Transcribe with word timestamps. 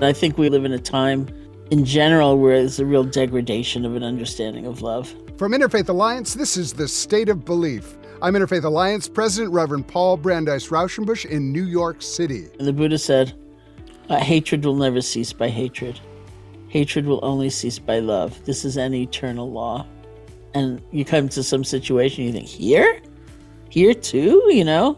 I 0.00 0.12
think 0.12 0.38
we 0.38 0.48
live 0.48 0.64
in 0.64 0.70
a 0.70 0.78
time 0.78 1.26
in 1.72 1.84
general 1.84 2.38
where 2.38 2.60
there's 2.60 2.78
a 2.78 2.86
real 2.86 3.02
degradation 3.02 3.84
of 3.84 3.96
an 3.96 4.04
understanding 4.04 4.64
of 4.64 4.80
love. 4.80 5.12
From 5.36 5.50
Interfaith 5.50 5.88
Alliance, 5.88 6.34
this 6.34 6.56
is 6.56 6.72
The 6.72 6.86
State 6.86 7.28
of 7.28 7.44
Belief. 7.44 7.98
I'm 8.22 8.34
Interfaith 8.34 8.62
Alliance 8.62 9.08
President 9.08 9.52
Reverend 9.52 9.88
Paul 9.88 10.16
Brandeis 10.16 10.68
Raushenbush 10.68 11.26
in 11.26 11.52
New 11.52 11.64
York 11.64 12.00
City. 12.00 12.46
And 12.60 12.68
the 12.68 12.72
Buddha 12.72 12.96
said, 12.96 13.34
Hatred 14.08 14.64
will 14.64 14.76
never 14.76 15.00
cease 15.00 15.32
by 15.32 15.48
hatred. 15.48 15.98
Hatred 16.68 17.04
will 17.04 17.18
only 17.24 17.50
cease 17.50 17.80
by 17.80 17.98
love. 17.98 18.44
This 18.44 18.64
is 18.64 18.76
an 18.76 18.94
eternal 18.94 19.50
law. 19.50 19.84
And 20.54 20.80
you 20.92 21.04
come 21.04 21.28
to 21.30 21.42
some 21.42 21.64
situation, 21.64 22.22
you 22.22 22.30
think, 22.30 22.46
here? 22.46 23.02
Here 23.68 23.94
too? 23.94 24.44
You 24.48 24.64
know? 24.64 24.96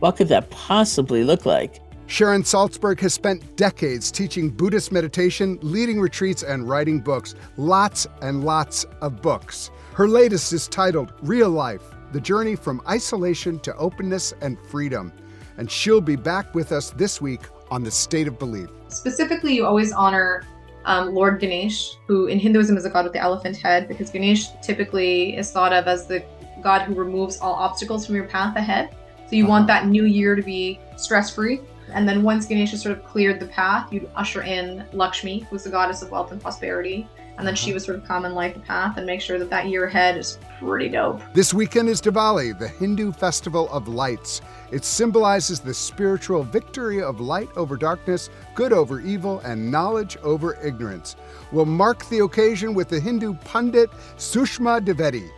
What 0.00 0.16
could 0.16 0.28
that 0.28 0.50
possibly 0.50 1.24
look 1.24 1.46
like? 1.46 1.80
Sharon 2.06 2.42
Salzberg 2.42 3.00
has 3.00 3.14
spent 3.14 3.56
decades 3.56 4.10
teaching 4.10 4.50
Buddhist 4.50 4.92
meditation, 4.92 5.58
leading 5.62 6.00
retreats, 6.00 6.42
and 6.42 6.68
writing 6.68 7.00
books. 7.00 7.34
Lots 7.56 8.06
and 8.20 8.44
lots 8.44 8.84
of 9.00 9.22
books. 9.22 9.70
Her 9.94 10.08
latest 10.08 10.52
is 10.52 10.68
titled 10.68 11.12
Real 11.22 11.48
Life 11.48 11.82
The 12.12 12.20
Journey 12.20 12.56
from 12.56 12.82
Isolation 12.88 13.58
to 13.60 13.74
Openness 13.76 14.34
and 14.42 14.58
Freedom. 14.68 15.12
And 15.56 15.70
she'll 15.70 16.00
be 16.00 16.16
back 16.16 16.54
with 16.54 16.72
us 16.72 16.90
this 16.90 17.20
week 17.20 17.40
on 17.70 17.82
The 17.82 17.90
State 17.90 18.28
of 18.28 18.38
Belief. 18.38 18.68
Specifically, 18.88 19.54
you 19.54 19.64
always 19.64 19.92
honor 19.92 20.44
um, 20.84 21.14
Lord 21.14 21.40
Ganesh, 21.40 21.96
who 22.06 22.26
in 22.26 22.38
Hinduism 22.38 22.76
is 22.76 22.84
a 22.84 22.90
god 22.90 23.04
with 23.04 23.12
the 23.12 23.20
elephant 23.20 23.56
head, 23.56 23.88
because 23.88 24.10
Ganesh 24.10 24.48
typically 24.62 25.36
is 25.36 25.50
thought 25.50 25.72
of 25.72 25.86
as 25.86 26.06
the 26.06 26.24
god 26.62 26.82
who 26.82 26.94
removes 26.94 27.38
all 27.38 27.54
obstacles 27.54 28.04
from 28.04 28.16
your 28.16 28.26
path 28.26 28.56
ahead. 28.56 28.94
So 29.28 29.36
you 29.36 29.44
uh-huh. 29.44 29.50
want 29.50 29.66
that 29.68 29.86
new 29.86 30.04
year 30.04 30.34
to 30.34 30.42
be 30.42 30.78
stress 30.96 31.34
free. 31.34 31.60
And 31.92 32.08
then 32.08 32.22
once 32.22 32.46
Ganesha 32.46 32.76
sort 32.76 32.96
of 32.96 33.04
cleared 33.04 33.40
the 33.40 33.46
path, 33.46 33.92
you'd 33.92 34.08
usher 34.14 34.42
in 34.42 34.84
Lakshmi, 34.92 35.40
who's 35.50 35.64
the 35.64 35.70
goddess 35.70 36.02
of 36.02 36.10
wealth 36.10 36.32
and 36.32 36.40
prosperity. 36.40 37.06
And 37.38 37.46
then 37.46 37.54
uh-huh. 37.54 37.64
she 37.64 37.72
would 37.72 37.82
sort 37.82 37.96
of 37.98 38.04
come 38.06 38.24
and 38.24 38.34
light 38.34 38.54
the 38.54 38.60
path 38.60 38.98
and 38.98 39.06
make 39.06 39.20
sure 39.20 39.38
that 39.38 39.48
that 39.50 39.66
year 39.66 39.86
ahead 39.86 40.18
is 40.18 40.38
pretty 40.58 40.88
dope. 40.88 41.20
This 41.32 41.54
weekend 41.54 41.88
is 41.88 42.00
Diwali, 42.00 42.58
the 42.58 42.68
Hindu 42.68 43.12
festival 43.12 43.70
of 43.70 43.88
lights. 43.88 44.42
It 44.70 44.84
symbolizes 44.84 45.60
the 45.60 45.72
spiritual 45.74 46.42
victory 46.42 47.02
of 47.02 47.20
light 47.20 47.48
over 47.56 47.76
darkness, 47.76 48.28
good 48.54 48.72
over 48.72 49.00
evil, 49.00 49.40
and 49.40 49.70
knowledge 49.70 50.16
over 50.22 50.54
ignorance. 50.62 51.16
We'll 51.52 51.66
mark 51.66 52.06
the 52.08 52.20
occasion 52.20 52.74
with 52.74 52.88
the 52.88 53.00
Hindu 53.00 53.34
pundit 53.44 53.90
Sushma 54.16 54.84
Dwivedi. 54.84 55.30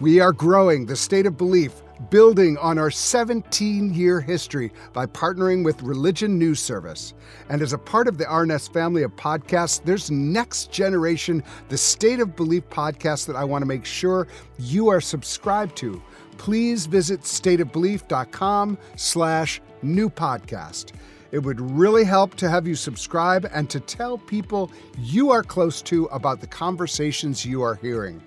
We 0.00 0.20
are 0.20 0.32
growing 0.32 0.86
the 0.86 0.96
state 0.96 1.24
of 1.24 1.36
belief, 1.36 1.83
building 2.10 2.56
on 2.58 2.78
our 2.78 2.90
17 2.90 3.92
year 3.94 4.20
history 4.20 4.72
by 4.92 5.06
partnering 5.06 5.64
with 5.64 5.82
Religion 5.82 6.38
News 6.38 6.60
Service. 6.60 7.14
And 7.48 7.62
as 7.62 7.72
a 7.72 7.78
part 7.78 8.08
of 8.08 8.18
the 8.18 8.24
RNS 8.24 8.72
family 8.72 9.02
of 9.02 9.14
podcasts, 9.16 9.82
there's 9.84 10.10
Next 10.10 10.70
Generation, 10.70 11.42
the 11.68 11.78
State 11.78 12.20
of 12.20 12.36
Belief 12.36 12.68
podcast 12.68 13.26
that 13.26 13.36
I 13.36 13.44
want 13.44 13.62
to 13.62 13.66
make 13.66 13.84
sure 13.84 14.28
you 14.58 14.88
are 14.88 15.00
subscribed 15.00 15.76
to 15.76 16.02
please 16.38 16.86
visit 16.86 17.20
stateofbelief.com 17.20 18.78
slash 18.96 19.60
new 19.82 20.10
podcast. 20.10 20.92
It 21.30 21.38
would 21.38 21.60
really 21.60 22.04
help 22.04 22.34
to 22.36 22.48
have 22.48 22.66
you 22.66 22.74
subscribe 22.74 23.48
and 23.52 23.68
to 23.70 23.80
tell 23.80 24.18
people 24.18 24.70
you 24.98 25.30
are 25.30 25.42
close 25.42 25.82
to 25.82 26.04
about 26.06 26.40
the 26.40 26.46
conversations 26.46 27.44
you 27.44 27.62
are 27.62 27.74
hearing. 27.74 28.22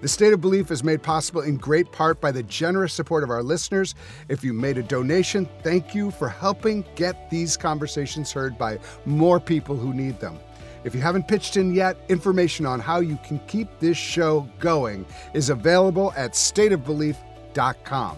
The 0.00 0.08
State 0.08 0.32
of 0.32 0.40
Belief 0.40 0.70
is 0.70 0.82
made 0.82 1.02
possible 1.02 1.42
in 1.42 1.58
great 1.58 1.92
part 1.92 2.22
by 2.22 2.32
the 2.32 2.42
generous 2.42 2.94
support 2.94 3.22
of 3.22 3.28
our 3.28 3.42
listeners. 3.42 3.94
If 4.28 4.42
you 4.42 4.54
made 4.54 4.78
a 4.78 4.82
donation, 4.82 5.46
thank 5.62 5.94
you 5.94 6.10
for 6.10 6.28
helping 6.28 6.86
get 6.94 7.28
these 7.28 7.56
conversations 7.56 8.32
heard 8.32 8.56
by 8.56 8.78
more 9.04 9.38
people 9.38 9.76
who 9.76 9.92
need 9.92 10.18
them. 10.18 10.38
If 10.84 10.94
you 10.94 11.02
haven't 11.02 11.28
pitched 11.28 11.58
in 11.58 11.74
yet, 11.74 11.98
information 12.08 12.64
on 12.64 12.80
how 12.80 13.00
you 13.00 13.18
can 13.26 13.40
keep 13.40 13.68
this 13.78 13.98
show 13.98 14.48
going 14.58 15.04
is 15.34 15.50
available 15.50 16.14
at 16.16 16.32
stateofbelief.com 16.32 18.16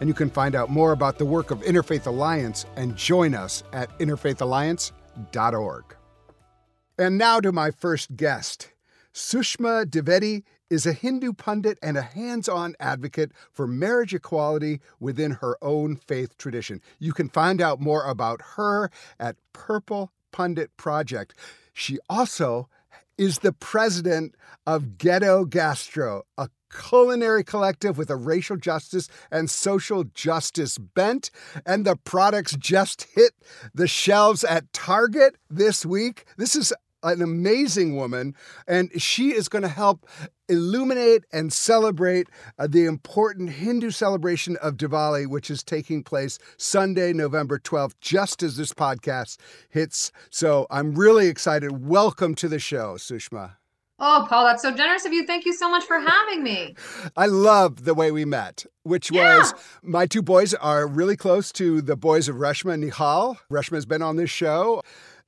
and 0.00 0.08
you 0.08 0.14
can 0.14 0.30
find 0.30 0.54
out 0.56 0.70
more 0.70 0.92
about 0.92 1.18
the 1.18 1.24
work 1.24 1.50
of 1.50 1.60
Interfaith 1.60 2.06
Alliance 2.06 2.66
and 2.74 2.96
join 2.96 3.34
us 3.34 3.62
at 3.72 3.96
interfaithalliance.org. 3.98 5.84
And 6.98 7.18
now 7.18 7.40
to 7.40 7.52
my 7.52 7.70
first 7.70 8.16
guest. 8.16 8.72
Sushma 9.12 9.84
Dwivedi 9.84 10.42
is 10.70 10.86
a 10.86 10.92
Hindu 10.92 11.32
pundit 11.32 11.78
and 11.82 11.98
a 11.98 12.02
hands 12.02 12.48
on 12.48 12.76
advocate 12.80 13.32
for 13.52 13.66
marriage 13.66 14.14
equality 14.14 14.80
within 15.00 15.32
her 15.32 15.58
own 15.60 15.96
faith 15.96 16.38
tradition. 16.38 16.80
You 16.98 17.12
can 17.12 17.28
find 17.28 17.60
out 17.60 17.80
more 17.80 18.04
about 18.04 18.40
her 18.56 18.90
at 19.18 19.36
Purple 19.52 20.12
Pundit 20.32 20.74
Project. 20.76 21.34
She 21.72 21.98
also 22.08 22.68
is 23.18 23.40
the 23.40 23.52
president 23.52 24.34
of 24.66 24.96
Ghetto 24.96 25.44
Gastro, 25.44 26.22
a 26.38 26.48
culinary 26.72 27.42
collective 27.42 27.98
with 27.98 28.08
a 28.08 28.16
racial 28.16 28.56
justice 28.56 29.08
and 29.30 29.50
social 29.50 30.04
justice 30.04 30.78
bent. 30.78 31.30
And 31.66 31.84
the 31.84 31.96
products 31.96 32.56
just 32.56 33.08
hit 33.14 33.32
the 33.74 33.88
shelves 33.88 34.44
at 34.44 34.72
Target 34.72 35.36
this 35.50 35.84
week. 35.84 36.24
This 36.36 36.54
is 36.54 36.72
an 37.02 37.22
amazing 37.22 37.96
woman, 37.96 38.34
and 38.68 38.90
she 39.00 39.30
is 39.34 39.48
going 39.48 39.62
to 39.62 39.68
help 39.68 40.06
illuminate 40.50 41.24
and 41.32 41.52
celebrate 41.52 42.28
uh, 42.58 42.66
the 42.66 42.84
important 42.84 43.50
Hindu 43.50 43.90
celebration 43.90 44.56
of 44.56 44.76
Diwali, 44.76 45.26
which 45.26 45.50
is 45.50 45.62
taking 45.62 46.02
place 46.02 46.38
Sunday, 46.56 47.12
November 47.12 47.58
12th, 47.58 47.94
just 48.00 48.42
as 48.42 48.56
this 48.56 48.72
podcast 48.72 49.38
hits. 49.70 50.10
So 50.28 50.66
I'm 50.70 50.94
really 50.94 51.28
excited. 51.28 51.86
Welcome 51.86 52.34
to 52.34 52.48
the 52.48 52.58
show, 52.58 52.94
Sushma. 52.94 53.52
Oh, 54.02 54.26
Paul, 54.28 54.46
that's 54.46 54.62
so 54.62 54.70
generous 54.70 55.04
of 55.04 55.12
you. 55.12 55.26
Thank 55.26 55.44
you 55.44 55.52
so 55.52 55.70
much 55.70 55.84
for 55.84 56.00
having 56.00 56.42
me. 56.42 56.74
I 57.18 57.26
love 57.26 57.84
the 57.84 57.92
way 57.92 58.10
we 58.10 58.24
met, 58.24 58.64
which 58.82 59.12
yeah. 59.12 59.38
was 59.38 59.54
my 59.82 60.06
two 60.06 60.22
boys 60.22 60.54
are 60.54 60.86
really 60.86 61.18
close 61.18 61.52
to 61.52 61.82
the 61.82 61.96
boys 61.96 62.26
of 62.26 62.36
Reshma 62.36 62.72
and 62.72 62.90
Nihal. 62.90 63.36
Reshma 63.52 63.74
has 63.74 63.84
been 63.84 64.00
on 64.00 64.16
this 64.16 64.30
show. 64.30 64.82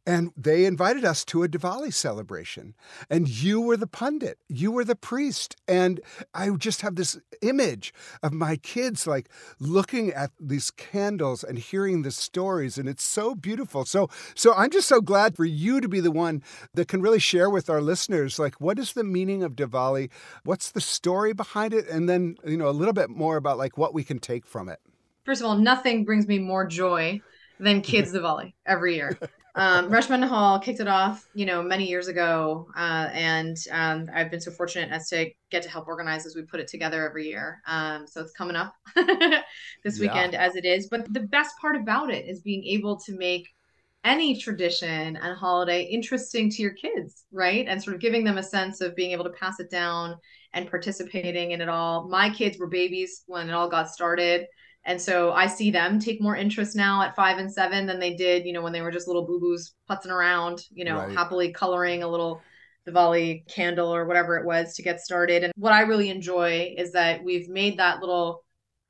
And 0.04 0.32
they 0.36 0.64
invited 0.64 1.04
us 1.04 1.24
to 1.26 1.44
a 1.44 1.48
Diwali 1.48 1.94
celebration. 1.94 2.74
And 3.08 3.28
you 3.28 3.60
were 3.60 3.76
the 3.76 3.86
pundit, 3.86 4.38
you 4.48 4.72
were 4.72 4.84
the 4.84 4.96
priest. 4.96 5.54
And 5.68 6.00
I 6.34 6.50
just 6.50 6.80
have 6.80 6.96
this 6.96 7.18
image 7.40 7.94
of 8.22 8.32
my 8.32 8.56
kids 8.56 9.06
like 9.06 9.28
looking 9.60 10.10
at 10.10 10.30
these 10.40 10.72
candles 10.72 11.44
and 11.44 11.56
hearing 11.56 12.02
the 12.02 12.10
stories. 12.10 12.78
And 12.78 12.88
it's 12.88 13.04
so 13.04 13.34
beautiful. 13.36 13.84
So, 13.84 14.08
so 14.34 14.52
I'm 14.54 14.70
just 14.70 14.88
so 14.88 15.00
glad 15.00 15.36
for 15.36 15.44
you 15.44 15.80
to 15.80 15.88
be 15.88 16.00
the 16.00 16.10
one 16.10 16.42
that 16.74 16.88
can 16.88 17.00
really 17.00 17.20
share 17.20 17.48
with 17.48 17.70
our 17.70 17.80
listeners 17.80 18.40
like, 18.40 18.60
what 18.60 18.80
is 18.80 18.94
the 18.94 19.04
meaning 19.04 19.44
of 19.44 19.52
Diwali? 19.52 20.10
What's 20.42 20.72
the 20.72 20.80
story 20.80 21.32
behind 21.32 21.72
it? 21.74 21.88
And 21.88 22.08
then, 22.08 22.36
you 22.44 22.56
know, 22.56 22.68
a 22.68 22.70
little 22.70 22.94
bit 22.94 23.08
more 23.08 23.36
about 23.36 23.56
like 23.56 23.78
what 23.78 23.94
we 23.94 24.02
can 24.02 24.18
take 24.18 24.46
from 24.46 24.68
it. 24.68 24.80
First 25.24 25.40
of 25.40 25.46
all, 25.46 25.56
nothing 25.56 26.04
brings 26.04 26.26
me 26.26 26.40
more 26.40 26.66
joy 26.66 27.20
than 27.60 27.80
Kids 27.80 28.12
Diwali 28.12 28.54
every 28.66 28.96
year 28.96 29.16
um, 29.54 29.90
Reshma 29.90 30.26
Hall 30.26 30.58
kicked 30.58 30.80
it 30.80 30.88
off, 30.88 31.28
you 31.34 31.44
know, 31.44 31.62
many 31.62 31.86
years 31.86 32.08
ago, 32.08 32.68
uh, 32.74 33.10
and 33.12 33.56
um, 33.70 34.08
I've 34.14 34.30
been 34.30 34.40
so 34.40 34.50
fortunate 34.50 34.90
as 34.90 35.08
to 35.10 35.30
get 35.50 35.62
to 35.64 35.68
help 35.68 35.88
organize 35.88 36.24
as 36.24 36.34
we 36.34 36.42
put 36.42 36.60
it 36.60 36.68
together 36.68 37.06
every 37.06 37.26
year. 37.28 37.60
Um, 37.66 38.06
so 38.06 38.22
it's 38.22 38.32
coming 38.32 38.56
up 38.56 38.74
this 39.84 40.00
weekend 40.00 40.32
yeah. 40.32 40.42
as 40.42 40.56
it 40.56 40.64
is. 40.64 40.88
But 40.88 41.12
the 41.12 41.20
best 41.20 41.54
part 41.60 41.76
about 41.76 42.10
it 42.10 42.26
is 42.26 42.40
being 42.40 42.64
able 42.64 42.98
to 43.00 43.12
make 43.12 43.46
any 44.04 44.40
tradition 44.40 45.16
and 45.16 45.36
holiday 45.36 45.82
interesting 45.82 46.50
to 46.50 46.62
your 46.62 46.72
kids, 46.72 47.24
right? 47.30 47.66
And 47.68 47.80
sort 47.82 47.94
of 47.94 48.00
giving 48.00 48.24
them 48.24 48.38
a 48.38 48.42
sense 48.42 48.80
of 48.80 48.96
being 48.96 49.12
able 49.12 49.24
to 49.24 49.30
pass 49.30 49.60
it 49.60 49.70
down 49.70 50.16
and 50.54 50.68
participating 50.68 51.52
in 51.52 51.60
it 51.60 51.68
all. 51.68 52.08
My 52.08 52.30
kids 52.30 52.58
were 52.58 52.68
babies 52.68 53.22
when 53.26 53.48
it 53.48 53.52
all 53.52 53.68
got 53.68 53.90
started. 53.90 54.46
And 54.84 55.00
so 55.00 55.32
I 55.32 55.46
see 55.46 55.70
them 55.70 56.00
take 56.00 56.20
more 56.20 56.36
interest 56.36 56.74
now 56.74 57.02
at 57.02 57.14
five 57.14 57.38
and 57.38 57.52
seven 57.52 57.86
than 57.86 58.00
they 58.00 58.14
did, 58.14 58.44
you 58.44 58.52
know, 58.52 58.62
when 58.62 58.72
they 58.72 58.82
were 58.82 58.90
just 58.90 59.06
little 59.06 59.24
boo 59.24 59.38
boos 59.38 59.74
putzing 59.88 60.10
around, 60.10 60.64
you 60.72 60.84
know, 60.84 60.96
right. 60.96 61.16
happily 61.16 61.52
coloring 61.52 62.02
a 62.02 62.08
little 62.08 62.42
Diwali 62.88 63.46
candle 63.48 63.94
or 63.94 64.06
whatever 64.06 64.36
it 64.36 64.44
was 64.44 64.74
to 64.74 64.82
get 64.82 65.00
started. 65.00 65.44
And 65.44 65.52
what 65.56 65.72
I 65.72 65.82
really 65.82 66.10
enjoy 66.10 66.74
is 66.76 66.92
that 66.92 67.22
we've 67.22 67.48
made 67.48 67.78
that 67.78 68.00
little 68.00 68.44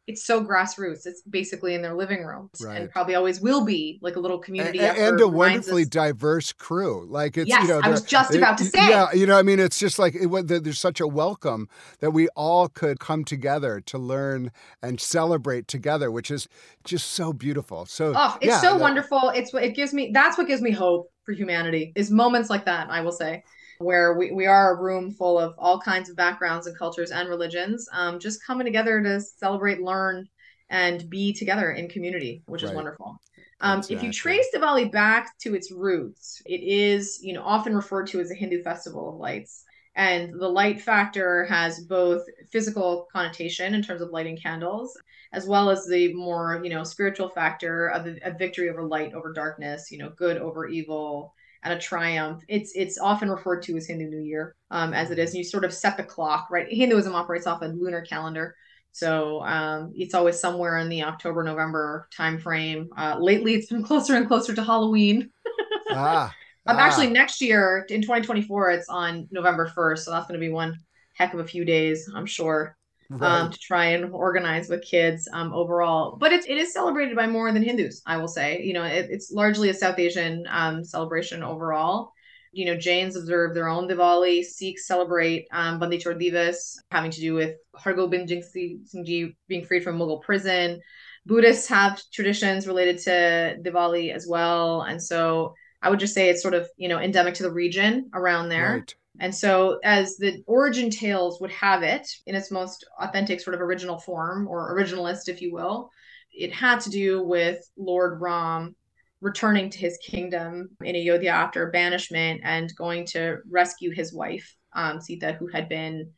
it's 0.07 0.25
so 0.25 0.45
grassroots. 0.45 1.07
It's 1.07 1.23
basically 1.23 1.75
in 1.75 1.83
their 1.83 1.95
living 1.95 2.25
rooms 2.25 2.51
right. 2.63 2.81
and 2.81 2.91
probably 2.91 3.15
always 3.15 3.41
will 3.41 3.65
be 3.65 4.01
like 4.03 4.17
a 4.17 4.21
little 4.21 4.39
community. 4.39 4.81
And, 4.81 4.99
and 4.99 5.21
a 5.21 5.29
wonderfully 5.29 5.83
us. 5.83 5.89
diverse 5.89 6.53
crew. 6.53 7.07
Like 7.09 7.37
it's, 7.37 7.49
yes, 7.49 7.63
you 7.63 7.69
know, 7.69 7.81
I 7.83 7.89
was 7.89 8.03
just 8.03 8.35
about 8.35 8.59
to 8.59 8.65
say. 8.65 8.89
Yeah, 8.89 9.13
you 9.13 9.27
know, 9.27 9.39
I 9.39 9.43
mean, 9.43 9.61
it's 9.61 9.79
just 9.79 9.99
like 9.99 10.15
it, 10.15 10.29
there's 10.49 10.81
such 10.81 11.01
a 11.01 11.07
welcome 11.07 11.69
that 12.01 12.11
we 12.11 12.29
all 12.31 12.69
could 12.69 12.99
come 12.99 13.25
together 13.25 13.81
to 13.81 13.99
learn 13.99 14.51
and 14.83 15.01
celebrate 15.01 15.69
together, 15.69 16.11
which 16.11 16.31
is 16.31 16.49
just 16.85 17.13
so 17.13 17.33
beautiful. 17.33 17.87
So, 17.87 18.13
oh, 18.17 18.37
it's 18.41 18.49
yeah, 18.49 18.61
so 18.61 18.73
that, 18.73 18.81
wonderful. 18.81 19.31
It's 19.35 19.53
what 19.53 19.63
it 19.63 19.77
gives 19.77 19.95
me. 19.95 20.11
That's 20.13 20.37
what 20.37 20.49
gives 20.49 20.63
me 20.63 20.73
hope 20.73 21.13
for 21.25 21.33
humanity 21.33 21.93
is 21.95 22.11
moments 22.11 22.51
like 22.51 22.65
that. 22.65 22.91
I 22.91 23.03
will 23.03 23.13
say 23.13 23.45
where 23.83 24.15
we, 24.15 24.31
we 24.33 24.47
are 24.47 24.75
a 24.75 24.81
room 24.81 25.13
full 25.13 25.39
of 25.39 25.55
all 25.59 25.81
kinds 25.81 26.09
of 26.09 26.17
backgrounds 26.17 26.67
and 26.67 26.79
cultures 26.79 27.11
and 27.11 27.29
religions, 27.29 27.89
um, 27.93 28.19
just 28.19 28.45
coming 28.45 28.65
together 28.65 29.03
to 29.03 29.21
celebrate, 29.21 29.83
learn, 29.83 30.29
and 30.71 31.09
be 31.11 31.33
together 31.33 31.73
in 31.73 31.89
community, 31.89 32.43
which 32.47 32.63
right. 32.63 32.71
is 32.71 32.75
wonderful. 32.75 33.21
Um, 33.61 33.79
Exactly. 33.79 33.97
If 33.97 34.03
you 34.03 34.13
trace 34.13 34.47
Diwali 34.55 34.91
back 34.91 35.39
to 35.39 35.55
its 35.55 35.71
roots, 35.71 36.43
it 36.47 36.63
is, 36.63 37.21
you 37.23 37.33
know, 37.33 37.43
often 37.43 37.77
referred 37.77 38.09
to 38.09 38.21
as 38.21 38.31
a 38.31 38.35
Hindu 38.35 38.63
festival 38.63 39.11
of 39.11 39.17
lights. 39.17 39.65
And 39.95 40.41
the 40.41 40.49
light 40.49 40.81
factor 40.81 41.45
has 41.45 41.81
both 41.81 42.23
physical 42.51 43.07
connotation 43.13 43.75
in 43.75 43.83
terms 43.83 44.01
of 44.01 44.11
lighting 44.11 44.39
candles, 44.39 44.99
as 45.33 45.47
well 45.47 45.69
as 45.69 45.87
the 45.87 46.15
more, 46.15 46.61
you 46.65 46.71
know, 46.71 46.83
spiritual 46.83 47.29
factor 47.29 47.89
of 47.89 48.07
a, 48.07 48.17
a 48.25 48.33
victory 48.33 48.71
over 48.71 48.83
light 48.83 49.13
over 49.13 49.33
darkness, 49.33 49.93
you 49.93 49.99
know, 49.99 50.11
good 50.17 50.39
over 50.39 50.67
evil, 50.67 51.35
and 51.63 51.75
a 51.75 51.79
triumph. 51.79 52.43
It's 52.49 52.73
it's 52.75 52.99
often 52.99 53.31
referred 53.31 53.63
to 53.65 53.77
as 53.77 53.87
Hindu 53.87 54.07
New 54.09 54.23
Year, 54.23 54.57
um, 54.71 54.93
as 54.95 55.11
it 55.11 55.19
is. 55.19 55.31
And 55.31 55.39
you 55.39 55.45
sort 55.45 55.65
of 55.65 55.73
set 55.73 55.97
the 55.97 56.03
clock, 56.05 56.49
right? 56.51 56.67
Hinduism 56.71 57.15
operates 57.15 57.47
off 57.47 57.63
a 57.63 57.67
lunar 57.67 58.03
calendar. 58.03 58.57
So 58.93 59.43
um, 59.43 59.93
it's 59.95 60.15
always 60.15 60.39
somewhere 60.39 60.79
in 60.79 60.89
the 60.89 61.03
October 61.05 61.43
November 61.43 62.09
timeframe. 62.17 62.89
Uh, 62.97 63.17
lately, 63.19 63.55
it's 63.55 63.69
been 63.69 63.83
closer 63.91 64.15
and 64.17 64.29
closer 64.29 64.55
to 64.55 64.63
Halloween. 64.65 65.31
ah, 65.91 66.37
Um, 66.67 66.77
ah, 66.77 66.79
actually, 66.79 67.09
next 67.11 67.41
year 67.41 67.87
in 67.89 68.03
2024, 68.03 68.71
it's 68.71 68.89
on 68.89 69.29
November 69.31 69.67
1st, 69.67 70.05
so 70.05 70.11
that's 70.11 70.27
going 70.29 70.41
to 70.41 70.45
be 70.47 70.53
one 70.53 70.79
heck 71.15 71.35
of 71.35 71.41
a 71.41 71.45
few 71.45 71.65
days, 71.65 72.09
I'm 72.15 72.27
sure, 72.27 72.77
um, 73.21 73.51
to 73.51 73.59
try 73.59 73.87
and 73.87 74.13
organize 74.13 74.69
with 74.69 74.85
kids 74.85 75.29
um, 75.33 75.53
overall. 75.53 76.17
But 76.19 76.33
it, 76.33 76.49
it 76.49 76.59
is 76.59 76.73
celebrated 76.73 77.17
by 77.17 77.27
more 77.27 77.53
than 77.53 77.63
Hindus, 77.63 78.03
I 78.07 78.17
will 78.17 78.29
say. 78.29 78.63
You 78.63 78.75
know, 78.75 78.85
it, 78.85 79.09
it's 79.11 79.31
largely 79.31 79.69
a 79.69 79.75
South 79.75 79.99
Asian 79.99 80.45
um, 80.49 80.85
celebration 80.85 81.43
overall. 81.43 82.13
You 82.53 82.67
know, 82.67 82.77
Jains 82.77 83.17
observe 83.17 83.55
their 83.55 83.69
own 83.69 83.89
Diwali. 83.89 84.45
Sikhs 84.45 84.87
celebrate 84.87 85.47
um, 85.53 85.79
Bandi 85.79 85.99
Chhor 85.99 86.15
Divas, 86.15 86.77
having 86.91 87.11
to 87.11 87.21
do 87.21 87.35
with 87.35 87.57
Har 87.75 87.95
Gobind 87.95 88.29
Singh 88.29 89.05
Ji 89.05 89.37
being 89.49 89.65
freed 89.65 89.85
from 89.85 89.99
Mughal 89.99 90.23
prison. 90.23 90.81
Buddhists 91.25 91.69
have 91.69 92.03
traditions 92.13 92.67
related 92.67 92.99
to 92.99 93.57
Diwali 93.63 94.13
as 94.13 94.27
well, 94.27 94.83
and 94.83 95.03
so 95.03 95.55
I 95.81 95.89
would 95.89 96.01
just 96.01 96.15
say 96.15 96.29
it's 96.29 96.43
sort 96.43 96.55
of 96.55 96.69
you 96.77 96.89
know 96.89 96.99
endemic 96.99 97.35
to 97.35 97.43
the 97.43 97.51
region 97.51 98.11
around 98.13 98.49
there. 98.49 98.79
right. 98.79 98.95
And 99.21 99.35
so, 99.35 99.79
as 99.85 100.17
the 100.17 100.43
origin 100.47 100.91
tales 100.91 101.41
would 101.41 101.53
have 101.53 101.83
it, 101.83 102.09
in 102.27 102.35
its 102.35 102.51
most 102.51 102.87
authentic 102.99 103.41
sort 103.41 103.55
of 103.55 103.61
original 103.61 103.99
form, 103.99 104.49
or 104.49 104.75
originalist, 104.75 105.29
if 105.29 105.43
you 105.43 105.53
will, 105.53 105.91
it 106.33 106.53
had 106.53 106.81
to 106.81 106.91
do 106.91 107.23
with 107.23 107.59
Lord 107.77 108.21
Ram 108.21 108.75
returning 109.21 109.71
to 109.71 109.79
his 109.79 109.99
kingdom 109.99 110.71
in 110.83 110.97
Ayodhya 110.97 111.31
after 111.31 111.71
banishment 111.71 112.41
and 112.43 112.75
going 112.75 113.05
to 113.07 113.39
rescue 113.49 113.93
his 113.93 114.13
wife, 114.13 114.57
um, 114.73 115.01
Sita, 115.01 115.35
who 115.35 115.47
had 115.47 115.69
been 115.69 116.11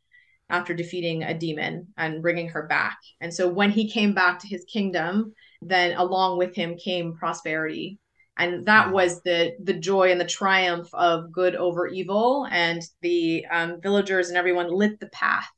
after 0.48 0.72
defeating 0.72 1.24
a 1.24 1.34
demon 1.34 1.88
and 1.96 2.22
bringing 2.22 2.48
her 2.50 2.66
back. 2.66 2.98
And 3.20 3.34
so, 3.34 3.48
when 3.48 3.70
he 3.70 3.90
came 3.90 4.14
back 4.14 4.38
to 4.38 4.48
his 4.48 4.64
kingdom, 4.72 5.34
then 5.60 5.96
along 5.96 6.38
with 6.38 6.54
him 6.54 6.76
came 6.76 7.16
prosperity 7.16 7.98
and 8.38 8.66
that 8.66 8.92
was 8.92 9.22
the 9.22 9.54
the 9.62 9.74
joy 9.74 10.10
and 10.10 10.20
the 10.20 10.24
triumph 10.26 10.88
of 10.94 11.32
good 11.32 11.54
over 11.56 11.86
evil 11.86 12.46
and 12.50 12.82
the 13.02 13.44
um, 13.50 13.80
villagers 13.80 14.28
and 14.28 14.36
everyone 14.38 14.70
lit 14.70 14.98
the 15.00 15.08
path 15.08 15.48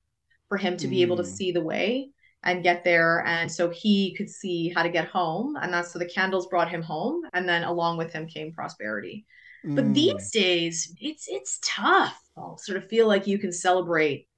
for 0.49 0.57
him 0.59 0.77
to 0.77 0.89
be 0.89 1.03
able 1.03 1.17
to 1.17 1.25
Mm. 1.25 1.37
see 1.37 1.53
the 1.53 1.63
way 1.63 2.11
and 2.43 2.63
get 2.63 2.85
there 2.85 3.25
and 3.27 3.51
so 3.51 3.71
he 3.71 4.15
could 4.17 4.31
see 4.31 4.69
how 4.75 4.83
to 4.83 4.89
get 4.91 5.09
home 5.09 5.57
and 5.61 5.73
that's 5.73 5.93
so 5.93 5.99
the 5.99 6.07
candles 6.09 6.47
brought 6.49 6.69
him 6.71 6.83
home 6.83 7.23
and 7.33 7.49
then 7.49 7.65
along 7.65 7.97
with 7.97 8.13
him 8.13 8.27
came 8.27 8.53
prosperity 8.53 9.27
but 9.75 9.85
Mm. 9.87 9.95
these 9.95 10.31
days 10.33 10.93
it's 11.01 11.27
it's 11.29 11.59
tough 11.65 12.21
i'll 12.37 12.59
sort 12.59 12.79
of 12.79 12.89
feel 12.89 13.07
like 13.09 13.27
you 13.27 13.39
can 13.39 13.53
celebrate 13.53 14.29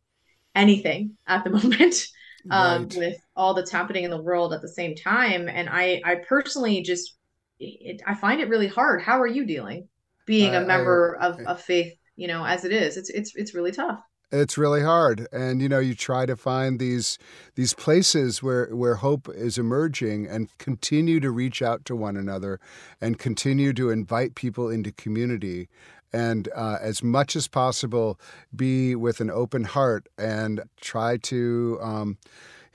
anything 0.54 1.16
at 1.26 1.44
the 1.44 1.50
moment 1.58 2.06
um, 2.50 2.86
Right. 2.86 2.94
with 2.94 3.18
all 3.36 3.54
that's 3.54 3.70
happening 3.70 4.04
in 4.04 4.10
the 4.10 4.22
world 4.22 4.54
at 4.54 4.62
the 4.62 4.68
same 4.68 4.94
time. 4.94 5.48
And 5.48 5.68
I, 5.68 6.00
I 6.04 6.16
personally 6.16 6.82
just, 6.82 7.17
it, 7.60 8.02
I 8.06 8.14
find 8.14 8.40
it 8.40 8.48
really 8.48 8.68
hard. 8.68 9.02
How 9.02 9.20
are 9.20 9.26
you 9.26 9.44
dealing, 9.46 9.88
being 10.26 10.52
I- 10.54 10.58
a 10.58 10.62
I- 10.62 10.66
member 10.66 11.16
of, 11.16 11.40
I- 11.40 11.44
of 11.44 11.60
faith? 11.60 11.94
You 12.16 12.26
know, 12.28 12.44
as 12.44 12.64
it 12.64 12.72
is, 12.72 12.96
it's 12.96 13.10
it's 13.10 13.34
it's 13.36 13.54
really 13.54 13.70
tough. 13.70 14.00
It's 14.32 14.58
really 14.58 14.82
hard, 14.82 15.26
and 15.32 15.62
you 15.62 15.68
know, 15.68 15.78
you 15.78 15.94
try 15.94 16.26
to 16.26 16.36
find 16.36 16.78
these 16.78 17.16
these 17.54 17.74
places 17.74 18.42
where 18.42 18.66
where 18.74 18.96
hope 18.96 19.28
is 19.28 19.56
emerging, 19.56 20.26
and 20.26 20.48
continue 20.58 21.20
to 21.20 21.30
reach 21.30 21.62
out 21.62 21.84
to 21.86 21.96
one 21.96 22.16
another, 22.16 22.58
and 23.00 23.18
continue 23.18 23.72
to 23.74 23.88
invite 23.90 24.34
people 24.34 24.68
into 24.68 24.90
community, 24.92 25.68
and 26.12 26.48
uh, 26.54 26.76
as 26.80 27.02
much 27.02 27.36
as 27.36 27.46
possible, 27.48 28.18
be 28.54 28.94
with 28.96 29.20
an 29.20 29.30
open 29.30 29.64
heart, 29.64 30.08
and 30.18 30.62
try 30.80 31.16
to. 31.18 31.78
Um, 31.80 32.18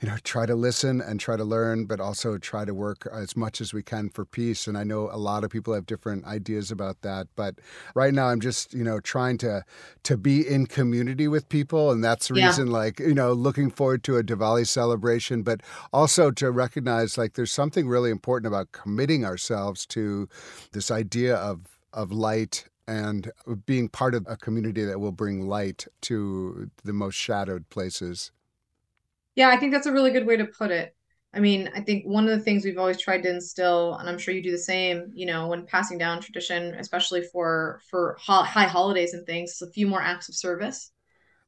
you 0.04 0.10
know, 0.10 0.18
try 0.22 0.44
to 0.44 0.54
listen 0.54 1.00
and 1.00 1.18
try 1.18 1.34
to 1.34 1.44
learn, 1.44 1.86
but 1.86 1.98
also 1.98 2.36
try 2.36 2.66
to 2.66 2.74
work 2.74 3.08
as 3.10 3.34
much 3.38 3.58
as 3.62 3.72
we 3.72 3.82
can 3.82 4.10
for 4.10 4.26
peace. 4.26 4.66
And 4.66 4.76
I 4.76 4.84
know 4.84 5.08
a 5.10 5.16
lot 5.16 5.44
of 5.44 5.50
people 5.50 5.72
have 5.72 5.86
different 5.86 6.26
ideas 6.26 6.70
about 6.70 7.00
that, 7.00 7.26
but 7.36 7.54
right 7.94 8.12
now 8.12 8.26
I'm 8.26 8.40
just, 8.40 8.74
you 8.74 8.84
know, 8.84 9.00
trying 9.00 9.38
to 9.38 9.64
to 10.02 10.18
be 10.18 10.46
in 10.46 10.66
community 10.66 11.26
with 11.26 11.48
people, 11.48 11.90
and 11.90 12.04
that's 12.04 12.28
the 12.28 12.34
Yeah. 12.34 12.48
reason, 12.48 12.66
like, 12.66 13.00
you 13.00 13.14
know, 13.14 13.32
looking 13.32 13.70
forward 13.70 14.04
to 14.04 14.18
a 14.18 14.22
Diwali 14.22 14.66
celebration, 14.66 15.42
but 15.42 15.62
also 15.90 16.30
to 16.32 16.50
recognize 16.50 17.16
like 17.16 17.32
there's 17.32 17.52
something 17.52 17.88
really 17.88 18.10
important 18.10 18.46
about 18.46 18.72
committing 18.72 19.24
ourselves 19.24 19.86
to 19.86 20.28
this 20.72 20.90
idea 20.90 21.34
of 21.36 21.78
of 21.94 22.12
light 22.12 22.66
and 22.86 23.32
being 23.64 23.88
part 23.88 24.14
of 24.14 24.26
a 24.28 24.36
community 24.36 24.84
that 24.84 25.00
will 25.00 25.12
bring 25.12 25.46
light 25.48 25.86
to 26.02 26.70
the 26.84 26.92
most 26.92 27.14
shadowed 27.14 27.70
places. 27.70 28.32
Yeah, 29.36 29.48
I 29.48 29.56
think 29.56 29.72
that's 29.72 29.86
a 29.86 29.92
really 29.92 30.10
good 30.10 30.26
way 30.26 30.36
to 30.36 30.46
put 30.46 30.70
it. 30.70 30.94
I 31.32 31.40
mean, 31.40 31.68
I 31.74 31.80
think 31.80 32.04
one 32.06 32.24
of 32.28 32.30
the 32.30 32.44
things 32.44 32.64
we've 32.64 32.78
always 32.78 33.00
tried 33.00 33.24
to 33.24 33.30
instill, 33.30 33.94
and 33.96 34.08
I'm 34.08 34.18
sure 34.18 34.32
you 34.32 34.42
do 34.42 34.52
the 34.52 34.58
same, 34.58 35.10
you 35.14 35.26
know, 35.26 35.48
when 35.48 35.66
passing 35.66 35.98
down 35.98 36.20
tradition, 36.20 36.74
especially 36.74 37.22
for 37.32 37.80
for 37.90 38.16
ho 38.24 38.42
high 38.42 38.66
holidays 38.68 39.14
and 39.14 39.26
things, 39.26 39.52
is 39.52 39.62
a 39.62 39.70
few 39.72 39.88
more 39.88 40.00
acts 40.00 40.28
of 40.28 40.36
service. 40.36 40.92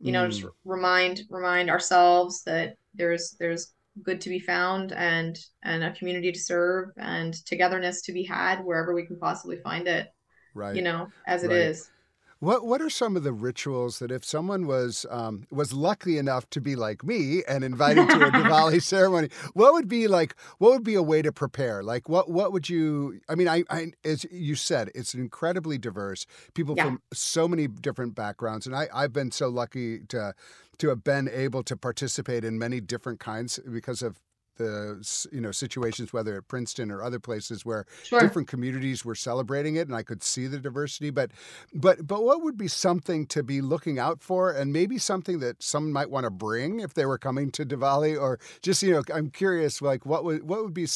You 0.03 0.13
know, 0.13 0.29
just 0.29 0.45
Mm. 0.45 0.53
remind 0.65 1.23
remind 1.31 1.71
ourselves 1.71 2.43
that 2.45 2.77
there's 2.95 3.37
there's 3.41 3.75
good 4.03 4.21
to 4.23 4.31
be 4.31 4.41
found 4.41 4.93
and 4.93 5.39
and 5.63 5.85
a 5.85 5.93
community 5.95 6.33
to 6.33 6.41
serve 6.41 6.91
and 6.99 7.35
togetherness 7.47 8.03
to 8.03 8.13
be 8.13 8.25
had 8.25 8.65
wherever 8.65 8.95
we 8.95 9.07
can 9.07 9.19
possibly 9.19 9.59
find 9.59 9.89
it, 9.89 10.09
Right. 10.55 10.75
you 10.75 10.83
know, 10.83 11.13
as 11.27 11.45
it 11.45 11.51
Right. 11.51 11.53
is. 11.53 11.91
What 12.39 12.67
What 12.67 12.83
are 12.83 12.91
some 12.91 13.17
of 13.17 13.23
the 13.23 13.33
rituals 13.33 13.99
that 13.99 14.11
if 14.11 14.25
someone 14.25 14.67
was 14.67 15.07
um, 15.11 15.47
was 15.51 15.73
lucky 15.73 16.19
enough 16.19 16.49
to 16.51 16.61
be 16.61 16.77
like 16.77 17.03
me 17.03 17.43
and 17.49 17.65
invited 17.65 18.11
to 18.11 18.27
a 18.27 18.31
Diwali 18.39 18.83
ceremony, 18.83 19.31
what 19.55 19.73
would 19.73 19.89
be 19.89 20.07
like? 20.07 20.37
What 20.59 20.73
would 20.73 20.85
be 20.85 20.95
a 20.95 21.03
way 21.03 21.23
to 21.23 21.33
prepare? 21.33 21.83
Like 21.83 22.09
what 22.09 22.31
What 22.31 22.53
would 22.53 22.69
you? 22.69 23.21
I 23.29 23.35
mean, 23.37 23.49
I, 23.49 23.65
I 23.71 23.93
as 24.05 24.27
you 24.31 24.55
said, 24.55 24.91
it's 24.95 25.15
incredibly 25.15 25.79
diverse. 25.79 26.27
People 26.55 26.75
Yeah. 26.77 26.85
from 26.85 27.03
so 27.13 27.49
many 27.49 27.69
different 27.69 28.15
backgrounds, 28.15 28.67
and 28.67 28.77
I 28.77 28.89
I've 28.93 29.13
been 29.15 29.31
so 29.31 29.49
lucky 29.49 30.01
to 30.09 30.35
to 30.79 30.89
have 30.91 31.03
been 31.03 31.29
able 31.33 31.63
to 31.63 31.75
participate 31.77 32.45
in 32.45 32.59
many 32.59 32.81
different 32.83 33.19
kinds 33.19 33.59
because 33.73 34.03
of 34.03 34.21
the 34.57 35.29
you 35.33 35.41
know 35.41 35.53
situations 35.53 36.13
whether 36.13 36.37
at 36.37 36.49
Princeton 36.49 36.91
or 36.91 37.03
other 37.03 37.19
places 37.19 37.65
where 37.65 37.87
Sure. 38.05 38.21
different 38.21 38.49
communities 38.49 39.05
were 39.05 39.15
celebrating 39.15 39.77
it 39.77 39.87
and 39.89 39.97
I 39.97 40.03
could 40.03 40.23
see 40.23 40.47
the 40.47 40.59
diversity 40.59 41.11
but 41.11 41.31
but 41.75 42.07
but 42.07 42.23
what 42.23 42.43
would 42.43 42.57
be 42.57 42.69
something 42.69 43.27
to 43.27 43.43
be 43.43 43.61
looking 43.61 43.99
out 43.99 44.23
for 44.23 44.51
and 44.53 44.73
maybe 44.73 44.99
something 44.99 45.41
that 45.41 45.63
someone 45.63 45.93
might 45.93 46.11
want 46.11 46.25
to 46.25 46.31
bring 46.31 46.81
if 46.81 46.95
they 46.95 47.07
were 47.07 47.19
coming 47.19 47.51
to 47.53 47.65
Diwali 47.65 48.21
or 48.21 48.39
just 48.63 48.83
you 48.83 48.93
know 48.93 49.03
I'm 49.13 49.31
curious 49.31 49.81
like 49.83 50.07
what 50.07 50.25
would 50.25 50.49
what 50.49 50.63
would 50.63 50.75
be 50.75 50.87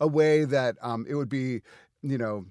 a 0.00 0.06
way 0.06 0.44
that 0.44 0.76
um, 0.82 1.06
it 1.08 1.14
would 1.14 1.28
be 1.28 1.62
you 2.02 2.18
know 2.18 2.46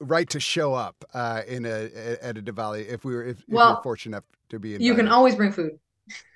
right 0.00 0.28
to 0.30 0.40
show 0.40 0.74
up 0.74 1.04
uh, 1.14 1.42
in 1.46 1.66
a 1.66 1.90
at 2.22 2.38
a 2.38 2.42
Diwali 2.42 2.88
if 2.88 3.04
we 3.04 3.14
were 3.14 3.24
if, 3.24 3.38
if 3.38 3.48
we 3.48 3.54
Well, 3.56 3.76
were 3.76 3.82
fortunate 3.82 4.16
enough 4.16 4.24
to 4.50 4.58
be 4.58 4.74
invited. 4.74 4.86
You 4.86 4.94
can 4.94 5.08
always 5.08 5.34
bring 5.34 5.52
food. 5.52 5.78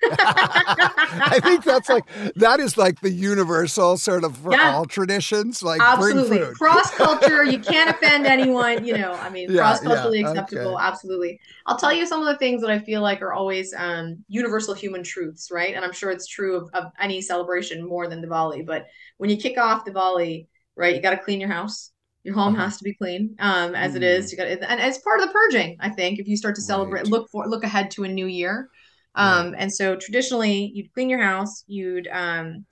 I 1.31 1.39
think 1.39 1.63
that's 1.63 1.89
like 1.89 2.05
that 2.35 2.59
is 2.59 2.77
like 2.77 3.01
the 3.01 3.11
universal 3.11 3.97
sort 3.97 4.23
of 4.23 4.37
for 4.37 4.57
Yeah. 4.57 4.59
all 4.61 4.85
traditions. 4.85 5.61
Like 5.63 5.87
absolutely 5.87 6.45
cross 6.57 6.91
culture 6.97 7.41
you 7.41 7.57
can't 7.61 7.89
offend 7.89 8.27
anyone 8.27 8.83
you 8.83 8.93
know 8.93 9.17
i 9.17 9.29
mean 9.29 9.49
Yeah, 9.49 9.53
cross 9.53 9.79
culturally 9.81 10.19
yeah, 10.19 10.19
acceptable 10.19 10.77
okay. 10.77 10.77
absolutely 10.77 11.39
i'll 11.67 11.77
tell 11.77 11.93
you 11.93 12.05
some 12.05 12.19
of 12.19 12.27
the 12.27 12.37
things 12.37 12.61
that 12.61 12.69
i 12.69 12.77
feel 12.77 13.01
like 13.01 13.21
are 13.21 13.31
always 13.31 13.73
um, 13.77 14.17
universal 14.27 14.73
human 14.73 15.03
truths 15.03 15.49
right 15.51 15.73
and 15.73 15.85
i'm 15.85 15.93
sure 15.93 16.11
it's 16.11 16.27
true 16.27 16.57
of, 16.57 16.69
of 16.73 16.91
any 16.99 17.21
celebration 17.21 17.87
more 17.87 18.09
than 18.09 18.21
diwali 18.21 18.65
but 18.65 18.87
when 19.17 19.29
you 19.29 19.37
kick 19.37 19.57
off 19.57 19.85
diwali 19.85 20.47
right 20.75 20.95
you 20.95 21.01
got 21.01 21.11
to 21.11 21.17
clean 21.17 21.39
your 21.39 21.49
house 21.49 21.91
your 22.25 22.35
home 22.35 22.53
Uh-huh. 22.53 22.55
has 22.55 22.75
to 22.77 22.83
be 22.83 22.93
clean 22.93 23.33
um, 23.39 23.73
as 23.73 23.95
it 23.95 24.03
is 24.03 24.31
you 24.33 24.37
got 24.37 24.47
and 24.47 24.81
it's 24.81 24.97
part 24.97 25.21
of 25.21 25.27
the 25.27 25.31
purging 25.33 25.77
i 25.79 25.89
think 25.89 26.19
if 26.19 26.27
you 26.27 26.35
start 26.35 26.55
to 26.55 26.61
celebrate 26.61 27.05
Right. 27.05 27.07
look 27.07 27.29
for 27.31 27.47
look 27.47 27.63
ahead 27.63 27.89
to 27.89 28.03
a 28.03 28.07
new 28.09 28.27
year 28.27 28.69
um, 29.15 29.55
and 29.57 29.73
so 29.73 29.95
traditionally 29.95 30.71
you'd 30.73 30.93
clean 30.93 31.09
your 31.09 31.21
house 31.21 31.63
you'd 31.67 32.07
um, 32.09 32.65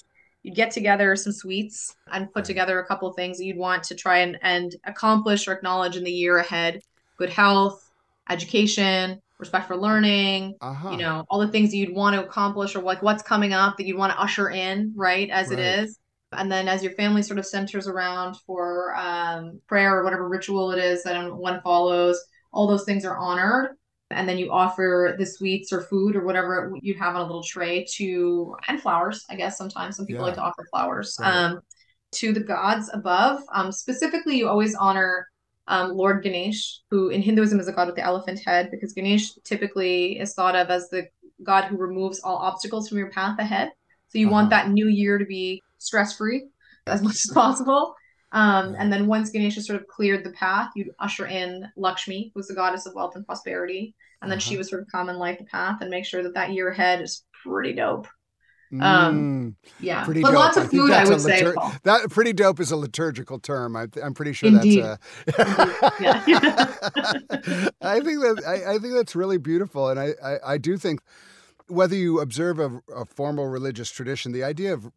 you'd 0.43 0.55
get 0.55 0.71
together 0.71 1.15
some 1.15 1.33
sweets 1.33 1.95
and 2.11 2.31
put 2.33 2.45
together 2.45 2.79
a 2.79 2.85
couple 2.85 3.11
things 3.13 3.37
that 3.37 3.45
you'd 3.45 3.57
want 3.57 3.83
to 3.83 3.95
try 3.95 4.19
and, 4.19 4.37
and 4.41 4.75
accomplish 4.85 5.47
or 5.47 5.53
acknowledge 5.53 5.95
in 5.97 6.03
the 6.03 6.11
year 6.11 6.37
ahead 6.37 6.79
good 7.17 7.29
health 7.29 7.79
education 8.29 9.19
respect 9.39 9.67
for 9.67 9.77
learning 9.77 10.55
Uh-huh. 10.61 10.89
you 10.89 10.97
know 10.97 11.25
all 11.29 11.39
the 11.39 11.47
things 11.47 11.71
that 11.71 11.77
you'd 11.77 11.93
want 11.95 12.15
to 12.15 12.23
accomplish 12.23 12.75
or 12.75 12.81
like 12.81 13.01
what's 13.01 13.23
coming 13.23 13.53
up 13.53 13.77
that 13.77 13.85
you'd 13.85 13.97
want 13.97 14.11
to 14.11 14.19
usher 14.19 14.49
in 14.49 14.93
right 14.95 15.29
as 15.29 15.51
it 15.51 15.59
Right. 15.59 15.79
is 15.83 15.99
And 16.33 16.51
then 16.51 16.67
as 16.67 16.83
your 16.83 16.91
family 16.93 17.21
sort 17.23 17.39
of 17.39 17.45
centers 17.45 17.87
around 17.87 18.35
for 18.45 18.93
um, 18.97 19.61
prayer 19.67 19.97
or 19.97 20.03
whatever 20.03 20.27
ritual 20.27 20.71
it 20.71 20.79
is 20.79 21.03
that 21.03 21.33
one 21.33 21.61
follows, 21.61 22.19
all 22.51 22.67
those 22.67 22.83
things 22.83 23.05
are 23.05 23.17
honored. 23.17 23.76
And 24.09 24.27
then 24.27 24.37
you 24.37 24.51
offer 24.51 25.15
the 25.17 25.25
sweets 25.25 25.73
or 25.73 25.81
food 25.81 26.15
or 26.15 26.25
whatever 26.25 26.71
you'd 26.81 26.97
have 26.97 27.15
on 27.15 27.21
a 27.21 27.25
little 27.25 27.43
tray 27.43 27.85
to, 27.95 28.55
and 28.67 28.81
flowers, 28.81 29.25
I 29.29 29.35
guess 29.35 29.57
sometimes 29.57 29.97
some 29.97 30.05
people 30.05 30.21
yeah. 30.21 30.27
like 30.27 30.35
to 30.35 30.41
offer 30.41 30.65
flowers 30.71 31.17
right. 31.19 31.33
um, 31.33 31.59
to 32.13 32.31
the 32.31 32.39
gods 32.39 32.89
above. 32.93 33.41
Um, 33.53 33.71
specifically, 33.71 34.37
you 34.37 34.47
always 34.47 34.75
honor 34.75 35.27
um, 35.67 35.91
Lord 35.91 36.23
Ganesh, 36.23 36.79
who 36.89 37.09
in 37.09 37.21
Hinduism 37.21 37.59
is 37.59 37.67
a 37.67 37.73
god 37.73 37.87
with 37.87 37.97
the 37.97 38.03
elephant 38.03 38.39
head, 38.45 38.71
because 38.71 38.93
Ganesh 38.93 39.33
typically 39.43 40.19
is 40.19 40.33
thought 40.33 40.55
of 40.55 40.69
as 40.69 40.89
the 40.89 41.07
god 41.43 41.65
who 41.65 41.77
removes 41.77 42.21
all 42.21 42.37
obstacles 42.37 42.87
from 42.87 42.97
your 42.97 43.11
path 43.11 43.37
ahead. 43.39 43.71
So 44.07 44.19
you 44.19 44.27
uh-huh. 44.27 44.33
want 44.33 44.49
that 44.51 44.69
new 44.69 44.87
year 44.87 45.17
to 45.17 45.25
be 45.25 45.61
stress 45.79 46.15
free 46.15 46.47
as 46.87 47.01
much 47.01 47.15
as 47.15 47.31
possible. 47.33 47.93
Um, 48.37 48.75
and 48.77 48.93
then 48.93 49.07
once 49.07 49.31
Ganesha 49.31 49.63
sort 49.63 49.81
of 49.81 49.87
cleared 49.87 50.23
the 50.23 50.29
path, 50.29 50.69
you'd 50.75 50.91
usher 50.99 51.25
in 51.25 51.67
Lakshmi, 51.75 52.31
who's 52.35 52.45
the 52.45 52.53
goddess 52.53 52.85
of 52.85 52.93
wealth 52.93 53.15
and 53.15 53.25
prosperity. 53.25 53.95
And 54.21 54.29
then 54.29 54.37
uh-huh. 54.37 54.47
she 54.47 54.57
would 54.57 54.67
sort 54.67 54.83
of 54.83 54.87
come 54.91 55.09
and 55.09 55.17
light 55.17 55.39
the 55.39 55.45
path 55.45 55.81
and 55.81 55.89
make 55.89 56.05
sure 56.05 56.21
that 56.21 56.35
that 56.35 56.51
year 56.51 56.69
ahead 56.69 57.01
is 57.01 57.23
pretty 57.43 57.73
dope. 57.73 58.07
Um, 58.73 58.79
mm, 58.79 59.55
yeah, 59.79 60.05
pretty 60.05 60.21
but 60.21 60.31
dope. 60.31 60.39
lots 60.39 60.57
of 60.57 60.69
food, 60.69 60.91
I, 60.91 61.01
I 61.01 61.09
would 61.09 61.21
say. 61.21 61.41
Litur- 61.41 61.81
that 61.81 62.11
pretty 62.11 62.33
dope 62.33 62.59
is 62.59 62.69
a 62.69 62.75
liturgical 62.75 63.39
term. 63.39 63.75
I, 63.75 63.87
am 64.03 64.13
pretty 64.13 64.33
sure 64.33 64.49
Indeed. 64.49 64.83
that's 64.83 64.99
a. 65.29 65.37
I 67.81 68.01
think 68.01 68.21
that 68.21 68.43
I, 68.45 68.75
I, 68.75 68.77
think 68.77 68.93
that's 68.93 69.15
really 69.15 69.37
beautiful, 69.37 69.89
and 69.89 69.99
I, 69.99 70.13
I, 70.23 70.37
I 70.45 70.57
do 70.57 70.77
think 70.77 70.99
whether 71.67 71.95
you 71.95 72.19
observe 72.19 72.59
a, 72.59 72.81
a 72.93 73.05
formal 73.05 73.47
religious 73.47 73.89
tradition, 73.89 74.33
the 74.33 74.43
idea 74.43 74.73
of 74.73 74.91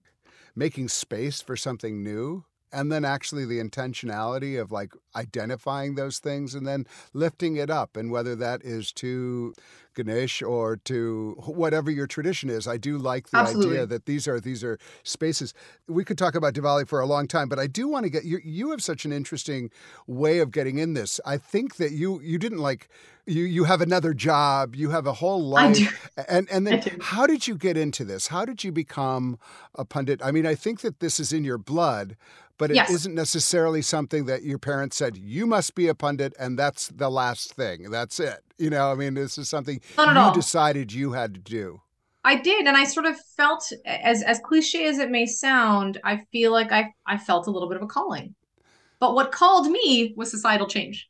making 0.56 0.88
space 0.88 1.40
for 1.40 1.56
something 1.56 2.02
new 2.02 2.44
and 2.72 2.90
then 2.90 3.04
actually 3.04 3.44
the 3.44 3.58
intentionality 3.58 4.60
of 4.60 4.70
like 4.72 4.92
identifying 5.16 5.94
those 5.94 6.18
things 6.18 6.54
and 6.54 6.66
then 6.66 6.86
lifting 7.12 7.56
it 7.56 7.70
up 7.70 7.96
and 7.96 8.10
whether 8.10 8.36
that 8.36 8.62
is 8.64 8.92
to 8.92 9.54
Ganesh 9.94 10.42
or 10.42 10.76
to 10.76 11.34
whatever 11.46 11.90
your 11.90 12.06
tradition 12.06 12.48
is 12.50 12.66
I 12.66 12.76
do 12.76 12.98
like 12.98 13.30
the 13.30 13.38
Absolutely. 13.38 13.76
idea 13.76 13.86
that 13.86 14.06
these 14.06 14.28
are 14.28 14.40
these 14.40 14.62
are 14.62 14.78
spaces. 15.02 15.54
We 15.88 16.04
could 16.04 16.18
talk 16.18 16.34
about 16.34 16.54
Diwali 16.54 16.86
for 16.86 17.00
a 17.00 17.06
long 17.06 17.26
time 17.26 17.48
but 17.48 17.58
I 17.58 17.66
do 17.66 17.88
want 17.88 18.04
to 18.04 18.10
get 18.10 18.24
you 18.24 18.40
you 18.44 18.70
have 18.70 18.82
such 18.82 19.04
an 19.04 19.12
interesting 19.12 19.70
way 20.06 20.38
of 20.38 20.50
getting 20.50 20.78
in 20.78 20.94
this. 20.94 21.20
I 21.26 21.38
think 21.38 21.76
that 21.76 21.92
you 21.92 22.20
you 22.20 22.38
didn't 22.38 22.58
like 22.58 22.88
you 23.26 23.44
you 23.44 23.64
have 23.64 23.80
another 23.80 24.14
job 24.14 24.74
you 24.74 24.90
have 24.90 25.06
a 25.06 25.14
whole 25.14 25.42
life 25.42 26.10
and 26.28 26.48
and 26.50 26.66
then 26.66 26.82
how 27.00 27.26
did 27.26 27.46
you 27.46 27.56
get 27.56 27.76
into 27.76 28.04
this? 28.04 28.28
How 28.28 28.44
did 28.44 28.64
you 28.64 28.72
become 28.72 29.38
a 29.74 29.84
pundit? 29.84 30.20
I 30.22 30.30
mean 30.30 30.46
I 30.46 30.54
think 30.54 30.80
that 30.80 31.00
this 31.00 31.18
is 31.20 31.32
in 31.32 31.44
your 31.44 31.58
blood 31.58 32.16
but 32.58 32.70
it 32.70 32.76
yes. 32.76 33.06
not 33.06 33.14
necessarily 33.14 33.80
something 33.80 34.26
that 34.26 34.42
your 34.42 34.58
parents 34.58 34.94
said 34.96 35.16
you 35.16 35.46
must 35.46 35.74
be 35.74 35.88
a 35.88 35.94
pundit 35.94 36.34
and 36.38 36.58
that's 36.58 36.88
the 36.88 37.10
last 37.10 37.54
thing. 37.54 37.90
That's 37.90 38.20
it 38.20 38.44
you 38.60 38.70
know 38.70 38.92
i 38.92 38.94
mean 38.94 39.14
this 39.14 39.38
is 39.38 39.48
something 39.48 39.80
you 39.98 40.04
all. 40.04 40.34
decided 40.34 40.92
you 40.92 41.12
had 41.12 41.34
to 41.34 41.40
do. 41.40 41.80
I 42.22 42.36
did 42.36 42.66
and 42.66 42.76
i 42.76 42.84
sort 42.84 43.06
of 43.06 43.18
felt 43.36 43.64
as 43.86 44.22
as 44.22 44.38
cliche 44.40 44.86
as 44.86 44.98
it 44.98 45.10
may 45.10 45.26
sound 45.26 45.98
i 46.04 46.18
feel 46.30 46.52
like 46.52 46.70
i 46.70 46.92
i 47.06 47.16
felt 47.16 47.46
a 47.46 47.50
little 47.50 47.68
bit 47.68 47.76
of 47.76 47.82
a 47.82 47.86
calling. 47.86 48.34
But 48.98 49.14
what 49.14 49.32
called 49.32 49.70
me 49.70 50.12
was 50.16 50.30
societal 50.30 50.66
change 50.66 51.08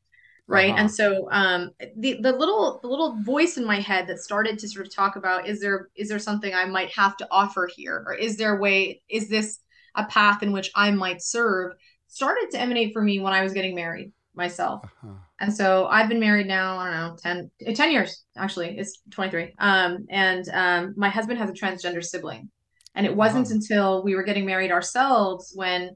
right? 0.50 0.70
Uh-huh. 0.70 0.80
and 0.80 0.90
so 0.90 1.28
um 1.30 1.70
the 1.96 2.18
the 2.20 2.32
little 2.32 2.80
the 2.82 2.88
little 2.88 3.16
voice 3.22 3.56
in 3.56 3.64
my 3.64 3.80
head 3.80 4.06
that 4.08 4.18
started 4.18 4.58
to 4.58 4.68
sort 4.68 4.84
of 4.86 4.94
talk 4.94 5.16
about 5.16 5.48
is 5.48 5.60
there 5.60 5.88
is 5.94 6.08
there 6.08 6.18
something 6.18 6.52
i 6.52 6.64
might 6.64 6.90
have 6.90 7.16
to 7.18 7.28
offer 7.30 7.68
here? 7.74 8.04
Or 8.06 8.14
is 8.14 8.36
there 8.36 8.56
a 8.56 8.60
way 8.60 9.00
is 9.08 9.28
this 9.28 9.60
a 9.94 10.04
path 10.04 10.42
in 10.42 10.52
which 10.52 10.70
I 10.74 10.90
might 10.90 11.22
serve? 11.22 11.72
Started 12.08 12.48
to 12.50 12.60
emanate 12.60 12.92
for 12.92 13.02
me 13.02 13.20
when 13.20 13.32
I 13.32 13.42
was 13.42 13.52
getting 13.52 13.74
married 13.74 14.12
myself. 14.34 14.82
Uh-huh. 14.84 15.14
And 15.40 15.54
so 15.54 15.86
I've 15.86 16.08
been 16.08 16.20
married 16.20 16.46
now, 16.46 16.78
I 16.78 16.90
don't 16.90 17.00
know, 17.00 17.16
10, 17.22 17.50
eh, 17.66 17.74
10 17.74 17.90
years 17.90 18.24
actually. 18.36 18.78
It's 18.78 19.00
23. 19.10 19.54
Um, 19.58 20.06
and 20.10 20.48
um, 20.52 20.94
my 20.96 21.08
husband 21.08 21.38
has 21.38 21.50
a 21.50 21.52
transgender 21.52 22.04
sibling. 22.04 22.50
And 22.94 23.06
it 23.06 23.14
wasn't 23.14 23.46
uh-huh. 23.46 23.54
until 23.54 24.02
we 24.02 24.14
were 24.14 24.22
getting 24.22 24.44
married 24.44 24.72
ourselves 24.72 25.52
when, 25.54 25.90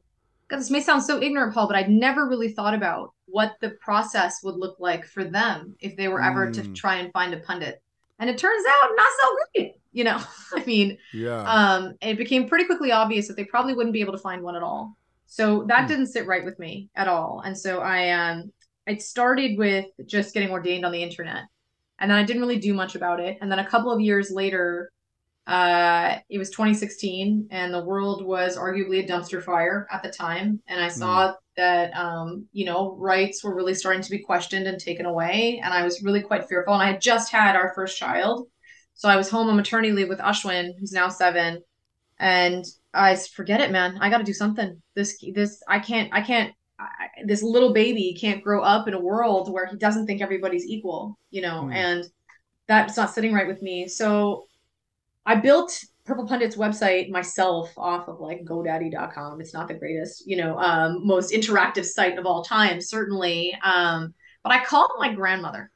God, 0.49 0.59
this 0.59 0.71
may 0.71 0.81
sound 0.81 1.03
so 1.03 1.21
ignorant, 1.21 1.55
Paul, 1.55 1.67
but 1.67 1.77
I'd 1.77 1.91
never 1.91 2.29
really 2.29 2.53
thought 2.53 2.75
about 2.75 3.13
what 3.27 3.55
the 3.61 3.71
process 3.81 4.41
would 4.45 4.57
look 4.57 4.77
like 4.79 5.05
for 5.05 5.25
them 5.25 5.75
if 5.81 5.97
they 5.97 6.09
were 6.09 6.23
ever 6.23 6.49
mm. 6.49 6.55
to 6.55 6.73
try 6.73 6.97
and 6.97 7.13
find 7.13 7.35
a 7.35 7.41
pundit. 7.41 7.83
And 8.21 8.31
it 8.31 8.39
turns 8.39 8.65
out 8.67 8.91
not 8.95 9.09
so 9.21 9.37
great 9.55 9.75
you 9.95 10.05
know 10.05 10.21
i 10.53 10.63
mean 10.65 10.99
yeah 11.15 11.43
um 11.45 11.95
it 12.03 12.19
became 12.19 12.47
pretty 12.47 12.67
quickly 12.67 12.93
obvious 12.93 13.29
that 13.29 13.37
they 13.37 13.45
probably 13.45 13.73
wouldn't 13.73 13.95
be 13.95 14.01
able 14.03 14.13
to 14.13 14.19
find 14.19 14.43
one 14.43 14.57
at 14.57 14.63
all 14.63 14.95
so 15.35 15.65
that 15.67 15.85
mm. 15.85 15.89
didn't 15.89 16.07
sit 16.07 16.29
right 16.29 16.45
with 16.45 16.61
me 16.61 16.89
at 16.95 17.09
all. 17.09 17.43
And 17.45 17.59
so 17.59 17.81
i 17.81 18.11
um 18.11 18.53
i 18.87 18.95
started 18.97 19.59
with 19.59 19.87
just 20.07 20.33
getting 20.33 20.51
ordained 20.51 20.87
on 20.87 20.93
the 20.93 21.03
internet. 21.03 21.43
And 21.99 22.09
then 22.09 22.19
i 22.19 22.23
didn't 22.23 22.43
really 22.43 22.61
do 22.61 22.73
much 22.73 22.95
about 22.95 23.19
it. 23.19 23.39
And 23.41 23.51
then 23.51 23.59
a 23.59 23.67
couple 23.67 23.91
of 23.91 24.01
years 24.01 24.31
later 24.31 24.93
uh 25.49 26.19
it 26.31 26.39
was 26.39 26.51
2016 26.51 27.49
and 27.51 27.75
the 27.75 27.85
world 27.85 28.25
was 28.25 28.57
arguably 28.57 29.03
a 29.03 29.09
dumpster 29.09 29.43
fire 29.43 29.89
at 29.91 30.05
the 30.05 30.11
time. 30.11 30.63
And 30.69 30.81
i 30.81 30.87
saw 30.87 31.33
mm. 31.33 31.35
that 31.57 31.93
um 31.97 32.47
you 32.53 32.65
know 32.65 32.95
rights 32.95 33.43
were 33.43 33.57
really 33.57 33.75
starting 33.75 34.03
to 34.03 34.11
be 34.11 34.21
questioned 34.21 34.69
and 34.69 34.79
taken 34.79 35.05
away. 35.05 35.61
And 35.65 35.75
i 35.75 35.83
was 35.83 36.05
really 36.05 36.23
quite 36.23 36.49
fearful. 36.49 36.75
And 36.75 36.83
i 36.85 36.93
had 36.93 37.01
just 37.01 37.33
had 37.33 37.57
our 37.57 37.73
first 37.75 37.99
child. 37.99 38.47
So 38.95 39.09
I 39.09 39.17
was 39.17 39.29
home 39.29 39.49
on 39.49 39.57
maternity 39.57 39.91
leave 39.91 40.09
with 40.09 40.21
Ashwin, 40.21 40.79
who's 40.79 40.93
now 40.93 41.09
seven, 41.09 41.61
and 42.21 42.65
I 42.95 43.17
forget 43.17 43.61
it, 43.61 43.71
man. 43.71 43.99
I 44.01 44.11
got 44.11 44.19
to 44.19 44.25
do 44.25 44.33
something. 44.33 44.81
This, 44.95 45.23
this, 45.35 45.63
I 45.69 45.79
can't, 45.79 46.13
I 46.13 46.21
can't. 46.21 46.55
I, 46.79 47.09
this 47.25 47.43
little 47.43 47.73
baby 47.73 48.17
can't 48.21 48.43
grow 48.43 48.63
up 48.63 48.89
in 48.89 48.95
a 48.95 49.01
world 49.01 49.53
where 49.53 49.67
he 49.67 49.77
doesn't 49.77 50.07
think 50.07 50.21
everybody's 50.21 50.67
equal, 50.67 51.17
you 51.31 51.41
know, 51.41 51.65
mm. 51.65 51.75
and 51.75 52.05
that's 52.67 52.97
not 52.97 53.15
sitting 53.15 53.33
right 53.33 53.47
with 53.47 53.63
me. 53.63 53.87
So 53.87 54.47
I 55.25 55.37
built 55.37 55.79
Purple 56.05 56.27
Pundit's 56.27 56.57
website 56.57 57.11
myself 57.11 57.73
off 57.77 58.09
of 58.09 58.21
like 58.21 58.45
GoDaddy.com. 58.45 59.41
It's 59.41 59.55
not 59.55 59.69
the 59.69 59.75
greatest, 59.75 60.27
you 60.27 60.37
know, 60.37 60.59
um, 60.59 61.07
most 61.07 61.33
interactive 61.33 61.85
site 61.85 62.19
of 62.19 62.27
all 62.27 62.43
time, 62.43 62.81
certainly. 62.81 63.57
Um, 63.65 64.15
but 64.43 64.53
I 64.53 64.65
called 64.65 64.91
my 64.99 65.15
grandmother 65.15 65.71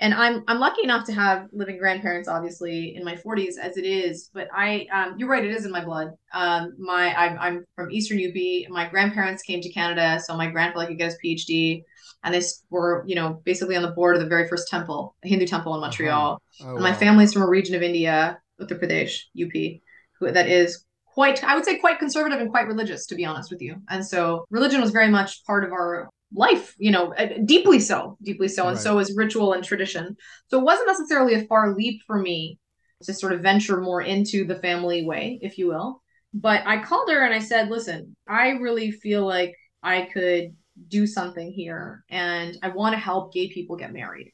and 0.00 0.12
I'm 0.12 0.42
I'm 0.48 0.58
lucky 0.58 0.82
enough 0.82 1.06
to 1.06 1.12
have 1.12 1.46
living 1.52 1.78
grandparents, 1.78 2.28
obviously 2.28 2.96
in 2.96 3.04
my 3.04 3.14
40s 3.14 3.54
as 3.60 3.76
it 3.76 3.84
is. 3.84 4.30
But 4.34 4.48
I, 4.52 4.86
um, 4.92 5.14
you're 5.18 5.28
right, 5.28 5.44
it 5.44 5.52
is 5.52 5.64
in 5.64 5.70
my 5.70 5.84
blood. 5.84 6.10
Um, 6.32 6.74
my 6.78 7.14
I'm, 7.14 7.38
I'm 7.38 7.64
from 7.76 7.92
Eastern 7.92 8.18
UP. 8.18 8.70
My 8.70 8.88
grandparents 8.88 9.42
came 9.42 9.60
to 9.60 9.72
Canada, 9.72 10.20
so 10.20 10.36
my 10.36 10.50
grandfather 10.50 10.88
could 10.88 10.98
get 10.98 11.12
his 11.12 11.18
PhD, 11.24 11.82
and 12.24 12.34
they 12.34 12.42
were 12.70 13.04
you 13.06 13.14
know 13.14 13.40
basically 13.44 13.76
on 13.76 13.82
the 13.82 13.92
board 13.92 14.16
of 14.16 14.22
the 14.22 14.28
very 14.28 14.48
first 14.48 14.68
temple, 14.68 15.14
a 15.24 15.28
Hindu 15.28 15.46
temple 15.46 15.74
in. 15.74 15.80
Montreal. 15.80 16.42
Uh-huh. 16.60 16.70
Oh, 16.70 16.74
and 16.74 16.82
my 16.82 16.92
family's 16.92 17.32
from 17.32 17.42
a 17.42 17.48
region 17.48 17.74
of 17.76 17.82
India, 17.82 18.38
Uttar 18.60 18.80
Pradesh, 18.80 19.20
UP, 19.40 19.80
who, 20.18 20.32
that 20.32 20.48
is 20.48 20.84
quite 21.06 21.44
I 21.44 21.54
would 21.54 21.64
say 21.64 21.78
quite 21.78 22.00
conservative 22.00 22.40
and 22.40 22.50
quite 22.50 22.66
religious, 22.66 23.06
to 23.06 23.14
be 23.14 23.24
honest 23.24 23.50
with 23.50 23.62
you. 23.62 23.76
And 23.88 24.04
so 24.04 24.44
religion 24.50 24.80
was 24.80 24.90
very 24.90 25.08
much 25.08 25.44
part 25.46 25.64
of 25.64 25.72
our 25.72 26.10
life, 26.34 26.74
you 26.78 26.90
know, 26.90 27.14
uh, 27.14 27.28
deeply 27.44 27.78
so, 27.78 28.18
deeply 28.22 28.48
so. 28.48 28.66
And 28.66 28.76
right. 28.76 28.82
so 28.82 28.98
is 28.98 29.16
ritual 29.16 29.52
and 29.52 29.64
tradition. 29.64 30.16
So 30.48 30.58
it 30.58 30.64
wasn't 30.64 30.88
necessarily 30.88 31.34
a 31.34 31.46
far 31.46 31.74
leap 31.74 32.02
for 32.06 32.18
me 32.18 32.58
to 33.04 33.14
sort 33.14 33.32
of 33.32 33.40
venture 33.40 33.80
more 33.80 34.02
into 34.02 34.44
the 34.44 34.56
family 34.56 35.04
way, 35.04 35.38
if 35.42 35.58
you 35.58 35.68
will. 35.68 36.02
But 36.32 36.66
I 36.66 36.82
called 36.82 37.10
her 37.10 37.24
and 37.24 37.34
I 37.34 37.38
said, 37.38 37.70
listen, 37.70 38.16
I 38.28 38.50
really 38.50 38.90
feel 38.90 39.24
like 39.24 39.54
I 39.82 40.02
could 40.12 40.56
do 40.88 41.06
something 41.06 41.52
here 41.52 42.04
and 42.10 42.58
I 42.62 42.68
want 42.68 42.94
to 42.94 42.98
help 42.98 43.32
gay 43.32 43.48
people 43.48 43.76
get 43.76 43.92
married. 43.92 44.32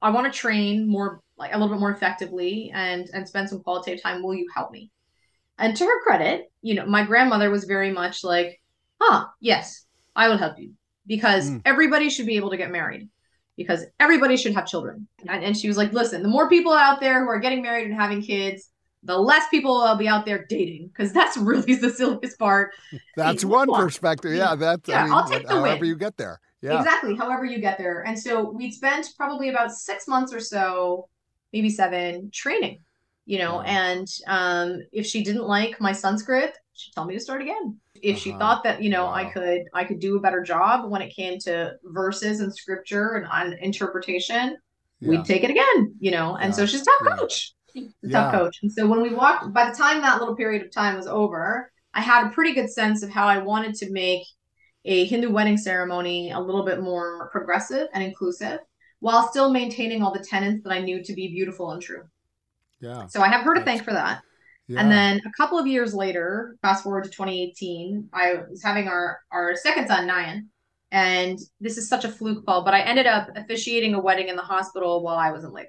I 0.00 0.10
want 0.10 0.32
to 0.32 0.38
train 0.38 0.88
more 0.88 1.20
like 1.36 1.52
a 1.52 1.58
little 1.58 1.74
bit 1.74 1.80
more 1.80 1.90
effectively 1.90 2.70
and 2.72 3.08
and 3.12 3.26
spend 3.26 3.48
some 3.48 3.62
qualitative 3.62 4.02
time. 4.02 4.22
Will 4.22 4.34
you 4.34 4.46
help 4.54 4.70
me? 4.70 4.90
And 5.58 5.76
to 5.76 5.84
her 5.84 6.02
credit, 6.02 6.52
you 6.62 6.74
know, 6.74 6.86
my 6.86 7.04
grandmother 7.04 7.50
was 7.50 7.64
very 7.64 7.90
much 7.90 8.22
like, 8.22 8.60
huh, 9.00 9.26
yes, 9.40 9.86
I 10.14 10.28
will 10.28 10.36
help 10.36 10.58
you 10.58 10.74
because 11.06 11.50
mm. 11.50 11.62
everybody 11.64 12.10
should 12.10 12.26
be 12.26 12.36
able 12.36 12.50
to 12.50 12.56
get 12.56 12.70
married 12.70 13.08
because 13.56 13.84
everybody 13.98 14.36
should 14.36 14.54
have 14.54 14.66
children. 14.66 15.08
And, 15.28 15.42
and, 15.42 15.56
she 15.56 15.68
was 15.68 15.76
like, 15.76 15.92
listen, 15.92 16.22
the 16.22 16.28
more 16.28 16.48
people 16.48 16.72
out 16.72 17.00
there 17.00 17.22
who 17.22 17.28
are 17.28 17.38
getting 17.38 17.62
married 17.62 17.86
and 17.86 17.94
having 17.94 18.20
kids, 18.20 18.68
the 19.02 19.16
less 19.16 19.48
people 19.48 19.76
will 19.76 19.96
be 19.96 20.08
out 20.08 20.26
there 20.26 20.46
dating 20.48 20.88
because 20.88 21.12
that's 21.12 21.36
really 21.36 21.74
the 21.74 21.90
silliest 21.90 22.38
part. 22.38 22.72
That's 23.16 23.44
one 23.44 23.72
perspective. 23.72 24.34
Yeah, 24.34 24.54
that's 24.56 24.88
yeah, 24.88 25.02
I 25.02 25.04
mean, 25.04 25.12
I'll 25.12 25.28
take 25.28 25.46
the 25.46 25.54
however 25.54 25.80
win. 25.80 25.88
you 25.88 25.96
get 25.96 26.16
there. 26.16 26.40
Yeah. 26.60 26.78
Exactly. 26.78 27.14
However 27.14 27.44
you 27.44 27.60
get 27.60 27.78
there. 27.78 28.02
And 28.06 28.18
so 28.18 28.50
we'd 28.50 28.72
spent 28.72 29.08
probably 29.16 29.48
about 29.50 29.72
six 29.72 30.08
months 30.08 30.32
or 30.32 30.40
so, 30.40 31.08
maybe 31.52 31.70
seven, 31.70 32.30
training, 32.32 32.80
you 33.24 33.38
know, 33.38 33.60
and 33.60 34.08
um, 34.26 34.80
if 34.92 35.06
she 35.06 35.22
didn't 35.22 35.46
like 35.46 35.80
my 35.80 35.92
Sanskrit, 35.92 36.56
she'd 36.76 36.92
tell 36.92 37.04
me 37.04 37.14
to 37.14 37.20
start 37.20 37.42
again 37.42 37.76
if 38.02 38.16
uh-huh. 38.16 38.20
she 38.20 38.32
thought 38.32 38.62
that 38.62 38.82
you 38.82 38.90
know 38.90 39.04
wow. 39.06 39.12
i 39.12 39.24
could 39.24 39.62
i 39.74 39.84
could 39.84 39.98
do 39.98 40.16
a 40.16 40.20
better 40.20 40.42
job 40.42 40.90
when 40.90 41.02
it 41.02 41.14
came 41.14 41.38
to 41.38 41.74
verses 41.84 42.40
and 42.40 42.54
scripture 42.54 43.14
and 43.14 43.26
on 43.26 43.52
interpretation 43.54 44.56
yeah. 45.00 45.10
we'd 45.10 45.24
take 45.24 45.44
it 45.44 45.50
again 45.50 45.94
you 45.98 46.10
know 46.10 46.36
and 46.36 46.50
yeah. 46.52 46.56
so 46.56 46.66
she's 46.66 46.82
a 46.82 46.84
tough 46.84 47.18
coach 47.18 47.54
she's 47.72 47.92
a 48.04 48.08
tough 48.08 48.32
coach 48.32 48.58
and 48.62 48.72
so 48.72 48.86
when 48.86 49.02
we 49.02 49.14
walked 49.14 49.52
by 49.52 49.68
the 49.68 49.76
time 49.76 50.00
that 50.00 50.18
little 50.20 50.36
period 50.36 50.62
of 50.62 50.70
time 50.70 50.96
was 50.96 51.06
over 51.06 51.70
I 51.96 52.02
had 52.02 52.26
a 52.26 52.30
pretty 52.30 52.52
good 52.52 52.70
sense 52.70 53.02
of 53.02 53.08
how 53.08 53.26
I 53.26 53.38
wanted 53.38 53.74
to 53.76 53.90
make 53.90 54.26
a 54.84 55.06
Hindu 55.06 55.32
wedding 55.32 55.56
ceremony 55.56 56.30
a 56.30 56.38
little 56.38 56.62
bit 56.62 56.82
more 56.82 57.30
progressive 57.32 57.88
and 57.94 58.04
inclusive 58.04 58.60
while 59.00 59.26
still 59.28 59.50
maintaining 59.50 60.02
all 60.02 60.12
the 60.12 60.24
tenets 60.24 60.62
that 60.62 60.72
I 60.72 60.80
knew 60.80 61.02
to 61.02 61.12
be 61.14 61.28
beautiful 61.28 61.70
and 61.70 61.80
true. 61.80 62.04
Yeah. 62.80 63.06
So 63.06 63.22
I 63.22 63.28
have 63.28 63.44
her 63.46 63.54
to 63.54 63.62
thank 63.62 63.82
for 63.82 63.94
that. 63.94 64.22
Yeah. 64.68 64.80
And 64.80 64.90
then 64.90 65.20
a 65.24 65.32
couple 65.36 65.58
of 65.58 65.66
years 65.66 65.94
later, 65.94 66.56
fast 66.60 66.82
forward 66.82 67.04
to 67.04 67.10
2018, 67.10 68.08
I 68.12 68.34
was 68.50 68.62
having 68.62 68.88
our 68.88 69.20
our 69.30 69.54
second 69.54 69.86
son, 69.86 70.08
Nyan, 70.08 70.46
and 70.90 71.38
this 71.60 71.78
is 71.78 71.88
such 71.88 72.04
a 72.04 72.08
fluke, 72.08 72.44
Paul, 72.44 72.64
but 72.64 72.74
I 72.74 72.80
ended 72.80 73.06
up 73.06 73.28
officiating 73.36 73.94
a 73.94 74.00
wedding 74.00 74.28
in 74.28 74.36
the 74.36 74.42
hospital 74.42 75.02
while 75.02 75.16
I 75.16 75.30
was 75.30 75.44
in 75.44 75.52
labor. 75.52 75.68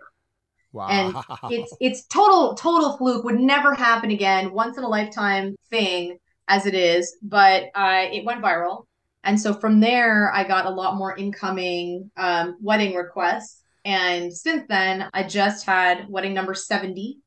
Wow. 0.72 0.88
And 0.90 1.16
it's 1.52 1.76
it's 1.80 2.06
total 2.06 2.56
total 2.56 2.98
fluke 2.98 3.24
would 3.24 3.40
never 3.40 3.76
happen 3.76 4.12
again, 4.12 4.52
once 4.52 4.78
in 4.78 4.84
a 4.84 4.88
lifetime 4.88 5.56
thing 5.70 6.18
as 6.48 6.66
it 6.66 6.74
is, 6.74 7.18
but 7.22 7.66
uh, 7.76 8.06
it 8.12 8.26
went 8.26 8.44
viral. 8.44 8.86
And 9.24 9.40
so 9.40 9.54
from 9.54 9.80
there, 9.80 10.32
I 10.34 10.48
got 10.48 10.66
a 10.66 10.70
lot 10.70 10.96
more 10.96 11.16
incoming 11.16 12.10
um, 12.16 12.58
wedding 12.62 12.96
requests. 12.96 13.62
And 13.84 14.34
since 14.34 14.64
then, 14.70 15.10
I 15.14 15.24
just 15.24 15.66
had 15.66 16.08
wedding 16.08 16.34
number 16.34 16.54
70 16.54 17.20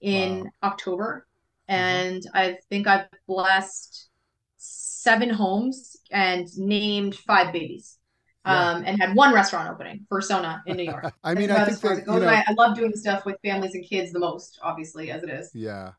in 0.00 0.40
wow. 0.40 0.50
October. 0.62 1.26
Mm-hmm. 1.68 1.80
And 1.80 2.22
mm-hmm. 2.22 2.36
I 2.36 2.56
think 2.70 2.86
I've 2.86 3.06
blessed 3.26 4.08
seven 4.56 5.30
homes 5.30 5.96
and 6.10 6.46
named 6.58 7.14
five 7.14 7.52
babies. 7.52 7.96
Yeah. 8.46 8.70
Um, 8.70 8.84
and 8.86 9.00
had 9.00 9.14
one 9.14 9.34
restaurant 9.34 9.68
opening, 9.68 10.06
for 10.08 10.22
Sona 10.22 10.62
in 10.66 10.78
New 10.78 10.84
York. 10.84 11.12
I 11.24 11.34
mean, 11.34 11.50
I 11.50 11.66
think 11.66 11.80
that, 11.80 12.06
you 12.06 12.20
know, 12.20 12.28
I, 12.28 12.44
I 12.46 12.52
love 12.56 12.76
doing 12.76 12.94
stuff 12.94 13.26
with 13.26 13.36
families 13.44 13.74
and 13.74 13.84
kids 13.84 14.12
the 14.12 14.20
most, 14.20 14.58
obviously, 14.62 15.10
as 15.10 15.22
it 15.22 15.28
is. 15.28 15.50
Yeah, 15.52 15.92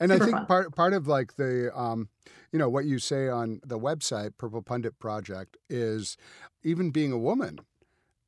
and 0.00 0.10
Super 0.10 0.22
I 0.22 0.26
think 0.26 0.36
fun. 0.38 0.46
part 0.46 0.76
part 0.76 0.92
of 0.92 1.06
like 1.06 1.36
the 1.36 1.76
um, 1.78 2.08
you 2.52 2.58
know 2.58 2.68
what 2.68 2.84
you 2.84 2.98
say 2.98 3.28
on 3.28 3.60
the 3.64 3.78
website 3.78 4.36
Purple 4.38 4.62
Pundit 4.62 4.98
Project 4.98 5.56
is 5.68 6.16
even 6.62 6.90
being 6.90 7.12
a 7.12 7.18
woman 7.18 7.60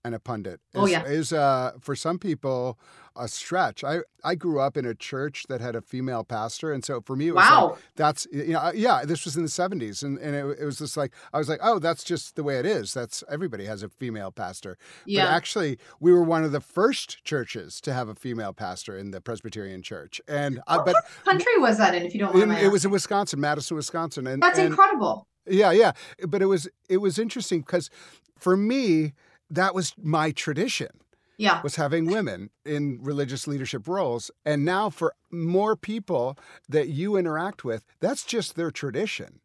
and 0.04 0.14
a 0.14 0.18
pundit 0.18 0.60
oh, 0.74 0.84
is, 0.84 0.90
oh, 0.90 0.92
yeah. 0.92 1.04
is 1.04 1.32
uh, 1.32 1.72
for 1.80 1.96
some 1.96 2.18
people 2.18 2.78
a 3.16 3.28
stretch. 3.28 3.84
I, 3.84 4.00
I 4.24 4.34
grew 4.34 4.60
up 4.60 4.76
in 4.76 4.84
a 4.84 4.94
church 4.94 5.44
that 5.48 5.60
had 5.60 5.76
a 5.76 5.80
female 5.80 6.24
pastor, 6.24 6.72
and 6.72 6.84
so 6.84 7.00
for 7.00 7.14
me, 7.14 7.28
it 7.28 7.34
was 7.34 7.44
wow. 7.44 7.70
like 7.70 7.78
that's 7.96 8.26
you 8.32 8.54
know 8.54 8.72
yeah. 8.74 9.04
This 9.04 9.24
was 9.24 9.36
in 9.36 9.42
the 9.42 9.48
seventies, 9.48 10.02
and 10.02 10.18
and 10.18 10.34
it, 10.34 10.58
it, 10.60 10.64
was 10.64 10.78
just 10.78 10.96
like 10.96 11.12
I 11.32 11.38
was 11.38 11.48
like 11.48 11.60
oh 11.62 11.78
that's 11.78 12.02
just 12.02 12.36
the 12.36 12.42
way 12.42 12.58
it 12.58 12.66
is. 12.66 12.92
That's 12.92 13.22
everybody 13.30 13.66
has 13.66 13.82
a 13.82 13.88
female 13.88 14.32
pastor. 14.32 14.76
Yeah. 15.06 15.26
But 15.26 15.32
actually, 15.32 15.78
we 16.00 16.12
were 16.12 16.24
one 16.24 16.44
of 16.44 16.52
the 16.52 16.60
first 16.60 17.24
churches 17.24 17.80
to 17.82 17.92
have 17.92 18.08
a 18.08 18.14
female 18.14 18.52
pastor 18.52 18.98
in 18.98 19.12
the 19.12 19.20
Presbyterian 19.20 19.82
Church, 19.82 20.20
and 20.26 20.60
uh, 20.66 20.82
but 20.84 20.96
country 21.24 21.56
was 21.58 21.78
that 21.78 21.94
in? 21.94 22.04
If 22.04 22.14
you 22.14 22.20
don't 22.20 22.36
mind, 22.36 22.52
it, 22.52 22.64
it 22.64 22.68
was 22.68 22.84
in 22.84 22.90
Wisconsin, 22.90 23.40
Madison, 23.40 23.76
Wisconsin, 23.76 24.26
and 24.26 24.42
that's 24.42 24.58
and, 24.58 24.68
incredible. 24.68 25.28
Yeah, 25.46 25.70
yeah, 25.72 25.92
but 26.26 26.42
it 26.42 26.46
was 26.46 26.68
it 26.88 26.96
was 26.98 27.18
interesting 27.18 27.60
because 27.60 27.90
for 28.38 28.56
me 28.56 29.12
that 29.50 29.74
was 29.74 29.94
my 30.00 30.30
tradition. 30.30 30.88
Yeah. 31.36 31.60
Was 31.62 31.74
having 31.76 32.06
women 32.06 32.50
in 32.64 33.00
religious 33.02 33.48
leadership 33.48 33.88
roles. 33.88 34.30
And 34.44 34.64
now 34.64 34.88
for 34.88 35.14
more 35.32 35.74
people 35.74 36.38
that 36.68 36.88
you 36.88 37.16
interact 37.16 37.64
with, 37.64 37.84
that's 37.98 38.24
just 38.24 38.54
their 38.54 38.70
tradition. 38.70 39.40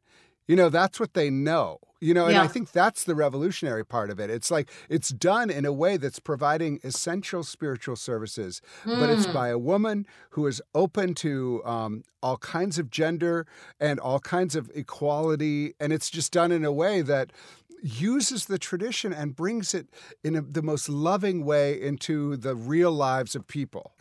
You 0.48 0.56
know, 0.56 0.70
that's 0.70 1.00
what 1.00 1.14
they 1.14 1.32
know. 1.32 1.80
You 2.02 2.14
know, 2.14 2.28
and 2.28 2.36
yeah. 2.36 2.44
I 2.44 2.48
think 2.48 2.72
that's 2.72 3.04
the 3.04 3.14
revolutionary 3.14 3.86
part 3.86 4.10
of 4.10 4.22
it. 4.22 4.30
It's 4.30 4.50
like 4.50 4.72
it's 4.88 5.10
done 5.10 5.50
in 5.50 5.66
a 5.66 5.74
way 5.74 5.98
that's 5.98 6.20
providing 6.20 6.80
essential 6.82 7.44
spiritual 7.44 7.98
services, 7.98 8.62
mm. 8.86 8.98
but 9.00 9.10
it's 9.10 9.28
mm. 9.28 9.34
by 9.34 9.50
a 9.50 9.58
woman 9.58 10.08
who 10.30 10.48
is 10.48 10.62
open 10.74 11.14
to 11.16 11.62
um, 11.66 12.04
all 12.24 12.38
kinds 12.38 12.80
of 12.80 12.90
gender 12.90 13.46
and 13.82 14.00
all 14.00 14.22
kinds 14.22 14.56
of 14.56 14.72
equality. 14.74 15.74
And 15.78 15.92
it's 15.92 16.10
just 16.10 16.32
done 16.32 16.54
in 16.54 16.64
a 16.64 16.72
way 16.72 17.02
that 17.02 17.34
uses 17.82 18.46
the 18.46 18.58
tradition 18.58 19.14
and 19.14 19.36
brings 19.36 19.74
it 19.74 19.88
in 20.24 20.36
a, 20.36 20.42
the 20.42 20.62
most 20.62 20.90
loving 20.90 21.46
way 21.46 21.80
into 21.80 22.38
the 22.38 22.56
real 22.56 22.92
lives 22.92 23.36
of 23.36 23.48
people. 23.48 23.94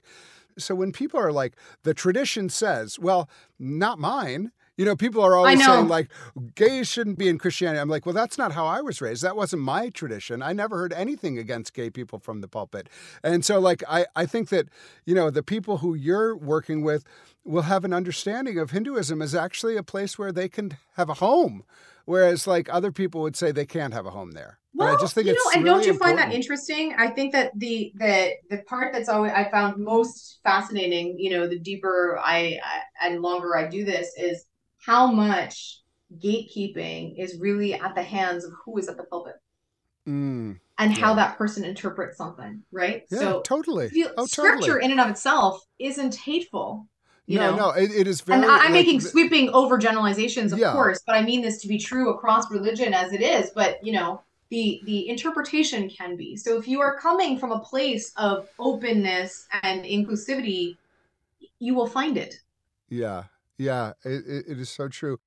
So 0.59 0.75
when 0.75 0.93
people 0.93 1.21
are 1.21 1.33
like, 1.33 1.55
the 1.85 1.95
tradition 1.95 2.49
says, 2.49 2.99
well, 2.99 3.29
not 3.59 3.99
mine. 3.99 4.51
You 4.77 4.85
know, 4.85 4.95
people 4.95 5.23
are 5.23 5.35
always 5.35 5.65
saying 5.65 5.89
like 5.89 6.09
gays 6.55 6.87
shouldn't 6.87 7.19
be 7.19 7.29
in 7.29 7.37
Christianity. 7.37 7.81
I'm 7.81 7.89
like, 7.89 8.07
well, 8.07 8.13
that's 8.13 8.39
not 8.39 8.53
how 8.53 8.65
I 8.65 8.81
was 8.81 9.01
raised. 9.01 9.23
That 9.23 9.35
wasn't 9.35 9.63
my 9.63 9.89
tradition. 9.89 10.41
I 10.41 10.53
never 10.53 10.79
heard 10.79 10.93
anything 10.93 11.37
against 11.37 11.75
gay 11.75 11.91
people 11.91 12.21
from 12.21 12.43
the 12.43 12.49
pulpit. 12.49 12.89
And 13.25 13.45
so 13.45 13.59
like 13.59 13.83
I, 13.89 14.07
I 14.15 14.25
think 14.25 14.51
that, 14.51 14.69
you 15.05 15.17
know, 15.17 15.31
the 15.31 15.43
people 15.43 15.79
who 15.79 15.95
you're 15.95 16.37
working 16.37 16.83
with 16.83 17.05
will 17.45 17.63
have 17.63 17.85
an 17.85 17.93
understanding 17.93 18.57
of 18.57 18.71
Hinduism 18.71 19.21
as 19.21 19.35
actually 19.35 19.77
a 19.77 19.83
place 19.83 20.17
where 20.17 20.31
they 20.31 20.49
can 20.49 20.77
have 20.95 21.09
a 21.09 21.15
home 21.15 21.65
Whereas 22.09 22.47
like 22.47 22.73
other 22.73 22.91
people 22.91 23.21
would 23.21 23.37
say 23.37 23.53
they 23.53 23.67
can't 23.67 23.93
have 23.93 24.07
a 24.07 24.11
home 24.11 24.31
there. 24.31 24.59
Well, 24.73 24.97
I 24.97 24.99
just 24.99 25.15
think 25.15 25.27
you 25.27 25.35
know, 25.35 25.51
and 25.55 25.63
really 25.63 25.77
don't 25.77 25.85
you 25.85 25.93
important. 25.93 26.21
find 26.21 26.33
that 26.33 26.35
interesting? 26.35 26.95
I 26.97 27.09
think 27.09 27.33
that 27.33 27.53
the 27.55 27.93
the 27.97 28.33
the 28.49 28.63
part 28.67 28.95
that's 28.95 29.11
always 29.11 29.33
I 29.33 29.51
found 29.51 29.77
most 29.77 30.41
fascinating, 30.43 31.19
you 31.19 31.29
know, 31.29 31.47
the 31.47 31.59
deeper 31.59 32.19
I, 32.25 32.59
I 32.65 33.09
and 33.09 33.21
longer 33.21 33.59
I 33.59 33.69
do 33.69 33.85
this 33.85 34.11
is 34.17 34.47
how 34.81 35.13
much 35.13 35.83
gatekeeping 36.19 37.23
is 37.23 37.39
really 37.41 37.75
at 37.75 37.95
the 37.95 38.03
hands 38.03 38.43
of 38.47 38.53
who 38.65 38.79
is 38.79 38.89
at 38.89 38.97
the 38.97 39.05
pulpit. 39.05 39.35
Mm, 40.09 40.61
and 40.79 40.93
how 40.97 41.13
that 41.13 41.37
person 41.37 41.63
interprets 41.63 42.17
something, 42.17 42.63
right? 42.73 43.03
Yeah, 43.11 43.19
so 43.19 43.41
totally. 43.43 43.91
oh, 44.17 44.25
scripture 44.25 44.61
totally. 44.61 44.85
in 44.87 44.93
and 44.93 45.01
of 45.01 45.11
itself 45.11 45.63
isn't 45.79 46.15
hateful. 46.15 46.89
You 47.29 47.39
no, 47.39 47.51
know? 47.51 47.57
no, 47.57 47.71
it, 47.73 47.91
it 47.91 48.07
is 48.07 48.23
very. 48.23 48.41
And 48.41 48.51
I'm 48.51 48.59
like, 48.59 48.71
making 48.71 49.03
sweeping 49.03 49.49
overgeneralizations, 49.49 50.51
of 50.51 50.59
yeah. 50.59 50.73
course, 50.73 51.03
but 51.07 51.15
I 51.15 51.21
mean 51.21 51.43
this 51.43 51.61
to 51.61 51.69
be 51.69 51.77
true 51.77 52.09
across 52.09 52.51
religion 52.51 52.95
as 52.95 53.13
it 53.13 53.21
is. 53.21 53.51
But 53.55 53.85
you 53.85 53.93
know, 53.93 54.23
the 54.49 54.81
the 54.87 55.11
interpretation 55.11 55.91
can 55.91 56.17
be. 56.17 56.37
So 56.37 56.59
if 56.59 56.67
you 56.67 56.81
are 56.81 56.99
coming 56.99 57.39
from 57.39 57.53
a 57.53 57.59
place 57.59 58.15
of 58.17 58.49
openness 58.59 59.47
and 59.63 59.85
inclusivity, 59.85 60.79
you 61.59 61.75
will 61.75 61.87
find 61.87 62.17
it. 62.17 62.41
Yeah, 62.89 63.25
yeah, 63.59 63.93
it, 64.07 64.47
it 64.49 64.59
is 64.59 64.71
so 64.71 64.89
true. 64.89 65.19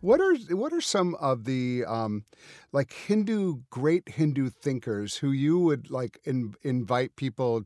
What 0.00 0.20
are 0.20 0.36
what 0.54 0.72
are 0.72 0.80
some 0.80 1.16
of 1.16 1.44
the 1.44 1.84
um, 1.84 2.24
like 2.72 2.92
Hindu 2.92 3.62
great 3.70 4.08
Hindu 4.08 4.50
thinkers 4.50 5.16
who 5.16 5.32
you 5.32 5.58
would 5.58 5.90
like 5.90 6.20
in, 6.24 6.54
invite 6.62 7.16
people 7.16 7.64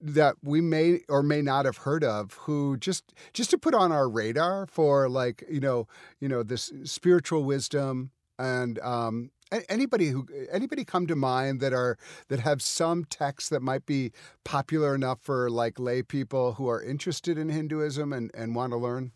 that 0.00 0.36
we 0.42 0.60
may 0.60 1.00
or 1.08 1.22
may 1.22 1.42
not 1.42 1.64
have 1.64 1.78
heard 1.78 2.04
of 2.04 2.34
who 2.42 2.76
just 2.76 3.12
just 3.32 3.50
to 3.50 3.58
put 3.58 3.74
on 3.74 3.90
our 3.92 4.08
radar 4.08 4.66
for 4.66 5.08
like 5.08 5.44
you 5.50 5.60
know 5.60 5.86
you 6.20 6.28
know 6.28 6.42
this 6.42 6.72
spiritual 6.84 7.44
wisdom 7.44 8.10
and 8.38 8.78
um, 8.80 9.30
anybody 9.68 10.08
who 10.08 10.26
anybody 10.52 10.84
come 10.84 11.06
to 11.06 11.16
mind 11.16 11.60
that 11.60 11.72
are 11.72 11.98
that 12.28 12.40
have 12.40 12.62
some 12.62 13.04
texts 13.04 13.50
that 13.50 13.60
might 13.60 13.86
be 13.86 14.12
popular 14.44 14.94
enough 14.94 15.20
for 15.20 15.50
like 15.50 15.78
lay 15.78 16.02
people 16.02 16.52
who 16.52 16.68
are 16.68 16.82
interested 16.82 17.36
in 17.36 17.48
Hinduism 17.48 18.12
and 18.12 18.30
and 18.34 18.54
want 18.54 18.72
to 18.72 18.76
learn 18.76 19.12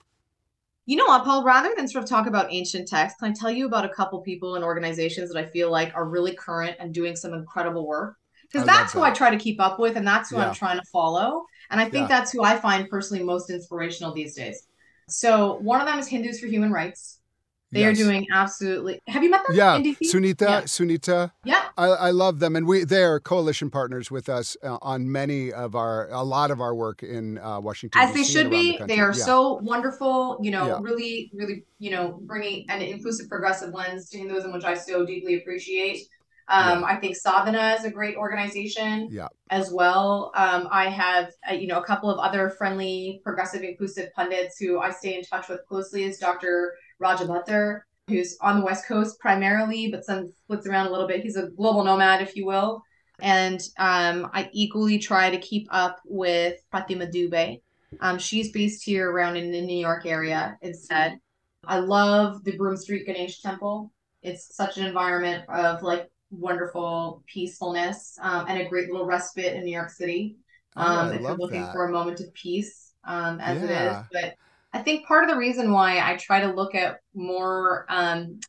you 0.85 0.97
know 0.97 1.05
what, 1.05 1.25
Paul? 1.25 1.45
Rather 1.45 1.73
than 1.77 1.87
sort 1.87 2.03
of 2.03 2.11
talk 2.11 2.27
about 2.27 2.53
ancient 2.53 2.88
texts, 2.88 3.21
can 3.21 3.31
I 3.31 3.35
tell 3.35 3.53
you 3.53 3.66
about 3.66 3.85
a 3.85 3.88
couple 3.88 4.21
people 4.21 4.57
and 4.57 4.64
organizations 4.64 5.31
that 5.33 5.38
I 5.38 5.47
feel 5.47 5.71
like 5.71 5.95
are 5.95 6.05
really 6.05 6.35
current 6.35 6.77
and 6.81 6.92
doing 6.92 7.14
some 7.14 7.35
incredible 7.35 7.87
work? 7.87 8.16
Because 8.53 8.67
that's 8.67 8.93
that. 8.93 8.99
who 8.99 9.05
I 9.05 9.11
try 9.11 9.31
to 9.31 9.38
keep 9.38 9.61
up 9.61 9.79
with, 9.79 9.97
and 9.97 10.07
that's 10.07 10.31
who 10.31 10.37
yeah. 10.37 10.49
I'm 10.49 10.55
trying 10.55 10.79
to 10.79 10.85
follow. 10.87 11.47
And 11.71 11.81
I 11.81 11.85
think 11.85 12.09
yeah. 12.09 12.19
that's 12.19 12.33
who 12.33 12.43
I 12.43 12.59
find 12.59 12.88
personally 12.88 13.25
most 13.25 13.51
inspirational 13.51 14.12
these 14.12 14.35
days. 14.35 14.67
So 15.09 15.55
one 15.61 15.81
of 15.81 15.87
them 15.87 15.99
is 15.99 16.07
Hindus 16.07 16.41
for 16.41 16.47
Human 16.47 16.71
Rights. 16.71 17.19
They 17.73 17.81
yes. 17.81 17.99
are 17.99 18.05
doing 18.05 18.27
absolutely. 18.31 19.01
Have 19.07 19.23
you 19.23 19.31
met 19.31 19.47
them? 19.47 19.57
Yeah, 19.57 19.79
Sunita. 19.79 20.43
Yeah. 20.43 20.61
Sunita. 20.62 21.33
Yeah, 21.43 21.65
I, 21.79 21.87
I, 21.87 22.11
love 22.11 22.38
them, 22.38 22.55
and 22.55 22.67
we 22.67 22.85
they 22.85 23.03
are 23.03 23.19
coalition 23.19 23.71
partners 23.71 24.11
with 24.11 24.29
us 24.29 24.59
uh, 24.62 24.77
on 24.83 25.11
many 25.11 25.51
of 25.55 25.75
our 25.75 26.11
a 26.11 26.23
lot 26.23 26.51
of 26.51 26.61
our 26.61 26.75
work 26.75 27.03
in 27.03 27.38
uh, 27.38 27.61
Washington. 27.61 27.99
As 28.03 28.12
they 28.12 28.25
should 28.25 28.51
be. 28.51 28.77
The 28.77 28.85
they 28.85 29.01
are 29.01 29.15
yeah. 29.15 29.25
so 29.25 29.55
wonderful. 29.55 30.38
You 30.43 30.51
know, 30.51 30.67
yeah. 30.67 30.79
really, 30.83 31.31
really, 31.33 31.65
you 31.79 31.91
know, 31.91 32.21
bringing 32.25 32.67
an 32.69 32.83
inclusive, 32.83 33.31
progressive 33.31 33.73
lens 33.73 34.11
to 34.11 34.19
Hinduism, 34.19 34.53
which 34.53 34.65
I 34.65 34.75
so 34.75 35.07
deeply 35.07 35.38
appreciate. 35.38 36.09
Um, 36.48 36.81
yeah. 36.81 36.87
I 36.87 36.96
think 36.96 37.16
Sadhana 37.16 37.76
is 37.78 37.85
a 37.85 37.90
great 37.90 38.16
organization 38.16 39.09
yeah. 39.11 39.28
as 39.50 39.72
well. 39.72 40.33
Um, 40.35 40.68
I 40.70 40.88
have, 40.88 41.33
uh, 41.50 41.55
you 41.55 41.66
know, 41.66 41.78
a 41.78 41.85
couple 41.85 42.11
of 42.11 42.18
other 42.18 42.50
friendly, 42.50 43.20
progressive, 43.24 43.62
inclusive 43.62 44.12
pundits 44.14 44.59
who 44.59 44.81
I 44.81 44.90
stay 44.90 45.16
in 45.16 45.22
touch 45.24 45.48
with 45.48 45.61
closely 45.66 46.05
is 46.05 46.18
Dr. 46.18 46.74
Raja 46.98 47.26
who's 48.09 48.37
on 48.40 48.59
the 48.59 48.64
West 48.64 48.87
Coast 48.87 49.18
primarily, 49.20 49.90
but 49.90 50.05
some 50.05 50.33
flits 50.46 50.66
around 50.66 50.87
a 50.88 50.90
little 50.90 51.07
bit. 51.07 51.22
He's 51.22 51.37
a 51.37 51.48
global 51.48 51.85
nomad, 51.85 52.20
if 52.20 52.37
you 52.37 52.46
will. 52.46 52.83
And 53.20 53.61
um, 53.78 54.28
I 54.33 54.50
equally 54.52 54.98
try 54.98 55.31
to 55.31 55.38
keep 55.38 55.68
up 55.70 56.00
with 56.05 56.61
Pratima 56.72 57.12
Dubey. 57.12 57.61
Um, 58.00 58.18
she's 58.18 58.50
based 58.50 58.85
here 58.85 59.11
around 59.11 59.37
in 59.37 59.52
the 59.52 59.61
New 59.61 59.78
York 59.78 60.07
area 60.07 60.57
instead. 60.62 61.18
I 61.64 61.78
love 61.78 62.42
the 62.44 62.57
Broom 62.57 62.76
Street 62.76 63.07
Ganesh 63.07 63.40
Temple. 63.40 63.92
It's 64.22 64.55
such 64.55 64.78
an 64.78 64.87
environment 64.87 65.44
of 65.48 65.83
like 65.83 66.11
wonderful 66.33 67.23
peacefulness 67.27 68.18
um, 68.21 68.47
and 68.49 68.61
a 68.61 68.68
great 68.68 68.90
little 68.90 69.07
respite 69.07 69.55
in 69.55 69.64
New 69.64 69.73
York 69.73 69.90
City. 69.90 70.37
Oh, 70.77 70.83
um, 70.83 71.09
oh, 71.09 71.12
if 71.12 71.21
you're 71.21 71.37
looking 71.37 71.62
that. 71.62 71.73
for 71.73 71.87
a 71.87 71.92
moment 71.92 72.21
of 72.21 72.33
peace, 72.35 72.92
um, 73.05 73.38
as 73.40 73.62
yeah. 73.62 73.64
it 73.64 73.92
is. 73.92 74.07
But 74.12 74.35
I 74.73 74.83
think 74.83 75.07
part 75.07 75.25
of 75.25 75.31
the 75.31 75.37
reason 75.37 75.71
why 75.71 76.01
I 76.01 76.16
try 76.16 76.40
to 76.40 76.53
look 76.53 76.75
at 76.75 77.01
more, 77.14 77.85
um, 77.88 78.40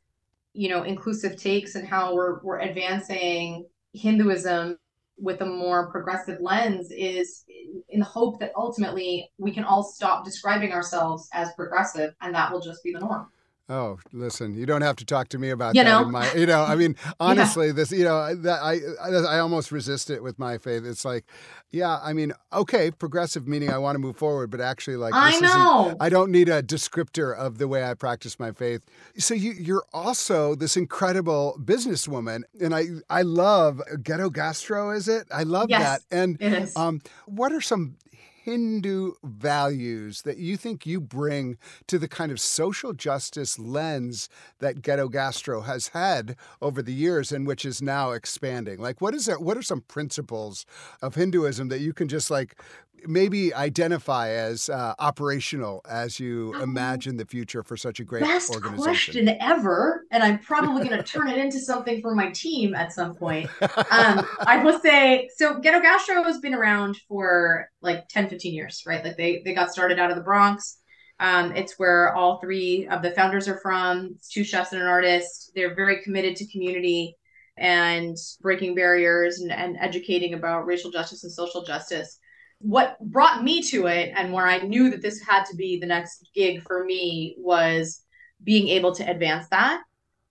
you 0.54 0.70
know, 0.70 0.84
inclusive 0.84 1.36
takes 1.36 1.76
and 1.76 1.88
how 1.88 2.16
we're 2.16 2.40
we're 2.42 2.60
advancing 2.60 3.66
Hinduism 3.94 4.78
with 5.18 5.42
a 5.42 5.46
more 5.46 5.92
progressive 5.92 6.40
lens 6.42 6.92
is 6.92 7.46
in 7.90 8.00
the 8.00 8.06
hope 8.06 8.40
that 8.40 8.52
ultimately 8.56 9.32
we 9.38 9.52
can 9.52 9.64
all 9.64 9.84
stop 9.84 10.26
describing 10.26 10.72
ourselves 10.72 11.30
as 11.34 11.54
progressive 11.54 12.16
and 12.22 12.34
that 12.34 12.52
will 12.52 12.60
just 12.60 12.84
be 12.84 12.94
the 12.94 13.00
norm. 13.00 13.28
Oh, 13.70 13.98
listen, 14.12 14.56
you 14.56 14.66
don't 14.66 14.82
have 14.82 14.98
to 14.98 15.06
talk 15.06 15.30
to 15.30 15.40
me 15.40 15.50
about 15.50 15.74
you 15.74 15.84
that. 15.84 15.90
Know? 15.90 16.06
In 16.06 16.12
my, 16.12 16.32
you 16.34 16.46
know, 16.46 16.64
I 16.64 16.76
mean, 16.76 16.98
honestly, 17.20 17.68
yeah. 17.68 17.74
this, 17.74 17.92
you 17.92 18.04
know, 18.04 18.36
that 18.36 18.62
I, 18.62 18.80
I 19.02 19.40
almost 19.40 19.72
resist 19.72 20.10
it 20.10 20.22
with 20.22 20.38
my 20.38 20.58
faith. 20.58 20.84
It's 20.86 21.06
like, 21.06 21.24
yeah, 21.72 21.98
I 22.04 22.12
mean, 22.12 22.34
okay, 22.52 22.92
progressive 22.92 23.48
meaning 23.48 23.72
I 23.72 23.78
want 23.78 23.96
to 23.96 24.00
move 24.00 24.18
forward, 24.18 24.52
but 24.52 24.60
actually, 24.60 24.98
like, 24.98 25.14
I 25.16 25.40
know, 25.40 25.96
I 26.02 26.10
don't 26.10 26.30
need 26.30 26.50
a 26.50 26.62
descriptor 26.62 27.36
of 27.36 27.58
the 27.58 27.70
way 27.70 27.86
I 27.86 27.94
practice 27.94 28.38
my 28.38 28.52
faith. 28.52 28.82
So 29.18 29.34
you, 29.34 29.54
you're 29.54 29.86
also 29.94 30.56
this 30.56 30.76
incredible 30.76 31.58
businesswoman, 31.64 32.42
and 32.60 32.76
I, 32.76 32.88
I 33.10 33.22
love 33.22 33.82
Ghetto 34.04 34.30
Gastro. 34.30 34.92
Is 34.92 35.08
it? 35.08 35.26
I 35.34 35.44
love 35.44 35.70
yes, 35.70 35.82
that. 35.82 36.02
And 36.12 36.40
it 36.42 36.54
is. 36.54 36.76
um, 36.76 37.02
what 37.26 37.54
are 37.54 37.62
some 37.62 37.96
Hindu 38.44 39.14
values 39.24 40.24
that 40.24 40.38
you 40.38 40.58
think 40.58 40.86
you 40.86 41.00
bring 41.00 41.58
to 41.88 41.98
the 41.98 42.10
kind 42.10 42.30
of 42.30 42.42
social 42.42 42.92
justice 42.92 43.58
lens 43.58 44.28
that 44.60 44.82
Ghetto 44.82 45.08
Gastro 45.08 45.62
has 45.62 45.90
had 45.90 46.36
over 46.62 46.82
the 46.82 46.94
years 46.94 47.32
and 47.32 47.48
which 47.48 47.64
is 47.64 47.82
now 47.82 48.12
expanding? 48.12 48.82
Like, 48.82 49.00
what 49.00 49.16
is 49.16 49.30
it? 49.30 49.42
What 49.42 49.58
are 49.58 49.62
some 49.62 49.82
principles 49.82 50.66
of 51.02 51.16
Hinduism 51.16 51.70
that 51.70 51.80
you 51.80 51.94
can 51.94 52.10
just 52.10 52.30
like 52.30 52.62
maybe 53.08 53.54
identify 53.54 54.30
as 54.30 54.70
uh, 54.70 54.94
operational 55.00 55.82
as 55.90 56.20
you 56.20 56.54
um, 56.56 56.62
imagine 56.62 57.18
the 57.18 57.26
future 57.26 57.64
for 57.64 57.78
such 57.78 58.00
a 58.00 58.04
great 58.04 58.24
best 58.24 58.50
organization? 58.52 59.14
question 59.14 59.38
ever, 59.40 60.06
and 60.12 60.24
I'm 60.24 60.40
probably 60.40 60.88
going 60.88 60.98
to 61.04 61.04
turn 61.04 61.30
it 61.30 61.38
into 61.38 61.60
something 61.60 62.02
for 62.02 62.16
my 62.16 62.32
team 62.32 62.76
at 62.76 62.94
some 62.94 63.16
point. 63.16 63.50
Um, 63.92 64.26
I 64.40 64.64
will 64.64 64.80
say, 64.80 65.30
so 65.36 65.60
Ghetto 65.60 65.80
Gastro 65.80 66.24
has 66.24 66.40
been 66.40 66.54
around 66.54 66.98
for 67.08 67.70
like 67.82 68.08
10, 68.10 68.30
15 68.30 68.54
years, 68.54 68.84
right? 68.88 69.04
Like 69.04 69.18
they 69.18 69.42
they 69.44 69.54
got 69.54 69.72
started 69.72 70.00
out 70.00 70.10
of 70.10 70.16
the 70.16 70.24
Bronx. 70.24 70.80
Um, 71.20 71.52
it's 71.56 71.78
where 71.78 72.14
all 72.16 72.40
three 72.40 72.88
of 72.88 73.02
the 73.02 73.12
founders 73.12 73.48
are 73.48 73.60
from. 73.60 74.14
It's 74.16 74.30
two 74.30 74.44
chefs 74.44 74.72
and 74.72 74.82
an 74.82 74.88
artist. 74.88 75.52
They're 75.56 75.76
very 75.76 76.02
committed 76.02 76.36
to 76.38 76.52
community 76.52 77.16
and 77.58 78.18
breaking 78.42 78.76
barriers 78.76 79.40
and, 79.40 79.52
and 79.52 79.78
educating 79.80 80.34
about 80.34 80.66
racial 80.66 80.92
justice 80.92 81.24
and 81.24 81.32
social 81.32 81.64
justice 81.64 82.20
what 82.64 82.98
brought 83.02 83.44
me 83.44 83.62
to 83.62 83.88
it 83.88 84.14
and 84.16 84.32
where 84.32 84.48
I 84.48 84.60
knew 84.60 84.90
that 84.90 85.02
this 85.02 85.22
had 85.22 85.44
to 85.46 85.56
be 85.56 85.80
the 85.80 85.86
next 85.86 86.30
gig 86.34 86.64
for 86.64 86.86
me 86.86 87.36
was 87.38 88.02
being 88.42 88.70
able 88.70 88.96
to 88.96 89.10
advance 89.10 89.48
that. 89.50 89.82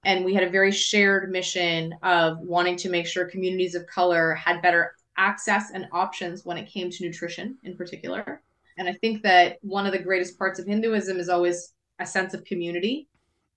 And 0.05 0.25
we 0.25 0.35
had 0.35 0.43
a 0.43 0.51
very 0.51 0.73
shared 0.73 1.31
mission 1.31 1.95
of 2.03 2.39
wanting 2.41 2.77
to 2.79 2.89
make 2.89 3.07
sure 3.07 3.27
communities 3.27 3.75
of 3.75 3.87
color 3.87 4.35
had 4.35 4.63
better 4.63 4.95
access 5.17 5.71
and 5.73 5.87
options 5.93 6.45
when 6.45 6.57
it 6.57 6.71
came 6.71 6.91
to 6.91 7.05
nutrition 7.05 7.59
in 7.65 7.77
particular. 7.77 8.43
And 8.79 8.89
I 8.89 8.95
think 8.95 9.23
that 9.23 9.59
one 9.61 9.85
of 9.85 9.93
the 9.93 9.99
greatest 9.99 10.39
parts 10.39 10.59
of 10.59 10.67
Hinduism 10.67 11.19
is 11.19 11.29
always 11.29 11.75
a 11.99 12.07
sense 12.07 12.33
of 12.33 12.45
community 12.45 13.09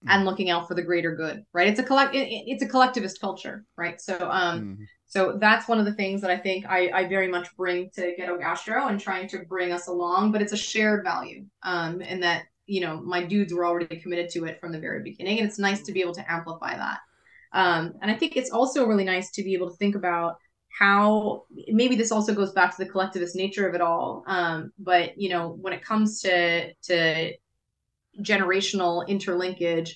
and 0.07 0.25
looking 0.25 0.49
out 0.49 0.67
for 0.67 0.75
the 0.75 0.83
greater 0.83 1.15
good, 1.15 1.45
right? 1.53 1.67
It's 1.67 1.79
a 1.79 1.83
collect 1.83 2.13
it, 2.13 2.27
it's 2.27 2.61
a 2.61 2.67
collectivist 2.67 3.19
culture, 3.21 3.63
right? 3.77 3.99
So 3.99 4.15
um 4.29 4.61
mm-hmm. 4.61 4.83
So 5.15 5.38
that's 5.39 5.69
one 5.69 5.80
of 5.80 5.86
the 5.86 5.93
things 5.93 6.19
that 6.19 6.30
I 6.30 6.36
think 6.36 6.65
I, 6.65 6.89
I 6.89 7.08
very 7.08 7.30
much 7.30 7.56
bring 7.56 7.89
to 7.91 8.13
Ghetto 8.17 8.38
Gastro 8.38 8.88
and 8.88 8.99
trying 8.99 9.30
to 9.30 9.45
bring 9.45 9.71
us 9.71 9.88
along, 9.88 10.34
but 10.34 10.41
it's 10.41 10.51
a 10.51 10.58
shared 10.58 11.06
value. 11.06 11.45
Um, 11.63 12.01
and 12.01 12.21
that, 12.21 12.47
you 12.65 12.82
know, 12.82 12.99
my 13.01 13.23
dudes 13.23 13.54
were 13.54 13.65
already 13.65 13.95
committed 13.95 14.30
to 14.32 14.43
it 14.43 14.60
from 14.60 14.73
the 14.73 14.80
very 14.80 15.01
beginning. 15.04 15.39
And 15.39 15.47
it's 15.47 15.58
nice 15.58 15.84
to 15.84 15.93
be 15.93 16.01
able 16.01 16.15
to 16.15 16.30
amplify 16.30 16.75
that. 16.75 16.99
Um, 17.54 17.93
and 18.01 18.12
I 18.12 18.15
think 18.15 18.36
it's 18.36 18.49
also 18.49 18.86
really 18.86 19.06
nice 19.06 19.32
to 19.32 19.43
be 19.43 19.54
able 19.54 19.69
to 19.69 19.78
think 19.78 19.95
about 19.95 20.36
how 20.67 21.43
maybe 21.69 21.95
this 21.95 22.12
also 22.12 22.36
goes 22.36 22.51
back 22.51 22.75
to 22.75 22.84
the 22.84 22.89
collectivist 22.89 23.38
nature 23.38 23.69
of 23.69 23.73
it 23.73 23.80
all. 23.80 24.25
Um, 24.28 24.73
but 24.78 25.17
you 25.17 25.30
know, 25.30 25.58
when 25.62 25.71
it 25.71 25.82
comes 25.82 26.19
to 26.23 26.73
to 26.73 27.32
generational 28.19 29.08
interlinkage, 29.08 29.91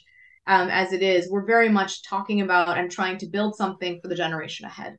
um, 0.48 0.70
as 0.70 0.94
it 0.94 1.04
is, 1.04 1.30
we're 1.30 1.46
very 1.46 1.68
much 1.68 2.04
talking 2.04 2.40
about 2.40 2.78
and 2.78 2.90
trying 2.90 3.18
to 3.18 3.26
build 3.26 3.58
something 3.58 4.00
for 4.00 4.08
the 4.08 4.16
generation 4.16 4.66
ahead 4.66 4.98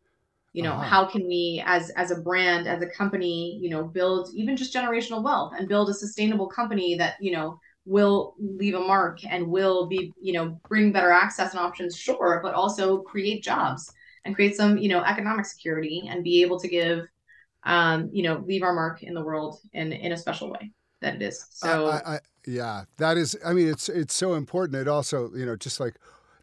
you 0.53 0.63
know 0.63 0.73
uh-huh. 0.73 0.83
how 0.83 1.05
can 1.05 1.27
we 1.27 1.63
as 1.67 1.91
as 1.91 2.11
a 2.11 2.21
brand 2.21 2.67
as 2.67 2.83
a 2.83 2.87
company 2.87 3.59
you 3.63 3.71
know 3.71 3.85
build 3.85 4.31
even 4.35 4.57
just 4.57 4.75
generational 4.75 5.23
wealth 5.23 5.53
and 5.57 5.69
build 5.69 5.89
a 5.89 5.95
sustainable 5.95 6.49
company 6.49 6.97
that 6.97 7.15
you 7.21 7.33
know 7.33 7.59
will 7.87 8.35
leave 8.39 8.75
a 8.75 8.81
mark 8.81 9.25
and 9.25 9.47
will 9.47 9.87
be 9.87 10.13
you 10.21 10.33
know 10.33 10.61
bring 10.69 10.93
better 10.93 11.11
access 11.11 11.53
and 11.53 11.61
options 11.61 11.97
sure 11.97 12.41
but 12.43 12.55
also 12.55 12.99
create 13.03 13.43
jobs 13.43 13.93
and 14.25 14.35
create 14.35 14.57
some 14.57 14.77
you 14.77 14.89
know 14.89 15.03
economic 15.03 15.47
security 15.47 16.05
and 16.09 16.25
be 16.25 16.43
able 16.43 16.59
to 16.59 16.69
give 16.69 17.07
um 17.65 18.09
you 18.13 18.23
know 18.23 18.43
leave 18.47 18.63
our 18.63 18.75
mark 18.75 19.03
in 19.03 19.15
the 19.15 19.23
world 19.23 19.59
in 19.73 19.93
in 19.93 20.13
a 20.13 20.17
special 20.17 20.51
way 20.51 20.73
that 21.01 21.15
it 21.15 21.23
is 21.23 21.47
so 21.51 21.87
I, 21.87 22.15
I, 22.15 22.19
yeah 22.47 22.85
that 22.99 23.17
is 23.17 23.37
i 23.45 23.53
mean 23.53 23.69
it's 23.69 23.89
it's 23.89 24.15
so 24.15 24.35
important 24.35 24.77
it 24.77 24.89
also 24.89 25.31
you 25.35 25.47
know 25.47 25.57
just 25.57 25.81
like 25.81 25.95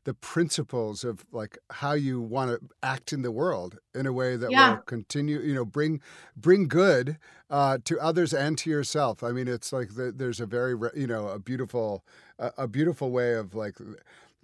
the 0.07 0.13
principles 0.13 1.03
of 1.03 1.25
like 1.33 1.57
how 1.69 1.91
you 1.91 2.21
want 2.21 2.49
to 2.49 2.65
act 2.81 3.11
in 3.11 3.23
the 3.23 3.31
world 3.31 3.77
in 3.93 4.05
a 4.05 4.13
way 4.13 4.37
that 4.37 4.49
yeah. 4.49 4.69
will 4.69 4.77
continue 4.83 5.41
you 5.41 5.53
know 5.53 5.65
bring 5.65 5.99
bring 6.37 6.69
good 6.69 7.17
uh, 7.49 7.77
to 7.83 7.99
others 7.99 8.33
and 8.33 8.57
to 8.57 8.69
yourself 8.69 9.21
i 9.21 9.33
mean 9.33 9.49
it's 9.49 9.73
like 9.73 9.95
the, 9.95 10.13
there's 10.15 10.39
a 10.39 10.45
very 10.45 10.75
you 10.95 11.07
know 11.07 11.27
a 11.27 11.37
beautiful 11.37 12.05
a, 12.39 12.53
a 12.59 12.67
beautiful 12.69 13.11
way 13.11 13.33
of 13.33 13.53
like 13.53 13.75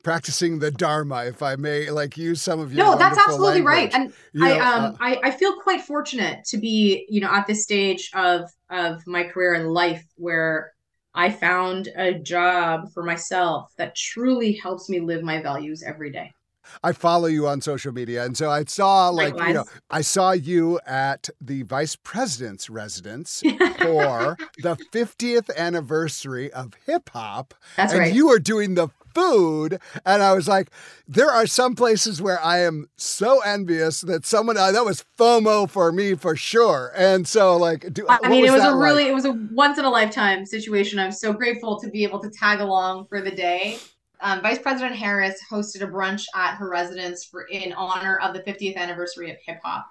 practicing 0.03 0.59
the 0.59 0.69
dharma 0.69 1.23
if 1.23 1.41
i 1.41 1.55
may 1.55 1.89
like 1.89 2.17
use 2.17 2.41
some 2.41 2.59
of 2.59 2.73
your 2.73 2.85
no 2.85 2.97
that's 2.97 3.17
absolutely 3.17 3.61
language. 3.61 3.93
right 3.93 3.93
and 3.93 4.13
you 4.33 4.45
i 4.45 4.57
know, 4.57 4.65
um 4.65 4.83
uh, 4.83 4.97
I, 4.99 5.19
I 5.23 5.31
feel 5.31 5.61
quite 5.61 5.79
fortunate 5.79 6.43
to 6.47 6.57
be 6.57 7.05
you 7.07 7.21
know 7.21 7.31
at 7.31 7.47
this 7.47 7.63
stage 7.63 8.11
of 8.13 8.51
of 8.69 9.07
my 9.07 9.23
career 9.23 9.53
and 9.53 9.71
life 9.71 10.03
where 10.17 10.73
I 11.15 11.29
found 11.31 11.89
a 11.95 12.13
job 12.13 12.91
for 12.93 13.03
myself 13.03 13.71
that 13.77 13.95
truly 13.95 14.53
helps 14.53 14.89
me 14.89 14.99
live 14.99 15.23
my 15.23 15.41
values 15.41 15.83
every 15.83 16.11
day. 16.11 16.33
I 16.83 16.91
follow 16.93 17.27
you 17.27 17.47
on 17.47 17.61
social 17.61 17.91
media, 17.91 18.23
and 18.23 18.37
so 18.37 18.49
I 18.49 18.63
saw 18.65 19.09
like 19.09 19.33
Likewise. 19.33 19.47
you 19.47 19.53
know 19.53 19.65
I 19.89 20.01
saw 20.01 20.31
you 20.31 20.79
at 20.85 21.29
the 21.39 21.63
vice 21.63 21.95
president's 21.95 22.69
residence 22.69 23.41
for 23.79 24.37
the 24.61 24.77
50th 24.91 25.55
anniversary 25.55 26.51
of 26.51 26.73
hip 26.85 27.09
hop. 27.11 27.53
That's 27.77 27.93
and 27.93 28.01
right. 28.01 28.13
you 28.13 28.27
were 28.27 28.39
doing 28.39 28.75
the 28.75 28.89
food. 29.13 29.79
And 30.05 30.23
I 30.23 30.33
was 30.33 30.47
like, 30.47 30.69
there 31.07 31.29
are 31.29 31.45
some 31.47 31.75
places 31.75 32.21
where 32.21 32.43
I 32.43 32.59
am 32.59 32.89
so 32.97 33.39
envious 33.41 34.01
that 34.01 34.25
someone 34.25 34.57
uh, 34.57 34.71
that 34.71 34.85
was 34.85 35.05
FOMO 35.17 35.69
for 35.69 35.91
me 35.91 36.15
for 36.15 36.35
sure. 36.35 36.91
And 36.95 37.27
so, 37.27 37.57
like, 37.57 37.93
do, 37.93 38.05
I 38.09 38.27
mean, 38.29 38.41
was 38.41 38.51
it 38.51 38.53
was 38.53 38.63
a 38.63 38.71
like? 38.71 38.83
really, 38.83 39.07
it 39.07 39.13
was 39.13 39.25
a 39.25 39.33
once 39.51 39.77
in 39.77 39.85
a 39.85 39.89
lifetime 39.89 40.45
situation. 40.45 40.99
I'm 40.99 41.11
so 41.11 41.33
grateful 41.33 41.79
to 41.79 41.89
be 41.89 42.03
able 42.03 42.19
to 42.21 42.29
tag 42.29 42.59
along 42.59 43.07
for 43.07 43.21
the 43.21 43.31
day. 43.31 43.79
Um, 44.23 44.41
Vice 44.41 44.59
President 44.59 44.95
Harris 44.95 45.39
hosted 45.51 45.81
a 45.81 45.87
brunch 45.87 46.25
at 46.33 46.55
her 46.55 46.69
residence 46.69 47.25
for 47.25 47.43
in 47.43 47.73
honor 47.73 48.17
of 48.19 48.33
the 48.33 48.41
50th 48.41 48.77
anniversary 48.77 49.29
of 49.29 49.37
hip 49.45 49.59
hop, 49.63 49.85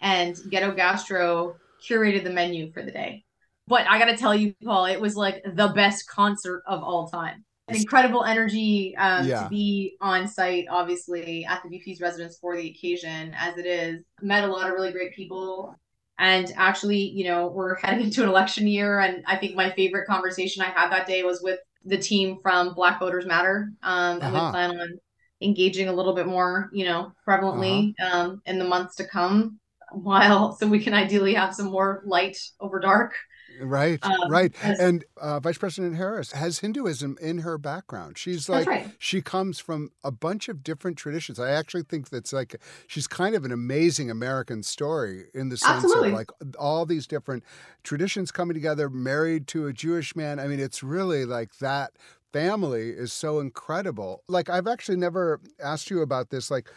and 0.00 0.36
Ghetto 0.50 0.72
Gastro 0.72 1.56
curated 1.88 2.22
the 2.22 2.30
menu 2.30 2.70
for 2.72 2.82
the 2.82 2.92
day. 2.92 3.24
But 3.66 3.86
I 3.88 3.98
got 3.98 4.06
to 4.06 4.16
tell 4.16 4.34
you, 4.34 4.54
Paul, 4.64 4.86
it 4.86 5.00
was 5.00 5.16
like 5.16 5.42
the 5.44 5.68
best 5.68 6.08
concert 6.08 6.62
of 6.66 6.82
all 6.82 7.08
time 7.08 7.44
an 7.68 7.76
incredible 7.76 8.24
energy 8.24 8.96
um, 8.96 9.26
yeah. 9.26 9.44
to 9.44 9.48
be 9.48 9.96
on 10.00 10.26
site, 10.26 10.66
obviously, 10.70 11.44
at 11.44 11.62
the 11.62 11.68
VP's 11.68 12.00
residence 12.00 12.38
for 12.40 12.56
the 12.56 12.70
occasion, 12.70 13.34
as 13.36 13.58
it 13.58 13.66
is. 13.66 14.02
Met 14.22 14.44
a 14.44 14.46
lot 14.52 14.68
of 14.68 14.74
really 14.74 14.92
great 14.92 15.14
people. 15.14 15.74
And 16.18 16.50
actually, 16.56 16.98
you 16.98 17.24
know, 17.24 17.48
we're 17.48 17.76
heading 17.82 18.06
into 18.06 18.22
an 18.22 18.28
election 18.28 18.66
year. 18.66 19.00
And 19.00 19.22
I 19.26 19.36
think 19.36 19.54
my 19.54 19.70
favorite 19.72 20.06
conversation 20.06 20.62
I 20.62 20.70
had 20.70 20.90
that 20.90 21.06
day 21.06 21.22
was 21.22 21.42
with 21.42 21.58
the 21.84 21.98
team 21.98 22.38
from 22.42 22.74
Black 22.74 23.00
Voters 23.00 23.26
Matter. 23.26 23.70
Um, 23.82 24.16
and 24.16 24.22
uh-huh. 24.22 24.46
we 24.46 24.50
plan 24.50 24.80
on 24.80 24.98
engaging 25.40 25.88
a 25.88 25.92
little 25.92 26.14
bit 26.14 26.26
more, 26.26 26.70
you 26.72 26.84
know, 26.84 27.12
prevalently 27.26 27.94
uh-huh. 28.00 28.18
um, 28.18 28.42
in 28.46 28.58
the 28.58 28.64
months 28.64 28.96
to 28.96 29.04
come 29.04 29.58
while 29.92 30.52
so 30.52 30.66
we 30.66 30.80
can 30.82 30.94
ideally 30.94 31.34
have 31.34 31.54
some 31.54 31.70
more 31.70 32.02
light 32.04 32.38
over 32.60 32.78
dark 32.78 33.14
Right, 33.60 33.98
um, 34.04 34.30
right. 34.30 34.54
As, 34.62 34.78
and 34.78 35.04
uh, 35.16 35.40
Vice 35.40 35.58
President 35.58 35.96
Harris 35.96 36.32
has 36.32 36.60
Hinduism 36.60 37.16
in 37.20 37.38
her 37.38 37.58
background. 37.58 38.18
She's 38.18 38.48
like, 38.48 38.66
right. 38.66 38.88
she 38.98 39.22
comes 39.22 39.58
from 39.58 39.90
a 40.04 40.10
bunch 40.10 40.48
of 40.48 40.62
different 40.62 40.96
traditions. 40.96 41.38
I 41.38 41.50
actually 41.50 41.82
think 41.82 42.10
that's 42.10 42.32
like, 42.32 42.56
she's 42.86 43.06
kind 43.06 43.34
of 43.34 43.44
an 43.44 43.52
amazing 43.52 44.10
American 44.10 44.62
story 44.62 45.24
in 45.34 45.48
the 45.48 45.56
sense 45.56 45.84
Absolutely. 45.84 46.08
of 46.08 46.14
like 46.14 46.30
all 46.58 46.86
these 46.86 47.06
different 47.06 47.44
traditions 47.82 48.30
coming 48.30 48.54
together, 48.54 48.88
married 48.88 49.46
to 49.48 49.66
a 49.66 49.72
Jewish 49.72 50.14
man. 50.14 50.38
I 50.38 50.46
mean, 50.46 50.60
it's 50.60 50.82
really 50.82 51.24
like 51.24 51.58
that 51.58 51.92
family 52.32 52.90
is 52.90 53.12
so 53.12 53.40
incredible. 53.40 54.22
Like, 54.28 54.50
I've 54.50 54.66
actually 54.66 54.98
never 54.98 55.40
asked 55.62 55.90
you 55.90 56.02
about 56.02 56.30
this. 56.30 56.50
Like, 56.50 56.68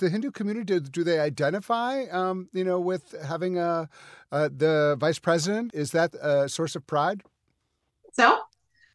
the 0.00 0.10
Hindu 0.10 0.32
community 0.32 0.64
do, 0.64 0.80
do 0.80 1.04
they 1.04 1.20
identify, 1.20 2.04
um, 2.10 2.48
you 2.52 2.64
know, 2.64 2.80
with 2.80 3.14
having 3.24 3.58
a 3.58 3.88
uh, 4.32 4.48
the 4.54 4.96
vice 4.98 5.18
president? 5.18 5.72
Is 5.74 5.92
that 5.92 6.14
a 6.20 6.48
source 6.48 6.74
of 6.76 6.86
pride? 6.86 7.22
So, 8.12 8.38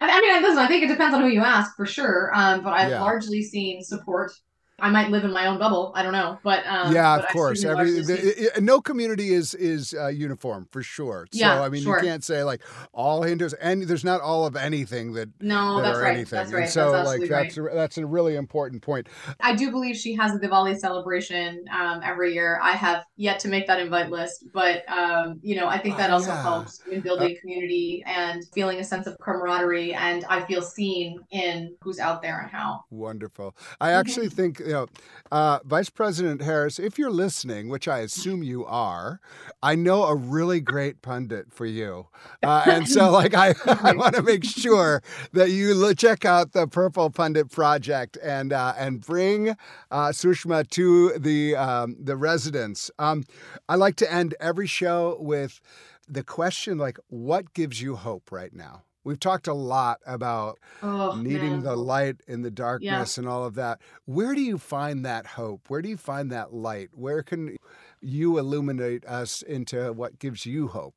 I 0.01 0.21
mean, 0.21 0.41
listen, 0.41 0.59
I 0.59 0.67
think 0.67 0.83
it 0.83 0.87
depends 0.87 1.15
on 1.15 1.21
who 1.21 1.29
you 1.29 1.41
ask 1.41 1.75
for 1.75 1.85
sure. 1.85 2.31
Um, 2.35 2.61
but 2.63 2.73
I've 2.73 2.89
Yeah. 2.91 3.01
largely 3.01 3.41
seen 3.43 3.81
support. 3.81 4.31
I 4.79 4.89
might 4.89 5.09
live 5.09 5.23
in 5.23 5.31
my 5.31 5.45
own 5.47 5.57
bubble. 5.57 5.93
I 5.95 6.03
don't 6.03 6.11
know, 6.11 6.37
but 6.43 6.65
um, 6.67 6.93
yeah, 6.93 7.15
but 7.15 7.25
of 7.25 7.31
course. 7.31 7.63
Every 7.63 7.91
the, 8.01 8.51
i- 8.55 8.59
no 8.59 8.81
community 8.81 9.33
is 9.33 9.53
is 9.55 9.93
uh, 9.93 10.07
uniform 10.07 10.67
for 10.71 10.83
sure. 10.83 11.27
So 11.31 11.39
Yeah, 11.39 11.61
I 11.61 11.69
mean, 11.69 11.83
sure. 11.83 11.97
you 11.97 12.03
can't 12.05 12.23
say 12.23 12.43
like 12.43 12.61
all 12.91 13.23
Hindus, 13.23 13.53
and 13.53 13.83
there's 13.83 14.03
not 14.03 14.19
all 14.19 14.45
of 14.45 14.55
anything 14.57 15.13
that. 15.13 15.29
no, 15.39 15.77
that 15.77 15.83
that's 15.83 15.99
right. 15.99 16.13
anything. 16.15 16.37
That's 16.37 16.49
And 16.49 16.59
right. 16.59 16.69
so, 16.69 16.91
that's 16.91 17.05
like, 17.07 17.21
right. 17.21 17.29
that's 17.29 17.57
a, 17.57 17.61
that's 17.73 17.97
a 17.97 18.05
really 18.05 18.35
important 18.35 18.81
point. 18.81 19.07
I 19.39 19.55
do 19.55 19.71
believe 19.71 19.95
she 19.95 20.13
has 20.15 20.35
a 20.35 20.39
Diwali 20.39 20.77
celebration 20.77 21.63
um, 21.73 22.01
every 22.03 22.33
year. 22.33 22.59
I 22.61 22.71
have 22.71 23.05
yet 23.15 23.39
to 23.41 23.47
make 23.47 23.67
that 23.67 23.79
invite 23.79 24.09
list, 24.11 24.43
but 24.53 24.83
um, 24.91 25.39
you 25.41 25.55
know, 25.55 25.67
I 25.67 25.77
think 25.77 25.95
that 25.97 26.09
Oh, 26.09 26.15
also 26.15 26.31
yeah. 26.31 26.41
helps 26.43 26.81
in 26.91 26.99
building 27.01 27.37
community 27.39 28.03
and 28.05 28.43
feeling 28.53 28.79
a 28.79 28.83
sense 28.83 29.07
of 29.07 29.17
camaraderie. 29.19 29.93
And 29.93 30.25
I 30.29 30.43
feel 30.45 30.61
seen 30.61 31.19
in 31.31 31.75
who's 31.81 31.99
out 31.99 32.21
there 32.21 32.41
and 32.41 32.51
how. 32.51 32.83
Wonderful. 32.89 33.55
I 33.79 33.85
Mm-hmm. 33.89 33.99
actually 33.99 34.29
think, 34.29 34.59
you 34.65 34.73
know, 34.73 34.87
uh, 35.31 35.59
Vice 35.63 35.89
President 35.89 36.41
Harris, 36.41 36.79
if 36.79 36.97
you're 36.97 37.11
listening, 37.11 37.69
which 37.69 37.87
I 37.87 37.99
assume 37.99 38.43
you 38.43 38.65
are, 38.65 39.19
I 39.61 39.75
know 39.75 40.03
a 40.03 40.15
really 40.15 40.59
great 40.59 41.01
pundit 41.01 41.51
for 41.51 41.65
you. 41.65 42.07
Uh, 42.43 42.63
and 42.65 42.87
so, 42.87 43.11
like, 43.19 43.33
I, 43.33 43.53
I 43.65 43.93
want 43.93 44.15
to 44.15 44.21
make 44.21 44.43
sure 44.43 45.01
that 45.33 45.51
you 45.51 45.93
check 45.95 46.25
out 46.25 46.51
the 46.53 46.67
Purple 46.67 47.09
Pundit 47.09 47.51
Project 47.51 48.17
and 48.23 48.53
uh, 48.53 48.73
and 48.77 49.01
bring 49.01 49.49
uh, 49.91 50.09
Sushma 50.09 50.69
to 50.71 51.17
the 51.17 51.55
um, 51.55 51.95
the 51.99 52.17
residence. 52.17 52.91
Um, 52.99 53.23
I 53.69 53.75
like 53.75 53.95
to 53.97 54.11
end 54.11 54.35
every 54.39 54.67
show 54.67 55.17
with 55.19 55.61
the 56.07 56.23
question, 56.23 56.77
like, 56.77 56.99
what 57.07 57.53
gives 57.53 57.81
you 57.81 57.95
hope 57.95 58.31
right 58.31 58.53
now? 58.53 58.83
We've 59.05 59.19
talked 59.19 59.47
a 59.47 59.53
lot 59.53 60.01
about 60.05 60.59
Oh, 60.81 61.15
needing 61.15 61.61
man. 61.61 61.63
the 61.63 61.77
light 61.77 62.17
in 62.27 62.41
the 62.41 62.51
darkness 62.51 63.17
and 63.17 63.27
all 63.27 63.45
of 63.45 63.55
that. 63.55 63.79
Where 64.05 64.35
do 64.35 64.41
you 64.41 64.57
find 64.57 65.05
that 65.05 65.25
hope? 65.25 65.69
Where 65.69 65.81
do 65.81 65.89
you 65.89 65.97
find 65.97 66.31
that 66.31 66.53
light? 66.53 66.89
Where 66.93 67.23
can 67.23 67.55
you 68.01 68.37
illuminate 68.37 69.05
us 69.05 69.41
into 69.41 69.93
what 69.93 70.19
gives 70.19 70.45
you 70.45 70.67
hope? 70.69 70.95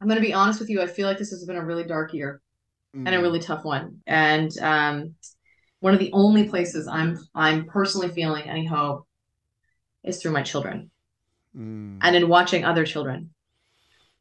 I'm 0.00 0.08
going 0.08 0.20
to 0.20 0.26
be 0.26 0.34
honest 0.34 0.60
with 0.60 0.68
you. 0.70 0.82
I 0.82 0.86
feel 0.86 1.08
like 1.08 1.18
this 1.18 1.30
has 1.30 1.44
been 1.44 1.56
a 1.56 1.64
really 1.64 1.84
dark 1.84 2.12
year 2.12 2.40
and 3.04 3.14
a 3.14 3.20
Mm, 3.20 3.22
really 3.22 3.40
tough 3.40 3.64
one. 3.64 4.00
And 4.06 4.50
um, 4.60 5.14
one 5.80 5.94
of 5.94 6.00
the 6.00 6.12
only 6.12 6.48
places 6.48 6.88
I'm 6.88 7.18
I'm 7.34 7.66
personally 7.66 8.10
feeling 8.10 8.48
any 8.48 8.66
hope 8.66 9.06
is 10.04 10.20
through 10.22 10.32
my 10.32 10.42
children. 10.42 10.90
mm, 11.54 12.00
and 12.02 12.14
in 12.16 12.28
watching 12.28 12.64
other 12.64 12.84
children 12.86 13.30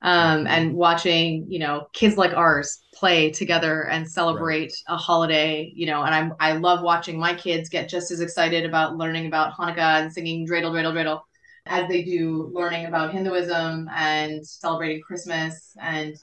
um, 0.03 0.45
and 0.47 0.73
watching 0.73 1.45
you 1.49 1.59
know 1.59 1.87
kids 1.93 2.17
like 2.17 2.33
ours 2.33 2.83
play 2.93 3.31
together 3.31 3.87
and 3.89 4.09
celebrate 4.09 4.73
a 4.87 4.97
holiday 4.97 5.71
you 5.75 5.85
know 5.85 6.03
and 6.03 6.13
i'm 6.13 6.33
i 6.39 6.53
love 6.53 6.83
watching 6.83 7.17
my 7.17 7.33
kids 7.33 7.69
get 7.69 7.89
just 7.89 8.11
as 8.11 8.19
excited 8.19 8.65
about 8.65 8.97
learning 8.97 9.25
about 9.25 9.53
hanukkah 9.53 10.01
and 10.01 10.11
singing 10.11 10.47
dreidel 10.47 10.71
dreidel 10.71 10.93
dreidel 10.93 11.21
as 11.65 11.87
they 11.87 12.03
do 12.03 12.49
learning 12.53 12.85
about 12.85 13.13
hinduism 13.13 13.89
and 13.95 14.45
celebrating 14.45 15.01
christmas 15.01 15.75
and 15.81 16.15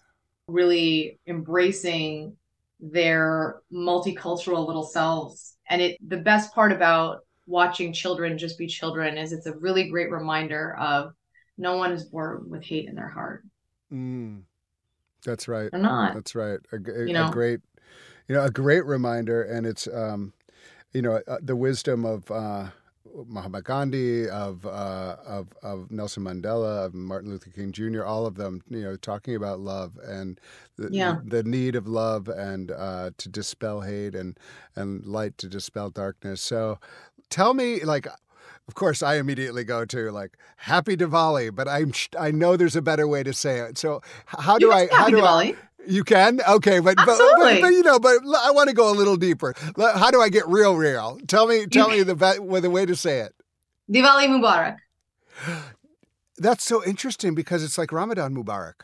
really 0.47 1.19
embracing 1.27 2.37
their 2.81 3.61
multicultural 3.73 4.67
little 4.67 4.85
selves. 4.85 5.57
And 5.69 5.83
it 5.83 5.97
the 6.07 6.17
best 6.17 6.55
part 6.55 6.73
about 6.73 7.21
watching 7.47 7.93
children 7.93 8.39
just 8.39 8.59
be 8.59 8.67
children 8.67 9.19
is 9.19 9.33
it's 9.33 9.47
a 9.47 9.57
really 9.57 9.89
great 9.89 10.11
reminder 10.11 10.77
of 10.77 11.13
no 11.59 11.77
one 11.77 11.93
is 11.93 12.05
born 12.05 12.49
with 12.49 12.65
hate 12.65 12.89
in 12.89 12.95
their 12.95 13.09
heart. 13.09 13.45
Mm. 13.93 14.43
That's 15.25 15.49
right. 15.49 15.71
They're 15.71 15.81
not. 15.81 16.15
That's 16.15 16.35
right. 16.35 16.59
A, 16.73 16.77
a- 16.77 17.07
You 17.07 17.13
know? 17.13 17.29
a 17.29 17.31
great, 17.31 17.61
you 18.29 18.35
know, 18.35 18.45
a 18.45 18.51
great 18.51 18.85
reminder, 18.87 19.43
and 19.43 19.67
it's, 19.67 19.87
um, 19.89 20.33
you 20.93 21.03
know, 21.03 21.21
uh, 21.29 21.39
the 21.43 21.55
wisdom 21.57 22.05
of 22.07 22.31
uh, 22.31 22.69
Mahatma 23.27 23.61
Gandhi, 23.63 24.29
of, 24.31 24.65
uh, 24.65 25.17
of 25.27 25.49
of 25.63 25.91
Nelson 25.91 26.25
Mandela, 26.25 26.87
of 26.87 26.95
Martin 26.95 27.31
Luther 27.31 27.51
King 27.51 27.71
Jr. 27.73 28.03
All 28.05 28.25
of 28.25 28.37
them, 28.37 28.63
you 28.71 28.83
know, 28.83 28.97
talking 28.97 29.35
about 29.35 29.61
love 29.61 29.99
and 30.03 30.41
the, 30.77 30.89
Yeah. 30.91 31.19
the 31.25 31.43
need 31.43 31.75
of 31.77 31.87
love 31.87 32.29
and 32.29 32.71
uh, 32.71 33.11
to 33.19 33.29
dispel 33.29 33.83
hate 33.83 34.15
and 34.15 34.39
and 34.75 35.05
light 35.05 35.37
to 35.39 35.49
dispel 35.49 35.91
darkness. 35.91 36.41
So, 36.41 36.79
tell 37.29 37.53
me, 37.55 37.85
like. 37.85 38.07
Of 38.71 38.77
course, 38.77 39.03
I 39.03 39.17
immediately 39.17 39.65
go 39.65 39.85
to 39.85 40.13
like 40.13 40.39
Happy 40.59 40.97
Diwali, 40.97 41.53
but 41.53 41.67
I'm 41.67 41.93
I 42.17 42.31
know 42.31 42.57
there's 42.57 42.77
a 42.77 42.81
better 42.81 43.09
way 43.09 43.25
to 43.25 43.33
say 43.33 43.59
it. 43.59 43.77
So 43.79 44.01
how 44.27 44.59
do 44.59 44.71
I 44.71 44.87
how 44.93 44.99
Happy 44.99 45.11
do 45.11 45.25
I 45.25 45.47
Diwali. 45.47 45.57
you 45.89 46.05
can? 46.05 46.41
Okay, 46.49 46.79
but 46.79 46.95
but, 46.95 47.07
but 47.19 47.61
but 47.61 47.73
you 47.73 47.83
know, 47.83 47.99
but 47.99 48.19
I 48.39 48.53
want 48.53 48.69
to 48.69 48.73
go 48.77 48.89
a 48.89 48.95
little 48.95 49.17
deeper. 49.17 49.55
How 49.77 50.13
do 50.13 50.21
I 50.23 50.29
get 50.29 50.47
real 50.47 50.77
real? 50.77 51.19
Tell 51.27 51.49
me 51.49 51.67
tell 51.67 51.89
me 51.91 52.05
the 52.05 52.15
with 52.41 52.63
the 52.63 52.71
way 52.71 52.87
to 52.87 52.95
say 52.95 53.19
it. 53.19 53.35
Diwali 53.91 54.29
Mubarak. 54.29 54.77
That's 56.39 56.63
so 56.63 56.85
interesting 56.85 57.35
because 57.35 57.65
it's 57.65 57.77
like 57.77 57.91
Ramadan 57.91 58.37
Mubarak. 58.37 58.83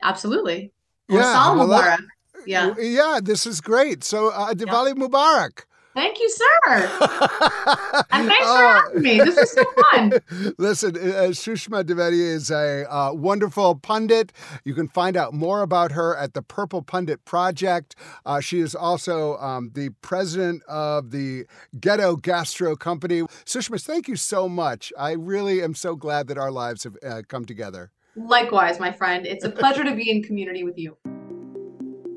Absolutely. 0.00 0.70
Or 1.10 1.18
Yeah, 1.18 1.54
well, 1.56 1.66
Mubarak. 1.66 1.98
Yeah. 2.46 2.72
Yeah, 2.78 3.18
this 3.20 3.46
is 3.46 3.60
great. 3.60 4.04
So 4.04 4.28
uh, 4.28 4.54
Diwali 4.54 4.94
Mubarak. 4.94 5.64
Thank 5.94 6.18
you, 6.18 6.28
sir. 6.28 6.90
And 8.10 8.28
thanks 8.28 8.44
for 8.46 8.52
Oh. 8.52 8.82
having 8.86 9.02
me. 9.02 9.18
This 9.18 9.36
is 9.38 9.50
so 9.52 9.64
fun. 9.92 10.12
Listen, 10.58 10.96
uh, 10.96 11.30
Sushma 11.30 11.84
Dwivedi 11.84 12.20
is 12.20 12.50
a 12.50 12.84
uh, 12.92 13.12
wonderful 13.12 13.76
pundit. 13.76 14.32
You 14.64 14.74
can 14.74 14.88
find 14.88 15.16
out 15.16 15.32
more 15.34 15.62
about 15.62 15.92
her 15.92 16.16
at 16.16 16.34
the 16.34 16.42
Purple 16.42 16.82
Pundit 16.82 17.24
Project. 17.24 17.94
Uh, 18.26 18.40
she 18.40 18.60
is 18.60 18.74
also 18.74 19.36
um, 19.38 19.70
the 19.74 19.90
president 20.02 20.62
of 20.64 21.10
the 21.12 21.44
Ghetto 21.80 22.16
Gastro 22.16 22.74
Company. 22.76 23.22
Sushma, 23.44 23.80
thank 23.80 24.08
you 24.08 24.16
so 24.16 24.48
much. 24.48 24.92
I 24.98 25.12
really 25.12 25.62
am 25.62 25.74
so 25.74 25.94
glad 25.94 26.26
that 26.28 26.38
our 26.38 26.50
lives 26.50 26.84
have 26.84 26.96
uh, 27.06 27.22
come 27.28 27.44
together. 27.44 27.92
Likewise, 28.16 28.78
my 28.80 28.92
friend. 28.92 29.26
It's 29.26 29.44
a 29.44 29.50
pleasure 29.50 29.84
to 29.84 29.94
be 29.94 30.10
in 30.10 30.22
community 30.22 30.64
with 30.64 30.78
you. 30.78 30.96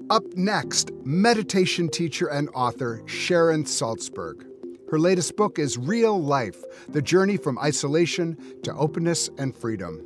Up 0.10 0.24
next, 0.38 0.91
meditation 1.04 1.89
teacher 1.89 2.28
and 2.28 2.48
author 2.54 3.02
Sharon 3.08 3.65
Salzberg. 3.65 4.46
Her 4.89 5.00
latest 5.00 5.36
book 5.36 5.60
is 5.60 5.78
Real 5.78 6.17
Life 6.22 6.63
The 6.88 7.02
Journey 7.02 7.36
from 7.36 7.60
Isolation 7.60 8.38
to 8.63 8.74
Openness 8.74 9.30
and 9.38 9.54
Freedom. 9.54 10.02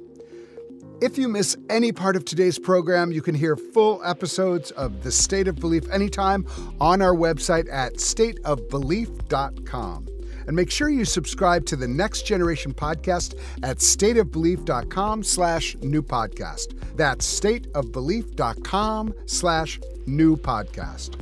If 1.02 1.20
you 1.20 1.28
miss 1.28 1.56
any 1.70 1.92
part 1.92 2.16
of 2.16 2.26
today's 2.26 2.58
program, 2.58 3.12
you 3.12 3.22
can 3.22 3.36
hear 3.36 3.56
full 3.56 4.04
episodes 4.04 4.72
of 4.72 5.04
The 5.04 5.12
State 5.12 5.48
of 5.48 5.58
Belief 5.58 5.88
anytime 5.92 6.48
on 6.80 7.04
our 7.04 7.14
website 7.14 7.72
at 7.72 7.98
stateofbelief.com. 7.98 10.08
And 10.48 10.56
make 10.56 10.72
sure 10.72 10.90
you 10.90 11.06
subscribe 11.06 11.68
to 11.68 11.76
the 11.76 11.88
Next 11.88 12.26
Generation 12.26 12.74
podcast 12.74 13.40
at 13.62 13.78
stateofbelief.com 13.78 15.24
slash 15.24 15.78
new 15.84 16.02
podcast. 16.02 16.98
That's 16.98 17.40
stateofbelief.com 17.40 19.14
slash 19.28 19.80
new 20.06 20.36
podcast. 20.36 21.20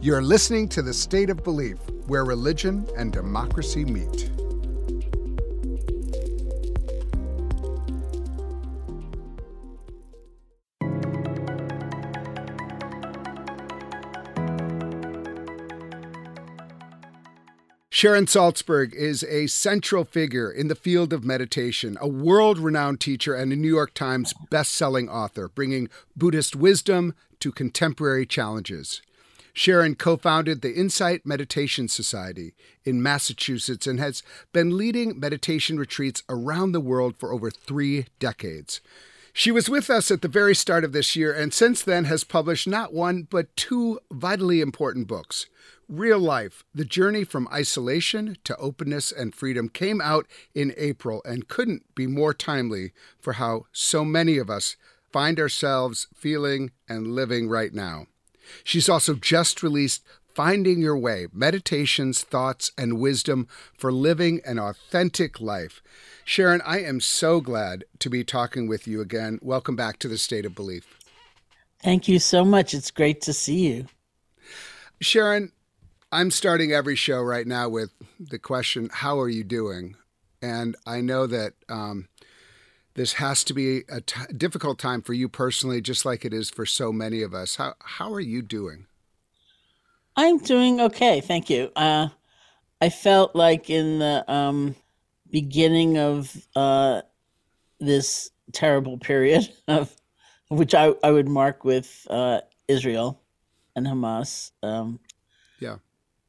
You're 0.00 0.22
listening 0.22 0.68
to 0.70 0.82
The 0.82 0.94
State 0.94 1.30
of 1.30 1.44
Belief, 1.44 1.78
where 2.06 2.24
religion 2.24 2.86
and 2.96 3.12
democracy 3.12 3.84
meet. 3.84 4.30
Sharon 18.02 18.26
Salzberg 18.26 18.92
is 18.94 19.22
a 19.22 19.46
central 19.46 20.04
figure 20.04 20.50
in 20.50 20.66
the 20.66 20.74
field 20.74 21.12
of 21.12 21.24
meditation, 21.24 21.96
a 22.00 22.08
world 22.08 22.58
renowned 22.58 22.98
teacher 22.98 23.32
and 23.32 23.52
a 23.52 23.56
New 23.56 23.68
York 23.68 23.94
Times 23.94 24.34
best-selling 24.50 25.08
author, 25.08 25.48
bringing 25.48 25.88
Buddhist 26.16 26.56
wisdom 26.56 27.14
to 27.42 27.50
contemporary 27.50 28.24
challenges. 28.24 29.02
Sharon 29.52 29.96
co 29.96 30.16
founded 30.16 30.62
the 30.62 30.74
Insight 30.74 31.26
Meditation 31.26 31.88
Society 31.88 32.54
in 32.84 33.02
Massachusetts 33.02 33.86
and 33.86 33.98
has 33.98 34.22
been 34.52 34.78
leading 34.78 35.18
meditation 35.18 35.76
retreats 35.76 36.22
around 36.28 36.70
the 36.70 36.80
world 36.80 37.16
for 37.18 37.32
over 37.32 37.50
three 37.50 38.06
decades. 38.20 38.80
She 39.32 39.50
was 39.50 39.68
with 39.68 39.90
us 39.90 40.10
at 40.10 40.22
the 40.22 40.28
very 40.28 40.54
start 40.54 40.84
of 40.84 40.92
this 40.92 41.16
year 41.16 41.32
and 41.32 41.52
since 41.52 41.82
then 41.82 42.04
has 42.04 42.22
published 42.22 42.68
not 42.68 42.94
one, 42.94 43.26
but 43.28 43.54
two 43.56 43.98
vitally 44.10 44.60
important 44.60 45.08
books. 45.08 45.46
Real 45.88 46.18
Life, 46.18 46.64
The 46.74 46.84
Journey 46.84 47.24
from 47.24 47.48
Isolation 47.52 48.36
to 48.44 48.56
Openness 48.56 49.10
and 49.10 49.34
Freedom 49.34 49.68
came 49.68 50.00
out 50.00 50.26
in 50.54 50.72
April 50.76 51.22
and 51.24 51.48
couldn't 51.48 51.94
be 51.94 52.06
more 52.06 52.32
timely 52.32 52.92
for 53.20 53.34
how 53.34 53.66
so 53.72 54.04
many 54.04 54.38
of 54.38 54.48
us 54.48 54.76
find 55.12 55.38
ourselves 55.38 56.08
feeling 56.14 56.72
and 56.88 57.14
living 57.14 57.48
right 57.48 57.72
now. 57.72 58.06
She's 58.64 58.88
also 58.88 59.14
just 59.14 59.62
released 59.62 60.02
Finding 60.34 60.80
Your 60.80 60.96
Way 60.96 61.26
Meditations, 61.32 62.22
Thoughts, 62.22 62.72
and 62.78 62.98
Wisdom 62.98 63.46
for 63.76 63.92
Living 63.92 64.40
an 64.46 64.58
Authentic 64.58 65.40
Life. 65.40 65.82
Sharon, 66.24 66.62
I 66.64 66.80
am 66.80 67.00
so 67.00 67.40
glad 67.40 67.84
to 67.98 68.08
be 68.08 68.24
talking 68.24 68.66
with 68.66 68.86
you 68.86 69.00
again. 69.00 69.38
Welcome 69.42 69.76
back 69.76 69.98
to 69.98 70.08
the 70.08 70.16
State 70.16 70.46
of 70.46 70.54
Belief. 70.54 70.98
Thank 71.82 72.08
you 72.08 72.18
so 72.18 72.44
much. 72.44 72.72
It's 72.72 72.90
great 72.90 73.20
to 73.22 73.32
see 73.32 73.68
you. 73.68 73.86
Sharon, 75.00 75.52
I'm 76.10 76.30
starting 76.30 76.72
every 76.72 76.96
show 76.96 77.20
right 77.20 77.46
now 77.46 77.68
with 77.68 77.90
the 78.18 78.38
question, 78.38 78.88
How 78.92 79.20
are 79.20 79.28
you 79.28 79.44
doing? 79.44 79.96
And 80.40 80.76
I 80.86 81.00
know 81.00 81.26
that 81.26 81.52
um, 81.68 82.08
this 82.94 83.14
has 83.14 83.42
to 83.44 83.54
be 83.54 83.82
a 83.88 84.00
t- 84.00 84.32
difficult 84.36 84.78
time 84.78 85.02
for 85.02 85.12
you 85.12 85.28
personally, 85.28 85.80
just 85.80 86.04
like 86.04 86.24
it 86.24 86.34
is 86.34 86.50
for 86.50 86.66
so 86.66 86.92
many 86.92 87.22
of 87.22 87.34
us. 87.34 87.56
How, 87.56 87.74
how 87.80 88.12
are 88.12 88.20
you 88.20 88.42
doing? 88.42 88.86
I'm 90.16 90.38
doing 90.38 90.80
okay. 90.80 91.20
Thank 91.20 91.48
you. 91.48 91.70
Uh, 91.74 92.08
I 92.80 92.90
felt 92.90 93.34
like 93.34 93.70
in 93.70 93.98
the 93.98 94.30
um, 94.30 94.74
beginning 95.30 95.98
of 95.98 96.36
uh, 96.54 97.02
this 97.80 98.30
terrible 98.52 98.98
period 98.98 99.48
of 99.68 99.94
which 100.48 100.74
I, 100.74 100.92
I 101.02 101.10
would 101.10 101.28
mark 101.28 101.64
with 101.64 102.06
uh, 102.10 102.42
Israel 102.68 103.22
and 103.74 103.86
Hamas. 103.86 104.50
Um, 104.62 105.00
yeah. 105.60 105.76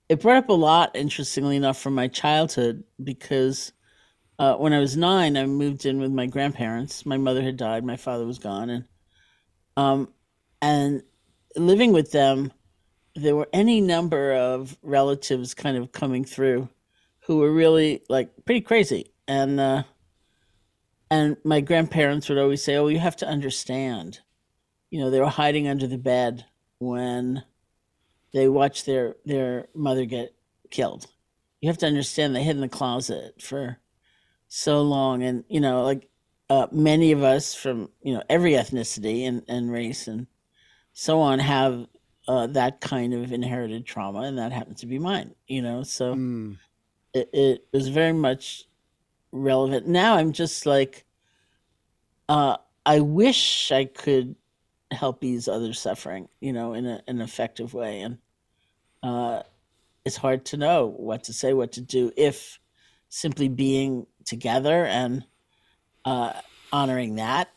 It 0.08 0.22
brought 0.22 0.38
up 0.38 0.50
a 0.50 0.54
lot, 0.54 0.96
interestingly 0.96 1.58
enough, 1.58 1.78
from 1.78 1.96
my 1.96 2.08
childhood 2.08 2.84
because 3.04 3.74
uh, 4.40 4.56
when 4.56 4.74
I 4.74 4.80
was 4.80 4.98
nine, 4.98 5.38
I 5.38 5.46
moved 5.46 5.86
in 5.86 6.00
with 6.00 6.12
my 6.12 6.26
grandparents. 6.26 7.06
My 7.06 7.18
mother 7.18 7.42
had 7.42 7.58
died, 7.58 7.84
my 7.84 7.98
father 7.98 8.26
was 8.26 8.40
gone, 8.40 8.70
and 8.70 8.86
um, 9.78 10.10
and 10.62 11.04
living 11.56 11.94
with 11.94 12.12
them, 12.12 12.52
there 13.16 13.36
were 13.36 13.50
any 13.54 13.82
number 13.82 14.34
of 14.34 14.78
relatives 14.82 15.54
kind 15.54 15.78
of 15.78 15.92
coming 15.92 16.26
through 16.26 16.70
who 17.26 17.38
were 17.38 17.52
really 17.52 18.04
like 18.10 18.32
pretty 18.46 18.62
crazy, 18.62 19.14
and 19.28 19.60
uh, 19.60 19.84
and 21.12 21.38
my 21.44 21.62
grandparents 21.62 22.28
would 22.30 22.38
always 22.38 22.64
say, 22.64 22.76
"Oh, 22.76 22.88
you 22.88 23.00
have 23.00 23.18
to 23.18 23.28
understand." 23.28 24.20
You 24.90 25.00
know, 25.00 25.10
they 25.10 25.20
were 25.20 25.28
hiding 25.28 25.68
under 25.68 25.88
the 25.88 25.98
bed 25.98 26.46
when 26.80 27.44
they 28.34 28.48
watched 28.48 28.86
their 28.86 29.16
their 29.26 29.68
mother 29.76 30.06
get 30.06 30.36
killed. 30.72 31.08
You 31.62 31.70
have 31.70 31.78
to 31.80 31.88
understand 31.88 32.36
they 32.36 32.44
hid 32.44 32.56
in 32.56 32.62
the 32.62 32.68
closet 32.68 33.42
for 33.42 33.80
so 34.56 34.84
long, 34.84 35.24
and 35.24 35.44
you 35.50 35.60
know, 35.60 35.84
like 35.84 36.08
uh, 36.48 36.68
many 36.72 37.12
of 37.12 37.24
us 37.24 37.56
from 37.56 37.90
you 38.04 38.14
know 38.14 38.22
every 38.30 38.52
ethnicity 38.52 39.28
and, 39.28 39.42
and 39.48 39.72
race 39.72 40.08
and 40.08 40.28
so 40.94 41.20
on 41.22 41.40
have 41.40 41.88
uh, 42.28 42.46
that 42.46 42.80
kind 42.80 43.16
of 43.16 43.32
inherited 43.32 43.84
trauma, 43.84 44.22
and 44.22 44.38
that 44.38 44.52
happens 44.52 44.82
to 44.82 44.86
be 44.86 45.00
mine. 45.00 45.34
You 45.48 45.64
know, 45.64 45.82
so 45.82 46.14
mm. 46.14 46.56
it, 47.16 47.32
it 47.34 47.68
was 47.74 47.88
very 47.88 48.14
much 48.14 48.66
relevant. 49.32 49.88
Now 49.88 50.18
I'm 50.18 50.32
just 50.32 50.68
like, 50.68 51.04
uh, 52.30 52.58
I 52.86 53.00
wish 53.00 53.72
I 53.72 53.86
could 53.86 54.36
help 54.92 55.24
ease 55.24 55.48
others' 55.48 55.80
suffering, 55.80 56.30
you 56.42 56.54
know, 56.54 56.76
in 56.76 56.86
a, 56.86 57.02
an 57.08 57.22
effective 57.22 57.74
way. 57.74 58.02
And 58.02 58.20
uh, 59.02 59.42
it's 60.06 60.18
hard 60.18 60.46
to 60.46 60.58
know 60.58 60.94
what 60.96 61.24
to 61.24 61.34
say, 61.34 61.54
what 61.54 61.72
to 61.72 61.82
do, 61.82 62.12
if 62.16 62.60
simply 63.14 63.48
being 63.48 64.08
together 64.26 64.86
and 64.86 65.26
uh, 66.06 66.34
honoring 66.72 67.16
that 67.16 67.50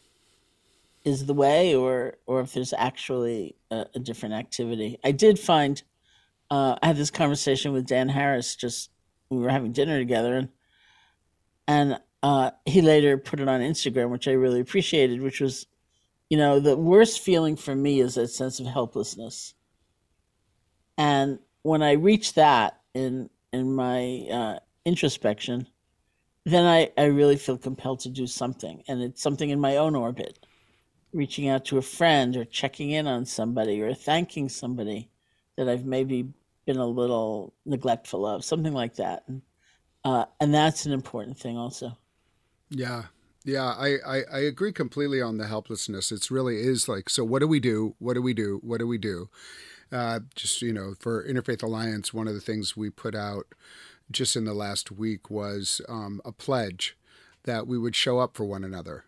is 1.04 1.26
the 1.26 1.34
way, 1.34 1.74
or 1.74 2.18
or 2.26 2.40
if 2.40 2.52
there's 2.52 2.72
actually 2.72 3.56
a, 3.70 3.86
a 3.94 3.98
different 3.98 4.34
activity. 4.34 4.98
I 5.04 5.12
did 5.12 5.38
find 5.38 5.82
uh, 6.50 6.76
I 6.82 6.88
had 6.88 6.96
this 6.96 7.10
conversation 7.10 7.72
with 7.72 7.86
Dan 7.86 8.08
Harris 8.08 8.56
just 8.56 8.90
we 9.30 9.38
were 9.38 9.50
having 9.50 9.72
dinner 9.72 9.98
together, 9.98 10.34
and 10.34 10.48
and 11.68 12.00
uh, 12.22 12.50
he 12.64 12.82
later 12.82 13.18
put 13.18 13.40
it 13.40 13.48
on 13.48 13.60
Instagram, 13.60 14.10
which 14.10 14.28
I 14.28 14.32
really 14.32 14.60
appreciated, 14.60 15.22
which 15.22 15.40
was, 15.40 15.66
you 16.28 16.36
know, 16.36 16.58
the 16.58 16.76
worst 16.76 17.20
feeling 17.20 17.56
for 17.56 17.74
me 17.74 18.00
is 18.00 18.14
that 18.14 18.28
sense 18.28 18.58
of 18.58 18.66
helplessness. 18.66 19.54
And 20.98 21.38
when 21.62 21.82
I 21.82 21.92
reach 21.92 22.34
that 22.34 22.80
in 22.94 23.30
in 23.52 23.74
my 23.74 24.26
uh, 24.30 24.58
introspection, 24.84 25.68
then 26.46 26.64
I, 26.64 26.90
I 26.96 27.06
really 27.06 27.36
feel 27.36 27.58
compelled 27.58 28.00
to 28.00 28.08
do 28.08 28.26
something. 28.26 28.82
And 28.88 29.02
it's 29.02 29.20
something 29.20 29.50
in 29.50 29.60
my 29.60 29.76
own 29.76 29.94
orbit, 29.94 30.46
reaching 31.12 31.48
out 31.48 31.64
to 31.66 31.78
a 31.78 31.82
friend 31.82 32.36
or 32.36 32.44
checking 32.44 32.92
in 32.92 33.06
on 33.06 33.26
somebody 33.26 33.82
or 33.82 33.92
thanking 33.92 34.48
somebody 34.48 35.10
that 35.56 35.68
I've 35.68 35.84
maybe 35.84 36.32
been 36.64 36.76
a 36.76 36.86
little 36.86 37.52
neglectful 37.64 38.26
of, 38.26 38.44
something 38.44 38.72
like 38.72 38.94
that. 38.94 39.24
And 39.26 39.42
uh, 40.04 40.26
and 40.40 40.54
that's 40.54 40.86
an 40.86 40.92
important 40.92 41.36
thing 41.36 41.56
also. 41.56 41.98
Yeah. 42.70 43.06
Yeah, 43.44 43.74
I, 43.76 43.96
I, 44.06 44.22
I 44.32 44.38
agree 44.38 44.72
completely 44.72 45.22
on 45.22 45.38
the 45.38 45.46
helplessness. 45.46 46.10
It's 46.10 46.30
really 46.30 46.56
is 46.56 46.88
like, 46.88 47.08
so 47.08 47.24
what 47.24 47.40
do 47.40 47.48
we 47.48 47.60
do? 47.60 47.94
What 47.98 48.14
do 48.14 48.22
we 48.22 48.34
do? 48.34 48.60
What 48.62 48.78
do 48.78 48.86
we 48.86 48.98
do? 48.98 49.30
Uh, 49.92 50.20
just, 50.34 50.62
you 50.62 50.72
know, 50.72 50.94
for 50.98 51.24
Interfaith 51.24 51.62
Alliance, 51.62 52.12
one 52.12 52.26
of 52.26 52.34
the 52.34 52.40
things 52.40 52.76
we 52.76 52.90
put 52.90 53.14
out 53.14 53.46
just 54.10 54.36
in 54.36 54.44
the 54.44 54.54
last 54.54 54.90
week 54.90 55.30
was 55.30 55.80
um, 55.88 56.20
a 56.24 56.32
pledge 56.32 56.96
that 57.44 57.66
we 57.66 57.78
would 57.78 57.96
show 57.96 58.18
up 58.18 58.36
for 58.36 58.44
one 58.44 58.64
another 58.64 59.04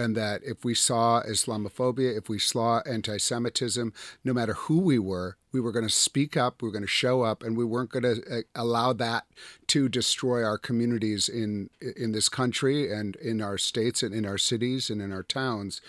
and 0.00 0.16
that 0.16 0.40
if 0.44 0.64
we 0.64 0.74
saw 0.74 1.22
Islamophobia, 1.22 2.16
if 2.16 2.28
we 2.28 2.38
saw 2.38 2.80
anti 2.86 3.18
Semitism, 3.18 3.92
no 4.24 4.32
matter 4.32 4.54
who 4.54 4.78
we 4.78 4.98
were, 4.98 5.36
we 5.52 5.60
were 5.60 5.72
going 5.72 5.86
to 5.86 5.92
speak 5.92 6.36
up, 6.36 6.62
we 6.62 6.68
were 6.68 6.72
going 6.72 6.82
to 6.82 6.88
show 6.88 7.22
up, 7.22 7.42
and 7.42 7.56
we 7.56 7.64
weren't 7.64 7.90
going 7.90 8.04
to 8.04 8.38
uh, 8.38 8.40
allow 8.54 8.92
that 8.94 9.26
to 9.68 9.88
destroy 9.88 10.42
our 10.42 10.58
communities 10.58 11.28
in 11.28 11.68
in 11.96 12.12
this 12.12 12.28
country 12.28 12.90
and 12.90 13.16
in 13.16 13.42
our 13.42 13.58
states 13.58 14.02
and 14.02 14.14
in 14.14 14.24
our 14.24 14.38
cities 14.38 14.88
and 14.88 15.02
in 15.02 15.12
our 15.12 15.22
towns. 15.22 15.82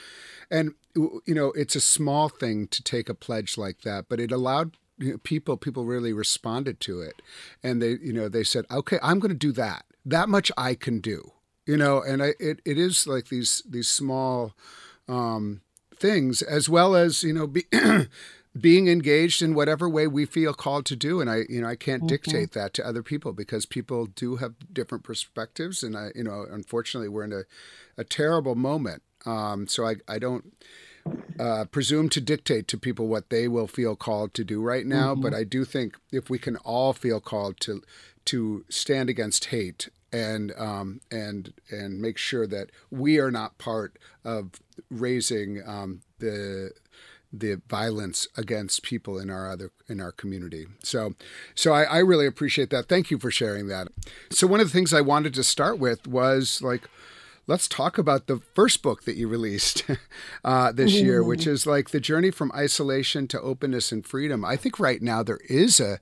And 0.50 0.74
you 0.96 1.22
know, 1.28 1.54
it's 1.54 1.78
a 1.78 1.82
small 1.82 2.28
thing 2.28 2.68
to 2.68 2.84
take 2.84 3.08
a 3.08 3.14
pledge 3.14 3.58
like 3.58 3.82
that, 3.82 4.10
but 4.10 4.20
it 4.20 4.32
allowed 4.32 4.76
people 5.24 5.58
people 5.58 5.86
really 5.86 6.14
responded 6.14 6.80
to 6.82 7.02
it, 7.02 7.22
and 7.64 7.82
they 7.82 7.98
you 8.02 8.14
know 8.14 8.30
they 8.30 8.44
said, 8.44 8.66
okay, 8.72 9.00
I'm 9.02 9.20
going 9.20 9.32
to 9.32 9.38
do 9.38 9.52
that. 9.54 9.86
That 10.06 10.30
much 10.30 10.52
I 10.58 10.76
can 10.76 11.00
do. 11.00 11.34
You 11.66 11.78
know 11.78 12.02
and 12.02 12.24
I, 12.24 12.34
it, 12.40 12.62
it 12.66 12.78
is 12.78 13.06
like 13.08 13.30
these 13.30 13.62
these 13.70 13.88
small 13.88 14.54
um, 15.08 15.62
things 15.96 16.42
as 16.42 16.68
well 16.68 16.96
as 16.96 17.24
you 17.24 17.34
know 17.34 17.48
be, 17.48 17.66
being 18.60 18.88
engaged 18.88 19.42
in 19.42 19.54
whatever 19.54 19.88
way 19.88 20.08
we 20.08 20.26
feel 20.26 20.54
called 20.54 20.86
to 20.88 20.96
do. 20.96 21.22
And 21.22 21.30
i 21.30 21.44
you 21.48 21.62
know 21.62 21.68
i 21.68 21.76
can't 21.76 22.02
mm-hmm. 22.02 22.08
dictate 22.08 22.52
that 22.54 22.74
to 22.76 22.88
other 22.88 23.04
people 23.04 23.32
because 23.34 23.66
people 23.66 24.08
do 24.08 24.38
have 24.38 24.56
different 24.74 25.04
perspectives. 25.04 25.84
And 25.84 25.96
i 25.96 26.12
you 26.16 26.24
know 26.24 26.46
unfortunately 26.50 27.10
we're 27.10 27.24
in 27.26 27.34
a, 27.34 27.44
a 27.98 28.04
terrible 28.04 28.56
moment. 28.56 29.04
Um, 29.26 29.68
so 29.68 29.86
i 29.86 29.96
i 30.08 30.18
don't 30.18 30.54
uh, 31.40 31.66
presume 31.66 32.10
to 32.10 32.22
dictate 32.22 32.68
to 32.68 32.78
people 32.78 33.08
what 33.08 33.30
they 33.30 33.48
will 33.48 33.68
feel 33.68 33.96
called 33.96 34.34
to 34.34 34.44
do 34.44 34.62
right 34.62 34.86
now 34.86 35.14
mm-hmm. 35.14 35.22
but 35.22 35.34
i 35.34 35.44
do 35.44 35.66
think 35.66 35.96
if 36.12 36.30
we 36.30 36.38
can 36.38 36.56
all 36.58 36.94
feel 36.94 37.20
called 37.20 37.60
to 37.60 37.82
to 38.26 38.64
stand 38.70 39.10
against 39.10 39.46
hate 39.46 39.90
and 40.14 40.52
um, 40.58 41.00
and 41.10 41.54
and 41.70 42.02
make 42.02 42.18
sure 42.18 42.46
that 42.46 42.70
we 42.90 43.18
are 43.18 43.32
not 43.32 43.58
part 43.58 43.98
of 44.26 44.52
raising 44.90 45.62
um, 45.66 46.02
the 46.20 46.72
the 47.34 47.62
violence 47.70 48.28
against 48.36 48.84
people 48.84 49.18
in 49.18 49.30
our 49.30 49.50
other 49.50 49.72
in 49.88 50.02
our 50.02 50.12
community. 50.12 50.68
So, 50.84 51.16
so 51.56 51.74
I, 51.74 51.84
I 51.84 51.98
really 52.00 52.28
appreciate 52.28 52.70
that. 52.72 52.90
Thank 52.90 53.10
you 53.10 53.18
for 53.18 53.32
sharing 53.32 53.68
that. 53.68 53.88
So, 54.30 54.48
one 54.48 54.60
of 54.60 54.68
the 54.68 54.74
things 54.74 54.94
I 54.94 55.02
wanted 55.02 55.34
to 55.36 55.44
start 55.44 55.80
with 55.80 56.08
was 56.08 56.62
like 56.62 56.90
let's 57.52 57.68
talk 57.68 57.98
about 57.98 58.28
the 58.28 58.40
first 58.56 58.82
book 58.82 59.04
that 59.04 59.18
you 59.18 59.28
released 59.28 59.84
uh, 60.46 60.72
this 60.72 60.94
mm-hmm. 60.94 61.06
year, 61.06 61.24
which 61.24 61.46
is 61.46 61.68
like 61.68 61.90
the 61.90 62.00
journey 62.00 62.32
from 62.32 62.50
isolation 62.56 63.28
to 63.28 63.42
openness 63.42 63.92
and 63.92 64.08
freedom. 64.08 64.46
I 64.46 64.56
think 64.56 64.80
right 64.80 65.02
now 65.02 65.22
there 65.22 65.42
is 65.50 65.82
a, 65.82 66.00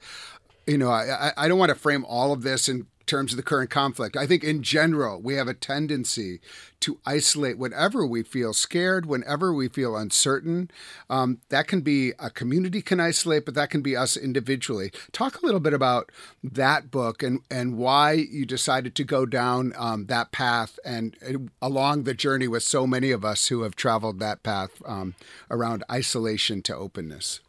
you 0.68 0.78
know, 0.78 0.92
I, 0.92 1.32
I 1.36 1.48
don't 1.48 1.58
want 1.58 1.70
to 1.70 1.76
frame 1.76 2.06
all 2.06 2.32
of 2.32 2.44
this 2.44 2.70
in 2.70 2.86
terms 3.10 3.34
of 3.34 3.38
the 3.38 3.43
current 3.43 3.72
conflict. 3.72 4.15
I 4.15 4.28
think 4.28 4.43
in 4.43 4.62
general, 4.62 5.19
we 5.19 5.34
have 5.34 5.48
a 5.48 5.54
tendency 5.54 6.39
to 6.82 7.00
isolate 7.06 7.58
whenever 7.58 8.06
we 8.06 8.22
feel 8.22 8.54
scared, 8.54 9.08
whenever 9.08 9.52
we 9.52 9.67
feel 9.67 9.98
uncertain. 9.98 10.69
Um, 11.10 11.41
that 11.50 11.67
can 11.67 11.82
be 11.82 12.13
a 12.19 12.30
community 12.30 12.82
can 12.82 13.00
isolate, 13.00 13.45
but 13.45 13.56
that 13.56 13.72
can 13.72 13.82
be 13.82 13.97
us 13.97 14.16
individually. 14.16 14.91
Talk 15.12 15.41
a 15.41 15.45
little 15.45 15.60
bit 15.60 15.74
about 15.74 16.12
that 16.43 16.91
book 16.91 17.24
and, 17.24 17.41
and 17.49 17.78
why 17.78 18.12
you 18.12 18.45
decided 18.45 18.93
to 18.95 19.03
go 19.03 19.26
down 19.26 19.74
um, 19.76 20.05
that 20.05 20.32
path 20.32 20.78
and, 20.86 21.18
and, 21.22 21.49
along 21.62 22.03
the 22.03 22.14
journey 22.14 22.47
with 22.47 22.64
so 22.64 22.86
many 22.86 23.10
of 23.10 23.26
us 23.26 23.47
who 23.47 23.64
have 23.64 23.76
traveled 23.76 24.20
that 24.20 24.43
path 24.43 24.82
um, 24.86 25.16
around 25.49 25.84
isolation 25.91 26.62
to 26.62 26.76
openness. 26.76 27.39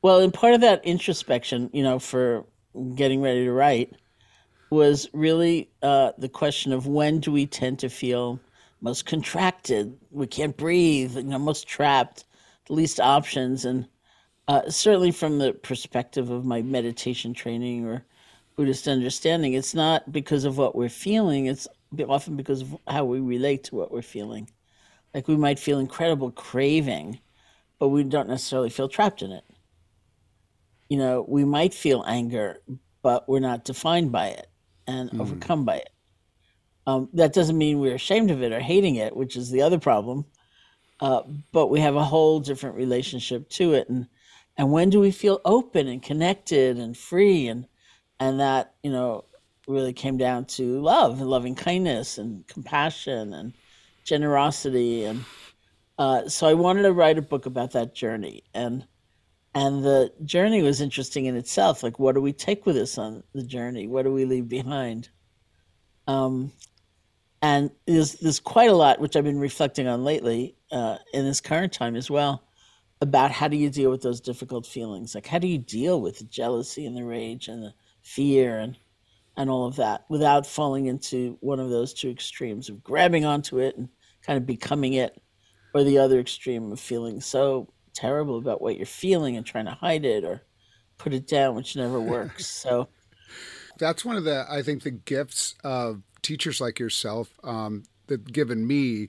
Well, 0.00 0.20
in 0.20 0.30
part 0.30 0.54
of 0.54 0.60
that 0.60 0.84
introspection, 0.84 1.68
you 1.72 1.82
know, 1.82 1.98
for 1.98 2.44
getting 2.94 3.20
ready 3.20 3.44
to 3.44 3.52
write 3.52 3.92
was 4.70 5.08
really 5.12 5.70
uh, 5.82 6.12
the 6.18 6.28
question 6.28 6.72
of 6.72 6.86
when 6.86 7.20
do 7.20 7.30
we 7.30 7.46
tend 7.46 7.78
to 7.78 7.88
feel 7.88 8.40
most 8.80 9.06
contracted, 9.06 9.96
we 10.10 10.26
can't 10.26 10.56
breathe, 10.56 11.16
you 11.16 11.22
know, 11.22 11.38
most 11.38 11.66
trapped, 11.66 12.24
least 12.68 13.00
options, 13.00 13.64
and 13.64 13.86
uh, 14.48 14.68
certainly 14.68 15.10
from 15.10 15.38
the 15.38 15.52
perspective 15.52 16.30
of 16.30 16.44
my 16.44 16.62
meditation 16.62 17.32
training 17.32 17.86
or 17.86 18.04
Buddhist 18.56 18.88
understanding, 18.88 19.54
it's 19.54 19.74
not 19.74 20.10
because 20.12 20.44
of 20.44 20.58
what 20.58 20.74
we're 20.74 20.88
feeling; 20.88 21.46
it's 21.46 21.68
often 22.08 22.36
because 22.36 22.62
of 22.62 22.76
how 22.86 23.04
we 23.04 23.20
relate 23.20 23.64
to 23.64 23.76
what 23.76 23.92
we're 23.92 24.02
feeling. 24.02 24.48
Like 25.14 25.28
we 25.28 25.36
might 25.36 25.58
feel 25.58 25.78
incredible 25.78 26.30
craving 26.30 27.20
but 27.78 27.88
we 27.88 28.04
don't 28.04 28.28
necessarily 28.28 28.70
feel 28.70 28.88
trapped 28.88 29.22
in 29.22 29.32
it. 29.32 29.44
You 30.88 30.98
know, 30.98 31.24
we 31.26 31.44
might 31.44 31.74
feel 31.74 32.04
anger, 32.06 32.60
but 33.02 33.28
we're 33.28 33.40
not 33.40 33.64
defined 33.64 34.12
by 34.12 34.28
it 34.28 34.46
and 34.86 35.10
mm. 35.10 35.20
overcome 35.20 35.64
by 35.64 35.76
it. 35.78 35.90
Um, 36.86 37.08
that 37.14 37.32
doesn't 37.32 37.58
mean 37.58 37.80
we're 37.80 37.96
ashamed 37.96 38.30
of 38.30 38.42
it 38.42 38.52
or 38.52 38.60
hating 38.60 38.96
it, 38.96 39.16
which 39.16 39.36
is 39.36 39.50
the 39.50 39.62
other 39.62 39.78
problem. 39.78 40.24
Uh, 41.00 41.22
but 41.52 41.66
we 41.66 41.80
have 41.80 41.96
a 41.96 42.04
whole 42.04 42.40
different 42.40 42.76
relationship 42.76 43.48
to 43.50 43.74
it, 43.74 43.88
and 43.88 44.06
and 44.56 44.72
when 44.72 44.88
do 44.88 45.00
we 45.00 45.10
feel 45.10 45.40
open 45.44 45.88
and 45.88 46.02
connected 46.02 46.78
and 46.78 46.96
free 46.96 47.48
and 47.48 47.66
and 48.18 48.40
that 48.40 48.74
you 48.82 48.90
know 48.90 49.24
really 49.68 49.92
came 49.92 50.16
down 50.16 50.44
to 50.46 50.80
love 50.80 51.20
and 51.20 51.28
loving 51.28 51.54
kindness 51.54 52.18
and 52.18 52.46
compassion 52.46 53.34
and 53.34 53.52
generosity 54.04 55.04
and 55.04 55.24
uh, 55.98 56.28
so 56.28 56.46
I 56.46 56.54
wanted 56.54 56.82
to 56.82 56.92
write 56.92 57.18
a 57.18 57.22
book 57.22 57.46
about 57.46 57.72
that 57.72 57.94
journey 57.94 58.44
and 58.54 58.86
and 59.56 59.82
the 59.82 60.12
journey 60.22 60.60
was 60.60 60.82
interesting 60.82 61.24
in 61.24 61.34
itself 61.34 61.82
like 61.82 61.98
what 61.98 62.14
do 62.14 62.20
we 62.20 62.34
take 62.34 62.66
with 62.66 62.76
us 62.76 62.98
on 62.98 63.22
the 63.32 63.42
journey? 63.42 63.86
What 63.86 64.04
do 64.04 64.12
we 64.12 64.26
leave 64.26 64.50
behind? 64.50 65.08
Um, 66.06 66.52
and 67.40 67.70
there's 67.86 68.16
there's 68.16 68.38
quite 68.38 68.68
a 68.68 68.74
lot 68.74 69.00
which 69.00 69.16
I've 69.16 69.24
been 69.24 69.40
reflecting 69.40 69.88
on 69.88 70.04
lately 70.04 70.56
uh, 70.70 70.98
in 71.14 71.24
this 71.24 71.40
current 71.40 71.72
time 71.72 71.96
as 71.96 72.10
well 72.10 72.44
about 73.00 73.30
how 73.30 73.48
do 73.48 73.56
you 73.56 73.70
deal 73.70 73.90
with 73.90 74.02
those 74.02 74.20
difficult 74.20 74.66
feelings? 74.66 75.14
Like 75.14 75.26
how 75.26 75.38
do 75.38 75.48
you 75.48 75.58
deal 75.58 76.02
with 76.02 76.18
the 76.18 76.24
jealousy 76.24 76.84
and 76.84 76.94
the 76.94 77.04
rage 77.04 77.48
and 77.48 77.62
the 77.62 77.72
fear 78.02 78.58
and 78.58 78.76
and 79.38 79.48
all 79.48 79.64
of 79.64 79.76
that 79.76 80.04
without 80.10 80.46
falling 80.46 80.84
into 80.84 81.38
one 81.40 81.60
of 81.60 81.70
those 81.70 81.94
two 81.94 82.10
extremes 82.10 82.68
of 82.68 82.84
grabbing 82.84 83.24
onto 83.24 83.58
it 83.58 83.74
and 83.78 83.88
kind 84.20 84.36
of 84.36 84.44
becoming 84.44 84.92
it 84.92 85.18
or 85.72 85.82
the 85.82 85.96
other 85.96 86.20
extreme 86.20 86.72
of 86.72 86.78
feeling 86.80 87.22
so 87.22 87.70
terrible 87.96 88.38
about 88.38 88.60
what 88.60 88.76
you're 88.76 88.86
feeling 88.86 89.36
and 89.36 89.46
trying 89.46 89.64
to 89.64 89.72
hide 89.72 90.04
it 90.04 90.24
or 90.24 90.42
put 90.98 91.12
it 91.12 91.26
down 91.26 91.54
which 91.54 91.76
never 91.76 92.00
works 92.00 92.46
so. 92.62 92.88
That's 93.78 94.04
one 94.04 94.16
of 94.16 94.24
the 94.24 94.46
i 94.48 94.62
think 94.62 94.84
the 94.84 94.90
gifts 94.90 95.54
of 95.62 96.02
teachers 96.22 96.60
like 96.60 96.78
yourself 96.78 97.38
um, 97.44 97.84
that 98.06 98.32
given 98.32 98.66
me 98.66 99.08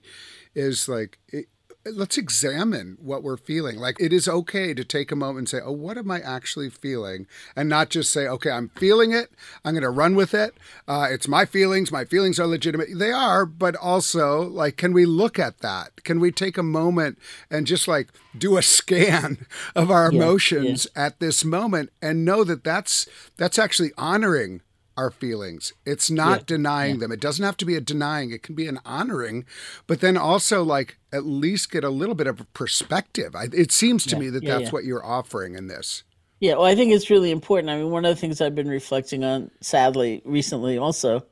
is 0.55 0.89
like 0.89 1.19
it, 1.29 1.45
let's 1.93 2.17
examine 2.17 2.97
what 3.01 3.23
we're 3.23 3.37
feeling. 3.37 3.77
Like 3.77 3.97
it 3.99 4.13
is 4.13 4.27
okay 4.27 4.73
to 4.73 4.83
take 4.83 5.11
a 5.11 5.15
moment 5.15 5.39
and 5.39 5.49
say, 5.49 5.59
"Oh, 5.63 5.71
what 5.71 5.97
am 5.97 6.11
I 6.11 6.19
actually 6.19 6.69
feeling?" 6.69 7.27
and 7.55 7.69
not 7.69 7.89
just 7.89 8.11
say, 8.11 8.27
"Okay, 8.27 8.51
I'm 8.51 8.69
feeling 8.69 9.11
it. 9.11 9.31
I'm 9.63 9.73
going 9.73 9.83
to 9.83 9.89
run 9.89 10.15
with 10.15 10.33
it. 10.33 10.55
Uh, 10.87 11.07
it's 11.09 11.27
my 11.27 11.45
feelings. 11.45 11.91
My 11.91 12.05
feelings 12.05 12.39
are 12.39 12.47
legitimate. 12.47 12.89
They 12.95 13.11
are, 13.11 13.45
but 13.45 13.75
also 13.75 14.41
like, 14.41 14.77
can 14.77 14.93
we 14.93 15.05
look 15.05 15.39
at 15.39 15.59
that? 15.59 16.03
Can 16.03 16.19
we 16.19 16.31
take 16.31 16.57
a 16.57 16.63
moment 16.63 17.17
and 17.49 17.67
just 17.67 17.87
like 17.87 18.09
do 18.37 18.57
a 18.57 18.61
scan 18.77 19.45
of 19.75 19.91
our 19.91 20.11
yeah, 20.11 20.19
emotions 20.19 20.87
yeah. 20.95 21.05
at 21.05 21.19
this 21.19 21.43
moment 21.43 21.91
and 22.01 22.25
know 22.25 22.43
that 22.43 22.63
that's 22.63 23.07
that's 23.37 23.59
actually 23.59 23.91
honoring 23.97 24.61
our 24.97 25.11
feelings. 25.11 25.73
It's 25.85 26.09
not 26.09 26.39
yeah, 26.39 26.43
denying 26.47 26.95
yeah. 26.95 27.01
them. 27.01 27.11
It 27.11 27.21
doesn't 27.21 27.45
have 27.45 27.57
to 27.57 27.65
be 27.65 27.75
a 27.75 27.81
denying, 27.81 28.31
it 28.31 28.43
can 28.43 28.55
be 28.55 28.67
an 28.67 28.79
honoring, 28.83 29.45
but 29.85 30.01
then 30.01 30.17
also 30.17 30.63
like 30.63 30.97
at 31.13 31.25
least 31.25 31.71
get 31.71 31.83
a 31.83 31.89
little 31.89 32.15
bit 32.15 32.27
of 32.27 32.41
a 32.41 32.45
perspective. 32.45 33.35
I, 33.35 33.47
it 33.53 33.71
seems 33.71 34.03
to 34.05 34.15
yeah, 34.15 34.19
me 34.19 34.29
that 34.31 34.45
that's 34.45 34.71
what 34.71 34.83
you're 34.83 35.05
offering 35.05 35.55
in 35.55 35.67
this. 35.67 36.03
Yeah, 36.39 36.53
well, 36.53 36.65
I 36.65 36.75
think 36.75 36.91
it's 36.91 37.09
really 37.09 37.31
important. 37.31 37.69
I 37.69 37.77
mean, 37.77 37.89
one 37.89 38.05
of 38.05 38.13
the 38.13 38.19
things 38.19 38.41
I've 38.41 38.53
been 38.53 38.69
reflecting 38.69 39.23
on, 39.23 39.49
sadly, 39.61 40.21
recently 40.23 40.77
also, 40.77 41.25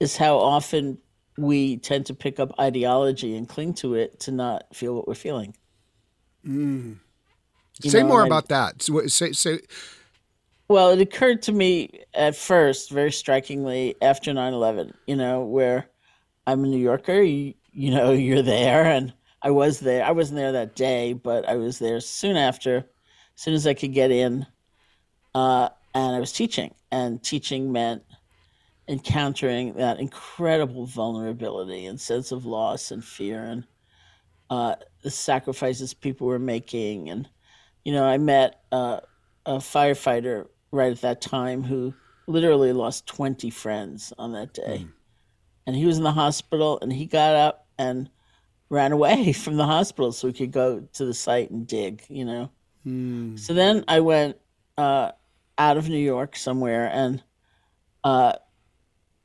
is 0.00 0.16
how 0.16 0.36
often 0.36 0.98
we 1.38 1.78
tend 1.78 2.06
to 2.06 2.14
pick 2.14 2.38
up 2.38 2.52
ideology 2.60 3.36
and 3.36 3.48
cling 3.48 3.74
to 3.74 3.94
it 3.94 4.20
to 4.20 4.32
not 4.32 4.64
feel 4.74 4.94
what 4.94 5.08
we're 5.08 5.14
feeling. 5.14 5.56
Mm. 6.46 6.98
Say 7.82 8.02
know, 8.02 8.08
more 8.08 8.24
about 8.24 8.52
I, 8.52 8.72
that. 8.72 9.10
Say, 9.10 9.32
say, 9.32 9.60
well, 10.70 10.90
it 10.90 11.00
occurred 11.00 11.42
to 11.42 11.52
me 11.52 12.04
at 12.14 12.36
first, 12.36 12.92
very 12.92 13.10
strikingly, 13.10 13.96
after 14.00 14.32
9 14.32 14.52
11, 14.52 14.94
you 15.04 15.16
know, 15.16 15.40
where 15.40 15.88
I'm 16.46 16.62
a 16.62 16.68
New 16.68 16.78
Yorker, 16.78 17.20
you, 17.22 17.54
you 17.72 17.90
know, 17.90 18.12
you're 18.26 18.40
there, 18.40 18.84
and 18.84 19.12
I 19.42 19.50
was 19.50 19.80
there. 19.80 20.04
I 20.04 20.12
wasn't 20.12 20.36
there 20.36 20.52
that 20.52 20.76
day, 20.76 21.12
but 21.12 21.48
I 21.48 21.56
was 21.56 21.80
there 21.80 21.98
soon 21.98 22.36
after, 22.36 22.76
as 22.76 22.84
soon 23.34 23.54
as 23.54 23.66
I 23.66 23.74
could 23.74 23.92
get 23.92 24.12
in. 24.12 24.46
Uh, 25.34 25.70
and 25.92 26.14
I 26.14 26.20
was 26.20 26.30
teaching, 26.30 26.72
and 26.92 27.20
teaching 27.20 27.72
meant 27.72 28.04
encountering 28.86 29.72
that 29.74 29.98
incredible 29.98 30.86
vulnerability 30.86 31.86
and 31.86 32.00
sense 32.00 32.30
of 32.30 32.46
loss 32.46 32.92
and 32.92 33.04
fear 33.04 33.42
and 33.42 33.64
uh, 34.50 34.76
the 35.02 35.10
sacrifices 35.10 35.94
people 35.94 36.28
were 36.28 36.38
making. 36.38 37.10
And, 37.10 37.28
you 37.84 37.92
know, 37.92 38.04
I 38.04 38.18
met 38.18 38.62
uh, 38.70 39.00
a 39.44 39.54
firefighter 39.56 40.46
right 40.72 40.92
at 40.92 41.00
that 41.00 41.20
time 41.20 41.62
who 41.62 41.94
literally 42.26 42.72
lost 42.72 43.06
20 43.06 43.50
friends 43.50 44.12
on 44.18 44.32
that 44.32 44.54
day. 44.54 44.84
Mm. 44.86 44.92
And 45.66 45.76
he 45.76 45.86
was 45.86 45.98
in 45.98 46.04
the 46.04 46.12
hospital 46.12 46.78
and 46.80 46.92
he 46.92 47.06
got 47.06 47.34
up 47.34 47.66
and 47.78 48.08
ran 48.68 48.92
away 48.92 49.32
from 49.34 49.56
the 49.56 49.66
hospital 49.66 50.12
so 50.12 50.28
we 50.28 50.34
could 50.34 50.52
go 50.52 50.80
to 50.92 51.04
the 51.04 51.14
site 51.14 51.50
and 51.50 51.66
dig, 51.66 52.02
you 52.08 52.24
know. 52.24 52.50
Mm. 52.86 53.38
So 53.38 53.52
then 53.52 53.84
I 53.88 54.00
went 54.00 54.36
uh, 54.78 55.12
out 55.58 55.76
of 55.76 55.88
New 55.88 55.98
York 55.98 56.36
somewhere 56.36 56.90
and 56.92 57.22
uh, 58.04 58.34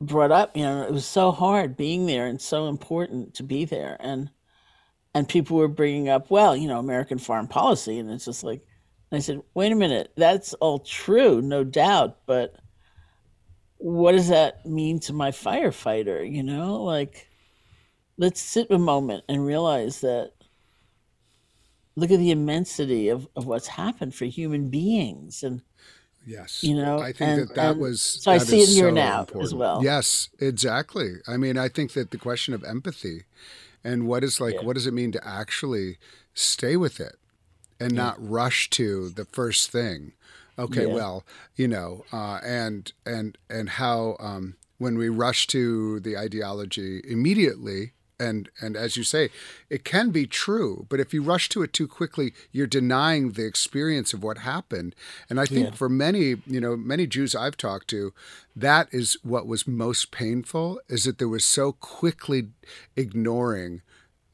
brought 0.02 0.32
up, 0.32 0.58
you 0.58 0.64
know, 0.64 0.84
it 0.84 0.92
was 0.92 1.06
so 1.06 1.32
hard 1.32 1.78
being 1.78 2.06
there 2.06 2.28
and 2.28 2.42
so 2.42 2.68
important 2.68 3.36
to 3.36 3.44
be 3.44 3.66
there. 3.66 3.98
And 4.00 4.30
and 5.14 5.30
people 5.30 5.56
were 5.56 5.70
bringing 5.70 6.10
up, 6.10 6.30
well, 6.30 6.58
you 6.58 6.68
know, 6.68 6.78
American 6.78 7.20
foreign 7.20 7.48
policy, 7.48 8.00
and 8.00 8.12
it's 8.12 8.26
just 8.26 8.44
like, 8.44 8.68
I 9.12 9.20
said, 9.20 9.42
wait 9.54 9.72
a 9.72 9.76
minute, 9.76 10.12
that's 10.18 10.54
all 10.56 10.80
true, 10.80 11.42
no 11.42 11.64
doubt, 11.64 12.18
but 12.26 12.56
what 13.78 14.14
does 14.14 14.30
that 14.30 14.66
mean 14.66 15.00
to 15.02 15.14
my 15.14 15.32
firefighter? 15.32 16.30
You 16.30 16.44
know, 16.44 16.84
like, 16.84 17.30
let's 18.18 18.42
sit 18.42 18.72
a 18.72 18.78
moment 18.78 19.24
and 19.30 19.46
realize 19.46 20.02
that 20.02 20.32
look 21.96 22.12
at 22.12 22.20
the 22.20 22.32
immensity 22.32 23.10
of, 23.10 23.28
of 23.36 23.46
what's 23.46 23.68
happened 23.68 24.16
for 24.16 24.26
human 24.26 24.70
beings. 24.70 25.44
And, 25.44 25.62
Yes. 26.26 26.64
You 26.64 26.76
know, 26.76 27.00
I 27.00 27.12
think 27.12 27.22
and, 27.22 27.42
that 27.42 27.56
that 27.56 27.78
was. 27.78 28.02
So 28.02 28.32
I 28.32 28.40
see 28.40 28.62
it 28.62 28.70
here 28.70 28.90
so 28.90 28.94
now 28.94 29.20
important. 29.22 29.44
as 29.44 29.54
well. 29.54 29.84
Yes, 29.84 30.30
exactly. 30.40 31.18
I 31.28 31.38
mean, 31.38 31.58
I 31.58 31.70
think 31.70 31.94
that 31.94 32.12
the 32.12 32.18
question 32.18 32.54
of 32.54 32.64
empathy 32.64 33.26
and 33.84 34.08
what 34.08 34.24
is 34.24 34.42
like, 34.42 34.56
yeah. 34.56 34.62
what 34.64 34.74
does 34.74 34.88
it 34.88 34.94
mean 34.94 35.12
to 35.12 35.28
actually 35.28 36.00
stay 36.34 36.76
with 36.76 37.00
it? 37.00 37.18
And 37.80 37.94
yeah. 37.94 38.04
not 38.04 38.30
rush 38.30 38.70
to 38.72 39.10
the 39.10 39.26
first 39.26 39.72
thing. 39.72 40.14
Okay, 40.58 40.88
yeah. 40.88 40.94
well, 40.94 41.24
you 41.56 41.68
know, 41.68 42.06
uh, 42.14 42.40
and 42.44 42.92
and 43.06 43.38
and 43.50 43.72
how 43.72 44.16
um, 44.20 44.56
when 44.78 44.98
we 44.98 45.10
rush 45.10 45.48
to 45.48 46.00
the 46.00 46.18
ideology 46.18 47.02
immediately, 47.06 47.92
and 48.20 48.50
and 48.62 48.78
as 48.78 48.96
you 48.96 49.04
say, 49.04 49.30
it 49.70 49.84
can 49.84 50.12
be 50.12 50.26
true, 50.26 50.86
but 50.90 51.02
if 51.02 51.14
you 51.14 51.22
rush 51.22 51.50
to 51.50 51.64
it 51.64 51.74
too 51.74 51.88
quickly, 51.88 52.34
you're 52.54 52.68
denying 52.68 53.34
the 53.34 53.46
experience 53.46 54.14
of 54.14 54.24
what 54.24 54.40
happened. 54.40 54.96
And 55.30 55.40
I 55.40 55.46
think 55.46 55.70
yeah. 55.70 55.76
for 55.76 55.90
many, 55.90 56.38
you 56.48 56.62
know, 56.62 56.78
many 56.78 57.06
Jews 57.06 57.36
I've 57.36 57.58
talked 57.58 57.90
to, 57.90 58.14
that 58.56 58.88
is 58.92 59.18
what 59.24 59.48
was 59.48 59.68
most 59.68 60.12
painful 60.12 60.80
is 60.88 61.04
that 61.04 61.18
there 61.18 61.28
was 61.28 61.44
so 61.44 61.74
quickly 61.74 62.50
ignoring 62.96 63.82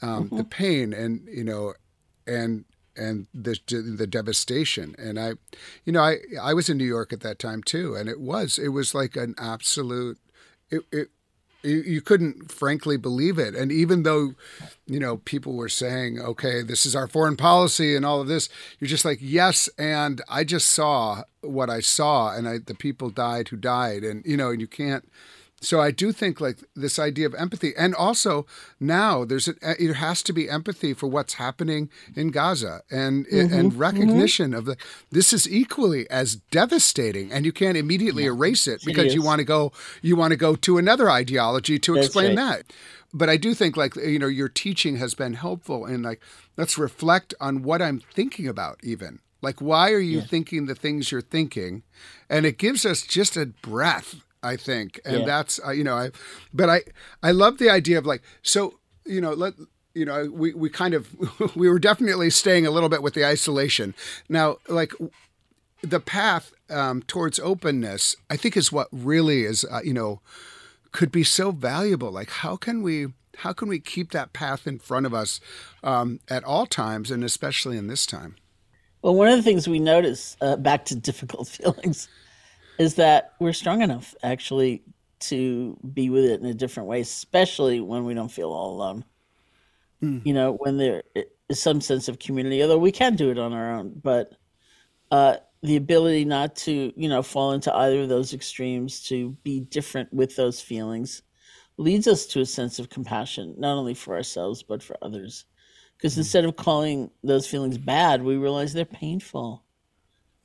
um, 0.02 0.26
mm-hmm. 0.26 0.38
the 0.38 0.44
pain 0.44 0.94
and 0.94 1.28
you 1.32 1.44
know 1.44 1.74
and 2.28 2.66
and 2.96 3.28
the 3.34 3.58
the 3.68 4.08
devastation. 4.08 4.96
And 4.98 5.20
I, 5.20 5.34
you 5.86 5.94
know, 5.94 6.02
I 6.02 6.18
I 6.42 6.54
was 6.54 6.70
in 6.70 6.78
New 6.78 6.86
York 6.86 7.14
at 7.14 7.22
that 7.22 7.40
time 7.40 7.64
too, 7.64 7.96
and 7.96 8.10
it 8.10 8.20
was 8.20 8.58
it 8.58 8.70
was 8.70 8.94
like 8.94 9.16
an 9.16 9.36
absolute. 9.38 10.18
It, 10.70 10.84
it 10.92 11.10
you, 11.64 11.82
you 11.82 12.02
couldn't 12.02 12.52
frankly 12.52 12.98
believe 12.98 13.38
it. 13.38 13.56
And 13.56 13.72
even 13.72 14.04
though, 14.04 14.34
you 14.86 15.00
know, 15.00 15.18
people 15.18 15.54
were 15.54 15.70
saying, 15.70 16.20
okay, 16.20 16.62
this 16.62 16.86
is 16.86 16.96
our 16.96 17.08
foreign 17.08 17.38
policy 17.38 17.96
and 17.96 18.06
all 18.06 18.22
of 18.22 18.28
this, 18.28 18.50
you're 18.80 18.88
just 18.88 19.06
like, 19.06 19.20
yes. 19.22 19.70
And 19.78 20.22
I 20.30 20.44
just 20.44 20.68
saw 20.68 21.24
what 21.42 21.70
I 21.70 21.80
saw 21.80 22.36
and 22.36 22.48
I, 22.48 22.58
the 22.60 22.76
people 22.76 23.10
died 23.10 23.50
who 23.50 23.58
died. 23.58 24.04
And, 24.04 24.26
you 24.26 24.38
know, 24.38 24.50
and 24.50 24.62
you 24.62 24.68
can't, 24.68 25.08
so 25.64 25.80
I 25.80 25.92
do 25.92 26.12
think 26.12 26.42
like 26.42 26.58
this 26.76 26.98
idea 26.98 27.28
of 27.28 27.36
empathy, 27.36 27.74
and 27.78 27.94
also 27.94 28.48
now 28.80 29.24
there's 29.24 29.48
a, 29.48 29.54
it 29.62 29.94
has 29.94 30.24
to 30.24 30.34
be 30.34 30.50
empathy 30.50 30.96
for 30.96 31.06
what's 31.06 31.36
happening 31.36 31.90
in 32.16 32.32
Gaza, 32.32 32.82
and 32.90 33.28
mm-hmm. 33.28 33.54
and 33.54 33.74
recognition 33.76 34.52
mm-hmm. 34.52 34.58
of 34.58 34.66
the 34.66 34.78
this 35.12 35.32
is 35.32 35.48
equally 35.48 36.10
as 36.10 36.36
devastating, 36.36 37.32
and 37.32 37.46
you 37.46 37.52
can't 37.52 37.78
immediately 37.78 38.24
yeah. 38.24 38.30
erase 38.30 38.66
it 38.66 38.82
because 38.84 39.08
it 39.08 39.14
you 39.14 39.22
want 39.22 39.38
to 39.38 39.46
go 39.46 39.72
you 40.02 40.16
want 40.16 40.32
to 40.32 40.38
go 40.38 40.56
to 40.56 40.80
another 40.80 41.12
ideology 41.12 41.78
to 41.78 41.94
That's 41.94 42.08
explain 42.08 42.38
right. 42.38 42.66
that. 42.66 42.74
But 43.14 43.30
I 43.30 43.38
do 43.38 43.54
think 43.54 43.78
like 43.78 43.96
you 43.96 44.18
know 44.18 44.28
your 44.28 44.50
teaching 44.50 44.98
has 44.98 45.14
been 45.14 45.36
helpful 45.36 45.86
in 45.86 46.02
like 46.02 46.22
let's 46.58 46.80
reflect 46.80 47.36
on 47.40 47.62
what 47.62 47.84
I'm 47.84 48.00
thinking 48.00 48.48
about 48.48 48.80
even 48.82 49.20
like 49.44 49.62
why 49.62 49.92
are 49.92 50.00
you 50.00 50.20
yeah. 50.20 50.26
thinking 50.26 50.66
the 50.66 50.74
things 50.74 51.12
you're 51.12 51.22
thinking, 51.22 51.84
and 52.32 52.48
it 52.48 52.58
gives 52.58 52.84
us 52.84 53.04
just 53.04 53.38
a 53.38 53.46
breath 53.46 54.24
I 54.44 54.56
think, 54.56 55.00
and 55.06 55.20
yeah. 55.20 55.26
that's 55.26 55.60
uh, 55.66 55.72
you 55.72 55.84
know 55.84 55.96
I, 55.96 56.12
but 56.54 56.70
I 56.70 56.82
I 57.22 57.32
love 57.32 57.58
the 57.58 57.70
idea 57.70 57.98
of 57.98 58.06
like 58.06 58.22
so 58.42 58.80
you 59.06 59.22
know 59.22 59.34
let 59.34 59.54
you 59.94 60.06
know, 60.06 60.30
we, 60.32 60.54
we 60.54 60.70
kind 60.70 60.94
of 60.94 61.10
we 61.56 61.70
were 61.70 61.80
definitely 61.80 62.30
staying 62.30 62.66
a 62.66 62.72
little 62.72 62.90
bit 62.90 63.02
with 63.02 63.14
the 63.14 63.26
isolation. 63.26 63.94
Now, 64.30 64.58
like 64.68 64.94
the 65.82 66.00
path 66.00 66.54
um, 66.70 67.02
towards 67.04 67.40
openness, 67.40 68.16
I 68.30 68.38
think 68.38 68.56
is 68.56 68.72
what 68.72 68.88
really 68.92 69.44
is, 69.44 69.66
uh, 69.70 69.82
you 69.84 69.94
know, 69.94 70.22
could 70.92 71.12
be 71.12 71.24
so 71.24 71.52
valuable. 71.52 72.12
Like, 72.12 72.30
how 72.30 72.56
can 72.56 72.82
we 72.82 73.08
how 73.38 73.54
can 73.54 73.68
we 73.68 73.80
keep 73.80 74.12
that 74.12 74.34
path 74.34 74.68
in 74.68 74.78
front 74.78 75.06
of 75.06 75.14
us 75.14 75.40
um, 75.84 76.20
at 76.30 76.44
all 76.44 76.66
times, 76.66 77.10
and 77.10 77.24
especially 77.24 77.78
in 77.78 77.88
this 77.88 78.06
time? 78.06 78.36
Well, 79.02 79.16
one 79.16 79.30
of 79.30 79.36
the 79.36 79.44
things 79.44 79.68
we 79.68 79.80
notice 79.80 80.38
uh, 80.42 80.58
back 80.58 80.86
to 80.86 80.96
difficult 81.10 81.48
feelings 81.48 82.08
is 82.82 82.96
that 82.96 83.34
we're 83.40 83.54
strong 83.54 83.84
enough 83.84 84.16
actually 84.24 84.82
to 85.20 85.78
be 85.94 86.10
with 86.10 86.26
it 86.26 86.42
in 86.42 86.48
a 86.48 86.54
different 86.56 86.90
way, 86.90 87.00
especially 87.00 87.80
when 87.80 88.06
we 88.06 88.16
don't 88.16 88.32
feel 88.32 88.50
all 88.52 88.74
alone. 88.74 89.06
Mm. 90.02 90.26
You 90.26 90.34
know, 90.34 90.54
when 90.54 90.78
there 90.78 91.04
is 91.48 91.62
some 91.62 91.80
sense 91.80 92.08
of 92.08 92.18
community, 92.18 92.60
although 92.64 92.80
we 92.80 92.92
can 92.92 93.16
do 93.16 93.30
it 93.30 93.38
on 93.38 93.54
our 93.54 93.76
own, 93.76 94.02
but 94.02 94.34
uh, 95.12 95.36
the 95.62 95.76
ability 95.76 96.26
not 96.26 96.56
to, 96.56 96.92
you 96.96 97.08
know, 97.08 97.22
fall 97.22 97.52
into 97.52 97.72
either 97.72 98.02
of 98.02 98.10
those 98.10 98.34
extremes, 98.34 99.04
to 99.10 99.38
be 99.44 99.60
different 99.60 100.12
with 100.12 100.36
those 100.36 100.60
feelings, 100.60 101.22
leads 101.78 102.08
us 102.08 102.26
to 102.26 102.42
a 102.42 102.46
sense 102.48 102.80
of 102.80 102.90
compassion, 102.90 103.54
not 103.60 103.78
only 103.78 103.94
for 103.94 104.16
ourselves, 104.16 104.64
but 104.64 104.82
for 104.82 104.98
others. 105.04 105.46
Because 105.98 106.16
mm. 106.16 106.20
instead 106.20 106.46
of 106.46 106.56
calling 106.56 107.12
those 107.24 107.46
feelings 107.46 107.78
bad, 107.78 108.24
we 108.24 108.38
realize 108.38 108.74
they're 108.74 108.86
painful 108.86 109.66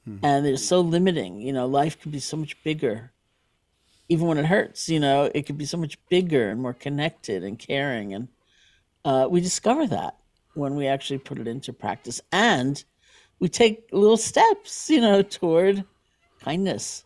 mm. 0.09 0.19
and 0.23 0.45
they're 0.45 0.57
so 0.57 0.81
limiting. 0.81 1.41
You 1.41 1.53
know, 1.53 1.67
life 1.67 2.01
could 2.01 2.13
be 2.13 2.21
so 2.21 2.37
much 2.37 2.63
bigger 2.63 3.13
even 4.09 4.27
when 4.27 4.39
it 4.39 4.47
hurts, 4.47 4.89
you 4.89 5.01
know, 5.01 5.31
it 5.35 5.47
could 5.47 5.59
be 5.59 5.65
so 5.65 5.77
much 5.77 5.99
bigger 6.09 6.49
and 6.49 6.61
more 6.61 6.75
connected 6.75 7.43
and 7.43 7.59
caring. 7.59 8.15
And 8.15 8.29
uh, 9.05 9.27
we 9.29 9.41
discover 9.41 9.87
that 9.89 10.17
when 10.55 10.77
we 10.77 10.87
actually 10.87 11.19
put 11.19 11.39
it 11.39 11.49
into 11.49 11.73
practice. 11.73 12.21
And 12.31 12.83
we 13.41 13.49
take 13.49 13.89
little 13.93 14.17
steps, 14.17 14.89
you 14.89 15.01
know, 15.01 15.23
toward 15.23 15.85
kindness. 16.41 17.05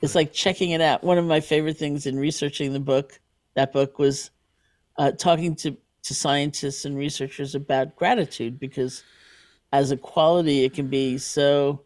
It's 0.00 0.14
like 0.14 0.32
checking 0.32 0.70
it 0.70 0.80
out. 0.80 1.04
One 1.04 1.18
of 1.18 1.26
my 1.26 1.40
favorite 1.40 1.76
things 1.76 2.06
in 2.06 2.18
researching 2.18 2.72
the 2.72 2.80
book, 2.80 3.20
that 3.54 3.72
book, 3.72 3.98
was 3.98 4.30
uh, 4.96 5.12
talking 5.12 5.56
to, 5.56 5.76
to 6.04 6.14
scientists 6.14 6.84
and 6.84 6.96
researchers 6.96 7.54
about 7.54 7.96
gratitude 7.96 8.58
because 8.58 9.02
as 9.72 9.90
a 9.90 9.96
quality, 9.96 10.64
it 10.64 10.72
can 10.72 10.86
be 10.86 11.18
so 11.18 11.82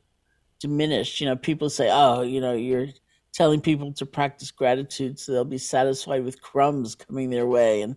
diminished. 0.63 1.21
You 1.21 1.27
know, 1.27 1.37
people 1.37 1.69
say, 1.69 1.91
oh, 1.93 2.23
you 2.23 2.41
know, 2.41 2.55
you're 2.55 2.89
telling 3.33 3.61
people 3.61 3.93
to 3.93 4.07
practice 4.07 4.51
gratitude 4.51 5.19
so 5.19 5.33
they'll 5.33 5.45
be 5.45 5.59
satisfied 5.59 6.25
with 6.25 6.41
crumbs 6.41 6.95
coming 6.95 7.31
their 7.31 7.47
way 7.47 7.83
and 7.83 7.97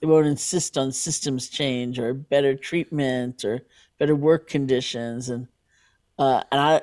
they 0.00 0.06
won't 0.06 0.26
insist 0.26 0.78
on 0.78 0.92
systems 0.92 1.48
change 1.48 1.98
or 1.98 2.14
better 2.14 2.54
treatment 2.54 3.44
or 3.44 3.60
better 3.98 4.14
work 4.14 4.48
conditions 4.48 5.28
and 5.28 5.48
uh, 6.18 6.42
and 6.50 6.60
I 6.60 6.80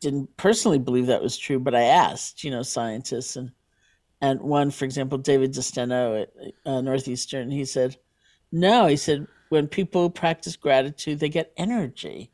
didn't 0.00 0.36
personally 0.36 0.78
believe 0.78 1.06
that 1.06 1.22
was 1.22 1.38
true 1.38 1.60
but 1.60 1.74
I 1.74 1.82
asked 1.82 2.42
you 2.42 2.50
know 2.50 2.62
scientists 2.62 3.36
and 3.36 3.52
and 4.20 4.40
one 4.40 4.70
for 4.72 4.84
example 4.84 5.18
David 5.18 5.52
DeSteno 5.52 6.22
at 6.22 6.32
uh, 6.66 6.80
Northeastern 6.80 7.50
he 7.52 7.64
said 7.64 7.96
no 8.50 8.86
he 8.86 8.96
said 8.96 9.28
when 9.50 9.68
people 9.68 10.10
practice 10.10 10.56
gratitude 10.56 11.20
they 11.20 11.28
get 11.28 11.52
energy 11.56 12.32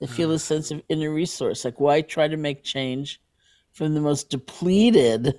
they 0.00 0.06
feel 0.06 0.32
a 0.32 0.38
sense 0.38 0.70
of 0.70 0.82
inner 0.88 1.10
resource 1.10 1.64
like 1.64 1.78
why 1.78 2.00
try 2.00 2.26
to 2.26 2.36
make 2.36 2.64
change 2.64 3.20
from 3.72 3.94
the 3.94 4.00
most 4.00 4.30
depleted, 4.30 5.38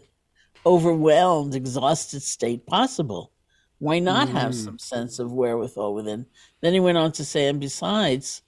overwhelmed, 0.65 1.55
exhausted 1.55 2.21
state 2.21 2.65
possible. 2.65 3.31
Why 3.79 3.99
not 3.99 4.27
mm. 4.27 4.33
have 4.33 4.55
some 4.55 4.77
sense 4.77 5.19
of 5.19 5.33
wherewithal 5.33 5.93
within? 5.93 6.25
Then 6.61 6.73
he 6.73 6.79
went 6.79 6.97
on 6.97 7.11
to 7.13 7.25
say, 7.25 7.47
and 7.47 7.59
besides, 7.59 8.43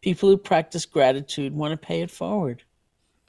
people 0.00 0.28
who 0.28 0.36
practice 0.36 0.86
gratitude 0.86 1.52
want 1.52 1.72
to 1.72 1.86
pay 1.86 2.00
it 2.00 2.10
forward. 2.10 2.62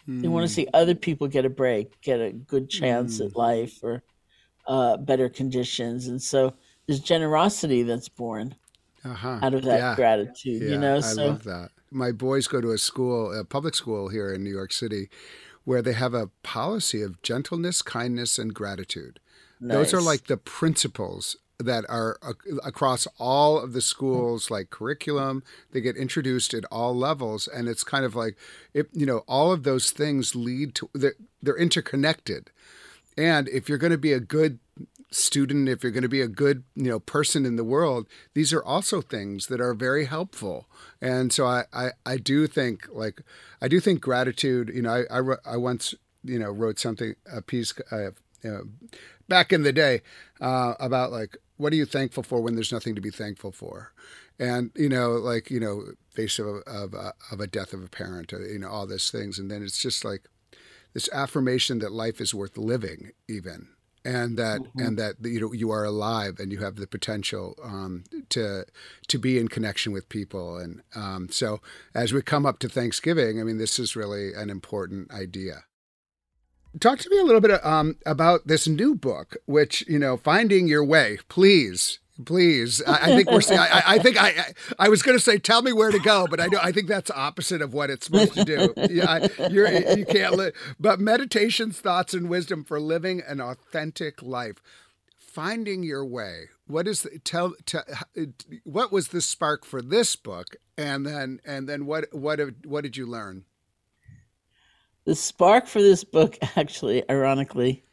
Mm. 0.08 0.22
They 0.22 0.28
want 0.30 0.48
to 0.48 0.54
see 0.54 0.68
other 0.74 0.96
people 0.96 1.28
get 1.28 1.46
a 1.46 1.50
break, 1.50 2.00
get 2.02 2.20
a 2.20 2.32
good 2.32 2.70
chance 2.70 3.20
mm. 3.20 3.26
at 3.26 3.36
life 3.36 3.84
or 3.84 4.04
uh, 4.68 4.98
better 4.98 5.30
conditions. 5.30 6.08
And 6.08 6.22
so 6.22 6.54
there's 6.88 7.02
generosity 7.02 7.84
that's 7.84 8.10
born 8.10 8.56
uh-huh. 9.04 9.40
out 9.42 9.54
of 9.54 9.64
that 9.64 9.80
yeah. 9.80 9.96
gratitude, 9.96 10.62
yeah, 10.62 10.70
you 10.70 10.78
know? 10.78 11.00
So, 11.00 11.24
I 11.24 11.28
love 11.28 11.44
that. 11.44 11.70
My 11.92 12.12
boys 12.12 12.48
go 12.48 12.62
to 12.62 12.72
a 12.72 12.78
school, 12.78 13.38
a 13.38 13.44
public 13.44 13.76
school 13.76 14.10
here 14.10 14.34
in 14.34 14.44
New 14.44 14.52
York 14.52 14.74
City, 14.74 15.10
where 15.64 15.82
they 15.82 15.94
have 15.94 16.14
a 16.14 16.28
policy 16.42 17.02
of 17.02 17.22
gentleness, 17.22 17.82
kindness, 17.82 18.38
and 18.38 18.54
gratitude. 18.54 19.20
Nice. 19.60 19.76
Those 19.76 19.94
are 19.94 20.02
like 20.02 20.26
the 20.26 20.38
principles 20.38 21.38
that 21.60 21.86
are 21.88 22.18
across 22.64 23.08
all 23.20 23.60
of 23.60 23.74
the 23.74 23.82
schools 23.82 24.50
like 24.50 24.70
curriculum 24.70 25.44
they 25.72 25.80
get 25.82 25.96
introduced 25.96 26.54
at 26.54 26.66
all 26.72 26.96
levels 26.96 27.48
and 27.48 27.68
it's 27.68 27.84
kind 27.84 28.04
of 28.04 28.16
like 28.16 28.36
it, 28.74 28.90
you 28.92 29.06
know 29.06 29.20
all 29.28 29.52
of 29.52 29.64
those 29.64 29.92
things 29.92 30.36
lead 30.36 30.74
to 30.74 30.90
they're, 30.94 31.14
they're 31.42 31.58
interconnected 31.58 32.50
and 33.18 33.48
if 33.50 33.70
you're 33.70 33.78
going 33.78 33.92
to 33.92 33.98
be 33.98 34.14
a 34.14 34.20
good 34.20 34.60
student 35.14 35.70
if 35.70 35.84
you're 35.84 35.92
going 35.92 36.02
to 36.02 36.10
be 36.10 36.22
a 36.22 36.28
good 36.28 36.64
you 36.76 36.90
know 36.90 37.00
person 37.00 37.46
in 37.46 37.56
the 37.56 37.64
world 37.64 38.08
these 38.34 38.52
are 38.52 38.64
also 38.64 39.02
things 39.02 39.48
that 39.48 39.62
are 39.62 39.74
very 39.74 40.06
helpful. 40.06 40.68
And 41.02 41.32
so 41.32 41.46
i 41.46 41.66
i, 41.74 41.92
I 42.06 42.18
do 42.18 42.48
think 42.48 42.88
like 42.92 43.22
i 43.62 43.68
do 43.68 43.80
think 43.80 44.02
gratitude 44.02 44.72
you 44.74 44.82
know 44.82 45.06
i 45.12 45.20
i, 45.20 45.54
I 45.54 45.58
once 45.58 45.94
you 46.24 46.40
know 46.40 46.50
wrote 46.50 46.80
something 46.80 47.16
a 47.32 47.42
piece 47.42 47.74
uh, 47.92 48.12
you 48.44 48.52
know, 48.52 48.64
back 49.28 49.54
in 49.54 49.64
the 49.64 49.74
day 49.74 50.02
uh, 50.42 50.74
about 50.80 51.12
like 51.12 51.38
what 51.58 51.72
are 51.72 51.78
you 51.78 51.86
thankful 51.86 52.24
for 52.24 52.42
when 52.42 52.56
there's 52.56 52.72
nothing 52.72 52.96
to 52.96 53.02
be 53.02 53.10
thankful 53.10 53.52
for? 53.52 53.94
And 54.40 54.72
you 54.76 54.90
know 54.90 55.12
like 55.12 55.50
you 55.50 55.60
know 55.60 55.84
face 56.12 56.40
of 56.40 56.48
of, 56.68 56.94
uh, 56.94 57.14
of 57.32 57.40
a 57.40 57.48
death 57.48 57.74
of 57.74 57.84
a 57.84 57.88
parent 57.88 58.34
uh, 58.34 58.40
you 58.40 58.60
know 58.60 58.70
all 58.70 58.86
these 58.86 59.10
things. 59.10 59.40
And 59.40 59.50
then 59.50 59.64
it's 59.64 59.82
just 59.82 60.04
like 60.04 60.28
this 60.94 61.10
affirmation 61.12 61.80
that 61.80 61.92
life 61.92 62.20
is 62.20 62.34
worth 62.34 62.58
living 62.58 63.12
even 63.28 63.70
and 64.06 64.38
that 64.38 64.62
mm-hmm. 64.62 64.80
and 64.80 64.98
that 64.98 65.16
you 65.22 65.40
know 65.40 65.54
you 65.54 65.72
are 65.72 65.84
alive 65.84 66.40
and 66.40 66.52
you 66.52 66.60
have 66.60 66.76
the 66.76 66.88
potential 66.88 67.56
um, 67.64 68.04
to 68.30 68.66
to 69.08 69.18
be 69.18 69.38
in 69.38 69.48
connection 69.48 69.92
with 69.92 70.10
people 70.10 70.58
and 70.58 70.82
um, 70.96 71.28
so 71.30 71.60
as 71.96 72.14
we 72.14 72.22
come 72.22 72.46
up 72.46 72.60
to 72.60 72.70
Thanksgiving, 72.70 73.40
I 73.40 73.44
mean 73.44 73.58
this 73.58 73.80
is 73.80 73.96
really 73.96 74.34
an 74.34 74.50
important 74.50 75.12
idea. 75.12 75.64
Talk 76.80 76.98
to 77.00 77.10
me 77.10 77.20
a 77.20 77.24
little 77.24 77.42
bit 77.42 77.64
um, 77.64 77.98
about 78.04 78.48
this 78.48 78.68
new 78.68 78.96
book, 78.96 79.38
which 79.46 79.88
you 79.88 80.00
know, 80.00 80.18
finding 80.18 80.68
your 80.68 80.84
way. 80.84 81.20
Please 81.30 82.00
Please, 82.26 82.80
I, 82.86 82.94
I 82.94 83.16
think 83.16 83.32
we're. 83.32 83.42
I, 83.58 83.84
I 83.88 84.00
think 84.00 84.22
I. 84.22 84.54
I 84.78 84.88
was 84.88 85.02
going 85.02 85.18
to 85.18 85.24
say, 85.24 85.40
tell 85.40 85.64
me 85.64 85.74
where 85.74 85.90
to 85.90 85.98
go, 85.98 86.28
but 86.30 86.40
I 86.40 86.46
know. 86.46 86.60
I 86.62 86.72
think 86.72 86.88
that's 86.88 87.10
opposite 87.10 87.60
of 87.60 87.74
what 87.74 87.90
it's 87.90 88.06
supposed 88.06 88.34
to 88.36 88.46
do. 88.46 88.74
Yeah, 88.90 89.28
you're. 89.50 89.68
You 89.98 90.06
can't 90.06 90.36
live. 90.36 90.54
But 90.80 91.00
meditations, 91.00 91.80
thoughts, 91.80 92.14
and 92.14 92.30
wisdom 92.30 92.64
for 92.64 92.80
living 92.80 93.24
an 93.28 93.42
authentic 93.42 94.22
life. 94.22 94.58
Finding 95.18 95.82
your 95.82 96.06
way. 96.06 96.50
What 96.68 96.88
is 96.88 97.02
the, 97.02 97.18
tell? 97.18 97.56
tell 97.66 97.84
what 98.64 98.92
was 98.92 99.08
the 99.08 99.22
spark 99.22 99.66
for 99.66 99.82
this 99.82 100.16
book? 100.16 100.56
And 100.78 101.08
then, 101.08 101.40
and 101.44 101.68
then, 101.68 101.88
what? 101.88 102.06
What? 102.12 102.40
What 102.64 102.84
did 102.84 102.96
you 102.96 103.08
learn? 103.08 103.46
The 105.06 105.16
spark 105.16 105.66
for 105.66 105.82
this 105.82 106.04
book, 106.04 106.38
actually, 106.56 107.10
ironically, 107.10 107.84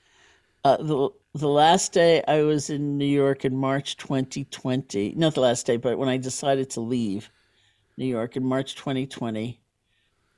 uh, 0.62 0.77
the 0.77 1.09
the 1.35 1.49
last 1.49 1.93
day 1.93 2.22
I 2.26 2.43
was 2.43 2.70
in 2.70 2.99
New 2.99 3.07
York 3.07 3.45
in 3.45 3.57
March 3.57 3.97
2020, 3.97 5.14
not 5.16 5.35
the 5.35 5.41
last 5.41 5.66
day, 5.66 5.76
but 5.76 5.99
when 5.99 6.09
I 6.09 6.16
decided 6.16 6.70
to 6.70 6.81
leave 6.81 7.31
New 7.97 8.07
York 8.07 8.37
in 8.37 8.45
March 8.45 8.74
2020, 8.74 9.61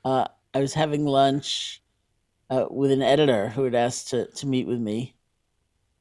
uh, 0.05 0.25
I 0.53 0.59
was 0.59 0.73
having 0.73 1.05
lunch 1.05 1.81
uh, 2.49 2.65
with 2.69 2.91
an 2.91 3.01
editor 3.01 3.49
who 3.49 3.63
had 3.63 3.73
asked 3.73 4.09
to, 4.09 4.27
to 4.27 4.45
meet 4.45 4.67
with 4.67 4.79
me. 4.79 5.15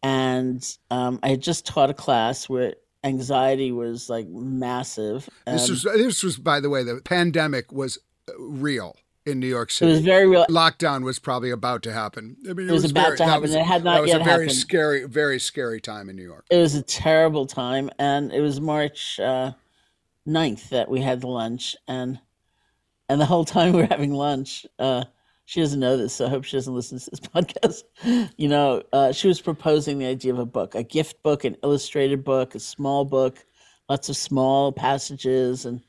And 0.03 0.62
um, 0.90 1.20
I 1.22 1.28
had 1.28 1.40
just 1.40 1.64
taught 1.64 1.88
a 1.88 1.95
class 1.95 2.49
where 2.49 2.74
anxiety 3.05 3.72
was 3.72 4.11
like 4.11 4.28
massive. 4.28 5.28
This 5.47 5.70
was, 5.70 5.84
this 5.84 6.22
was, 6.22 6.36
by 6.36 6.61
the 6.61 6.68
way, 6.68 6.82
the 6.82 7.01
pandemic 7.03 7.72
was 7.72 7.99
uh, 8.28 8.32
real 8.38 8.97
in 9.26 9.38
New 9.38 9.46
York 9.46 9.70
City. 9.70 9.90
It 9.90 9.94
was 9.94 10.04
very 10.04 10.26
real. 10.26 10.46
Lockdown 10.46 11.04
was 11.04 11.18
probably 11.18 11.50
about 11.50 11.82
to 11.84 11.92
happen. 11.92 12.36
I 12.48 12.52
mean, 12.52 12.66
it, 12.66 12.70
it 12.70 12.72
was, 12.72 12.82
was, 12.82 12.90
about 12.90 13.06
very, 13.06 13.16
to 13.18 13.24
happen. 13.24 13.42
Was, 13.42 13.54
it 13.54 13.64
had 13.64 13.84
not 13.84 13.94
that 13.94 14.02
was 14.02 14.10
yet 14.10 14.20
a 14.20 14.24
very 14.24 14.44
happened. 14.44 14.52
scary, 14.52 15.04
very 15.06 15.38
scary 15.38 15.80
time 15.80 16.08
in 16.08 16.16
New 16.16 16.24
York. 16.24 16.46
It 16.50 16.58
was 16.58 16.74
a 16.74 16.82
terrible 16.82 17.46
time, 17.46 17.90
and 17.98 18.32
it 18.32 18.40
was 18.40 18.60
March 18.60 19.20
uh, 19.20 19.52
9th 20.26 20.68
that 20.70 20.88
we 20.88 21.00
had 21.00 21.20
the 21.20 21.28
lunch, 21.28 21.76
and 21.86 22.18
and 23.08 23.20
the 23.20 23.26
whole 23.26 23.44
time 23.44 23.72
we 23.72 23.80
were 23.82 23.86
having 23.86 24.12
lunch. 24.12 24.66
Uh, 24.78 25.04
she 25.44 25.60
doesn't 25.60 25.80
know 25.80 25.96
this, 25.96 26.14
so 26.14 26.26
I 26.26 26.28
hope 26.28 26.44
she 26.44 26.56
doesn't 26.56 26.74
listen 26.74 26.98
to 26.98 27.10
this 27.10 27.20
podcast. 27.20 28.30
You 28.36 28.48
know, 28.48 28.82
uh, 28.92 29.12
she 29.12 29.28
was 29.28 29.40
proposing 29.40 29.98
the 29.98 30.06
idea 30.06 30.32
of 30.32 30.38
a 30.38 30.46
book, 30.46 30.74
a 30.74 30.82
gift 30.82 31.22
book, 31.22 31.44
an 31.44 31.56
illustrated 31.62 32.24
book, 32.24 32.54
a 32.54 32.60
small 32.60 33.04
book, 33.04 33.44
lots 33.88 34.08
of 34.08 34.16
small 34.16 34.72
passages, 34.72 35.64
and 35.64 35.80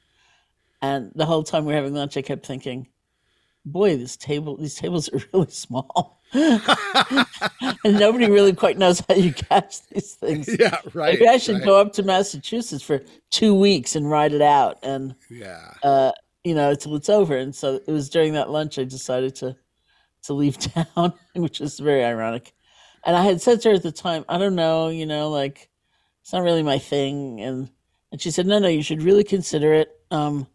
and 0.84 1.11
the 1.15 1.25
whole 1.25 1.43
time 1.43 1.65
we 1.65 1.71
were 1.73 1.77
having 1.77 1.93
lunch, 1.95 2.17
I 2.17 2.21
kept 2.21 2.45
thinking 2.45 2.88
boy, 3.66 3.97
this 3.97 4.18
table, 4.18 4.57
these 4.57 4.76
tables 4.76 5.09
are 5.09 5.20
really 5.34 5.51
small. 5.51 6.20
and 6.34 7.99
nobody 7.99 8.30
really 8.30 8.53
quite 8.53 8.78
knows 8.78 9.03
how 9.07 9.14
you 9.16 9.32
catch 9.32 9.86
these 9.88 10.16
things. 10.16 10.49
Yeah, 10.59 10.80
right. 10.93 11.14
Maybe 11.14 11.28
I 11.28 11.38
should 11.38 11.57
right. 11.57 11.66
go 11.66 11.80
up 11.80 11.93
to 11.93 12.03
Massachusetts 12.03 12.84
for 12.84 13.01
two 13.30 13.53
weeks 13.53 13.95
and 13.95 14.09
ride 14.09 14.34
it 14.34 14.41
out, 14.41 14.80
and 14.84 15.16
Yeah. 15.30 15.74
uh, 15.84 16.11
you 16.43 16.55
know, 16.55 16.72
until 16.72 16.95
it's 16.95 17.09
over. 17.09 17.38
And 17.38 17.53
so 17.55 17.80
it 17.86 17.91
was 17.91 18.09
during 18.09 18.34
that 18.34 18.49
lunch 18.49 18.80
I 18.80 18.84
decided 18.84 19.36
to 19.36 19.55
to 20.24 20.34
leave 20.34 20.57
town, 20.57 21.14
which 21.36 21.61
is 21.61 21.80
very 21.80 22.03
ironic. 22.03 22.53
And 23.05 23.16
I 23.16 23.24
had 23.24 23.41
said 23.41 23.61
to 23.61 23.70
her 23.70 23.76
at 23.76 23.84
the 23.84 23.91
time, 23.91 24.24
I 24.30 24.38
don't 24.38 24.55
know, 24.55 24.88
you 24.89 25.05
know, 25.05 25.30
like 25.30 25.70
it's 26.22 26.34
not 26.34 26.43
really 26.43 26.64
my 26.64 26.80
thing. 26.80 27.41
And 27.41 27.70
and 28.11 28.22
she 28.22 28.32
said, 28.32 28.47
No, 28.47 28.57
no, 28.59 28.68
you 28.68 28.82
should 28.84 29.03
really 29.03 29.24
consider 29.24 29.74
it. 29.74 29.91
Um, 30.09 30.47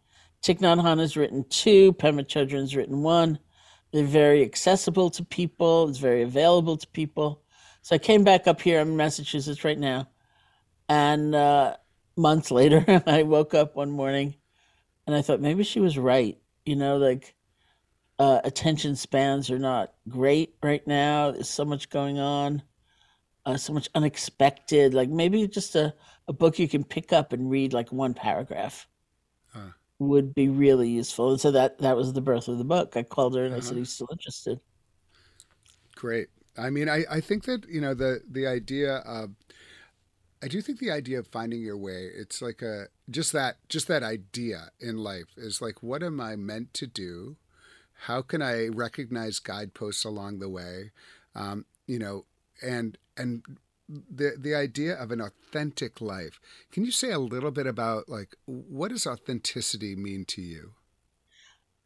Thich 0.43 0.59
Nhat 0.59 0.81
Hanh 0.81 0.99
has 0.99 1.17
written 1.17 1.45
two, 1.49 1.93
Pema 1.93 2.25
Chodron's 2.25 2.75
written 2.75 3.03
one. 3.03 3.39
They're 3.91 4.05
very 4.05 4.43
accessible 4.43 5.09
to 5.11 5.25
people. 5.25 5.89
It's 5.89 5.97
very 5.97 6.21
available 6.21 6.77
to 6.77 6.87
people. 6.87 7.43
So 7.81 7.95
I 7.95 7.99
came 7.99 8.23
back 8.23 8.47
up 8.47 8.61
here. 8.61 8.79
I'm 8.79 8.89
in 8.89 8.97
Massachusetts 8.97 9.63
right 9.63 9.77
now, 9.77 10.07
and 10.87 11.35
uh, 11.35 11.75
months 12.15 12.51
later, 12.59 12.85
I 13.05 13.23
woke 13.23 13.53
up 13.53 13.75
one 13.75 13.89
morning, 13.89 14.35
and 15.07 15.15
I 15.15 15.21
thought 15.21 15.41
maybe 15.41 15.63
she 15.63 15.79
was 15.79 15.97
right. 15.97 16.37
You 16.65 16.75
know, 16.75 16.97
like 16.97 17.35
uh, 18.19 18.41
attention 18.43 18.95
spans 18.95 19.49
are 19.49 19.59
not 19.59 19.93
great 20.07 20.55
right 20.61 20.85
now. 20.85 21.31
There's 21.31 21.49
so 21.49 21.65
much 21.65 21.89
going 21.89 22.19
on, 22.19 22.61
uh, 23.45 23.57
so 23.57 23.73
much 23.73 23.89
unexpected. 23.95 24.93
Like 24.93 25.09
maybe 25.09 25.47
just 25.47 25.75
a, 25.75 25.93
a 26.27 26.33
book 26.33 26.59
you 26.59 26.67
can 26.67 26.83
pick 26.83 27.11
up 27.11 27.33
and 27.33 27.49
read 27.49 27.73
like 27.73 27.91
one 27.91 28.13
paragraph. 28.13 28.87
Would 29.99 30.33
be 30.33 30.49
really 30.49 30.89
useful. 30.89 31.31
And 31.31 31.41
so 31.41 31.51
that 31.51 31.79
that 31.79 31.95
was 31.97 32.13
the 32.13 32.21
birth 32.21 32.47
of 32.47 32.57
the 32.57 32.63
book. 32.65 32.97
I 32.97 33.03
called 33.03 33.35
her 33.35 33.45
and 33.45 33.55
I 33.55 33.59
Uh-huh. 33.59 33.61
said, 33.61 33.77
he's 33.77 33.93
still 33.93 34.09
interested?" 34.11 34.61
Great. 35.95 36.29
I 36.57 36.69
mean, 36.69 36.89
I, 36.89 37.05
I 37.09 37.21
think 37.21 37.45
that, 37.45 37.67
you 37.69 37.81
know, 37.81 37.93
the, 37.93 38.21
the 38.29 38.47
idea 38.47 38.97
of, 38.97 39.31
I 40.41 40.47
do 40.47 40.61
think 40.61 40.79
the 40.79 40.91
idea 40.91 41.19
of 41.19 41.27
finding 41.27 41.61
your 41.61 41.77
way, 41.77 42.09
it's 42.15 42.41
like 42.41 42.61
a, 42.61 42.87
just 43.09 43.33
that, 43.33 43.57
just 43.67 43.87
that 43.89 44.03
idea 44.03 44.71
in 44.79 44.97
life 44.97 45.27
is 45.35 45.61
like, 45.61 45.83
what 45.83 46.01
am 46.01 46.21
I 46.21 46.35
meant 46.37 46.73
to 46.75 46.87
do? 46.87 47.35
How 48.07 48.21
can 48.21 48.41
I 48.41 48.67
recognize 48.67 49.39
guideposts 49.39 50.05
along 50.05 50.39
the 50.39 50.49
way? 50.49 50.91
Um, 51.35 51.65
you 51.87 51.99
know, 51.99 52.25
and, 52.61 52.97
and 53.17 53.43
the, 53.89 54.33
the 54.37 54.55
idea 54.55 54.93
of 54.93 55.11
an 55.11 55.21
authentic 55.21 55.99
life. 55.99 56.39
Can 56.71 56.85
you 56.85 56.91
say 56.91 57.11
a 57.11 57.19
little 57.19 57.51
bit 57.51 57.67
about 57.67 58.07
like, 58.07 58.35
what 58.45 58.89
does 58.91 59.07
authenticity 59.07 59.95
mean 59.95 60.25
to 60.25 60.41
you? 60.41 60.73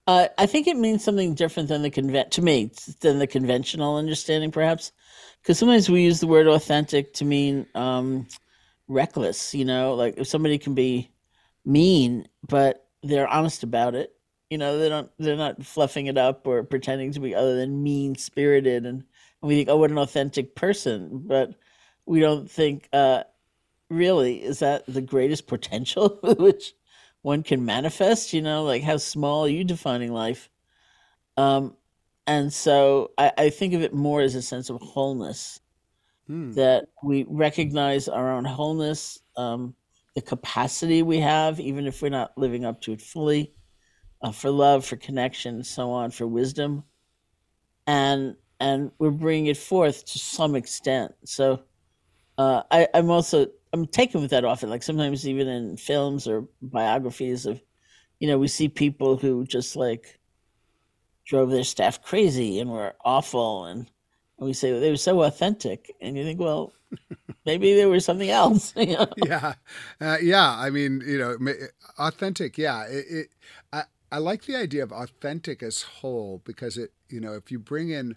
Uh, 0.05 0.27
I 0.37 0.47
think 0.47 0.67
it 0.67 0.75
means 0.75 1.01
something 1.03 1.33
different 1.33 1.69
than 1.69 1.81
the 1.81 1.89
conven- 1.89 2.29
to 2.31 2.41
me 2.41 2.71
than 2.99 3.19
the 3.19 3.27
conventional 3.27 3.95
understanding, 3.95 4.51
perhaps, 4.51 4.91
because 5.41 5.57
sometimes 5.57 5.89
we 5.89 6.03
use 6.03 6.19
the 6.19 6.27
word 6.27 6.47
authentic 6.47 7.13
to 7.13 7.25
mean 7.25 7.65
um, 7.73 8.27
reckless. 8.89 9.55
You 9.55 9.63
know, 9.63 9.95
like 9.95 10.17
if 10.17 10.27
somebody 10.27 10.57
can 10.57 10.75
be 10.75 11.09
mean, 11.65 12.27
but 12.49 12.85
they're 13.01 13.29
honest 13.29 13.63
about 13.63 13.95
it. 13.95 14.13
You 14.49 14.57
know, 14.57 14.77
they 14.77 14.89
don't 14.89 15.09
they're 15.19 15.37
not 15.37 15.63
fluffing 15.63 16.07
it 16.07 16.17
up 16.17 16.45
or 16.47 16.63
pretending 16.63 17.13
to 17.13 17.21
be 17.21 17.33
other 17.33 17.55
than 17.55 17.81
mean 17.81 18.15
spirited, 18.15 18.85
and, 18.85 19.05
and 19.41 19.47
we 19.47 19.55
think, 19.55 19.69
oh, 19.69 19.77
what 19.77 19.91
an 19.91 19.97
authentic 19.97 20.53
person, 20.53 21.23
but 21.25 21.55
we 22.05 22.19
don't 22.19 22.49
think, 22.49 22.89
uh, 22.93 23.23
really, 23.89 24.43
is 24.43 24.59
that 24.59 24.85
the 24.87 25.01
greatest 25.01 25.47
potential 25.47 26.19
which 26.39 26.73
one 27.21 27.43
can 27.43 27.65
manifest? 27.65 28.33
You 28.33 28.41
know, 28.41 28.63
like 28.63 28.83
how 28.83 28.97
small 28.97 29.45
are 29.45 29.49
you 29.49 29.63
defining 29.63 30.13
life? 30.13 30.49
Um, 31.37 31.75
and 32.27 32.53
so 32.53 33.11
I, 33.17 33.31
I 33.37 33.49
think 33.49 33.73
of 33.73 33.81
it 33.81 33.93
more 33.93 34.21
as 34.21 34.35
a 34.35 34.41
sense 34.41 34.69
of 34.69 34.81
wholeness 34.81 35.59
Hmm. 36.27 36.55
that 36.55 36.85
we 37.03 37.25
recognize 37.29 38.07
our 38.07 38.31
own 38.31 38.45
wholeness, 38.45 39.19
um, 39.37 39.75
the 40.15 40.21
capacity 40.21 41.01
we 41.01 41.19
have, 41.19 41.59
even 41.59 41.87
if 41.87 42.01
we're 42.01 42.09
not 42.09 42.37
living 42.37 42.65
up 42.65 42.81
to 42.81 42.93
it 42.93 43.01
fully, 43.01 43.53
uh, 44.21 44.31
for 44.31 44.51
love, 44.51 44.85
for 44.85 44.97
connection, 44.97 45.63
so 45.63 45.91
on, 45.91 46.11
for 46.11 46.27
wisdom, 46.27 46.83
and 47.87 48.35
and 48.59 48.91
we're 48.99 49.11
bringing 49.11 49.47
it 49.47 49.57
forth 49.57 50.05
to 50.05 50.19
some 50.19 50.55
extent. 50.55 51.13
So 51.25 51.63
uh, 52.43 52.63
I, 52.71 52.87
I'm 52.93 53.09
also 53.09 53.47
I'm 53.71 53.87
taken 53.87 54.21
with 54.21 54.31
that 54.31 54.45
often. 54.45 54.69
Like 54.69 54.83
sometimes 54.83 55.27
even 55.27 55.47
in 55.47 55.77
films 55.77 56.27
or 56.27 56.47
biographies 56.61 57.45
of, 57.45 57.61
you 58.19 58.27
know, 58.27 58.37
we 58.37 58.47
see 58.47 58.67
people 58.69 59.17
who 59.17 59.45
just 59.45 59.75
like 59.75 60.19
drove 61.25 61.49
their 61.49 61.63
staff 61.63 62.01
crazy 62.01 62.59
and 62.59 62.69
were 62.69 62.93
awful 63.05 63.65
and 63.65 63.89
and 64.37 64.47
we 64.47 64.53
say 64.53 64.77
they 64.77 64.89
were 64.89 64.97
so 64.97 65.21
authentic, 65.23 65.95
and 66.01 66.17
you 66.17 66.23
think, 66.23 66.39
well, 66.39 66.73
maybe 67.45 67.75
there 67.75 67.87
was 67.87 68.03
something 68.03 68.29
else. 68.29 68.73
You 68.83 68.97
know? 68.97 69.07
yeah, 69.15 69.53
uh, 70.01 70.17
yeah. 70.21 70.49
I 70.57 70.69
mean, 70.69 71.01
you 71.05 71.19
know, 71.19 71.37
authentic. 71.99 72.57
Yeah, 72.57 72.83
it, 72.85 73.05
it. 73.09 73.27
I 73.71 73.83
I 74.11 74.17
like 74.17 74.45
the 74.45 74.55
idea 74.55 74.83
of 74.83 74.91
authentic 74.91 75.61
as 75.61 75.83
whole 75.83 76.41
because 76.45 76.77
it. 76.77 76.91
You 77.09 77.21
know, 77.21 77.33
if 77.33 77.51
you 77.51 77.59
bring 77.59 77.89
in, 77.91 78.15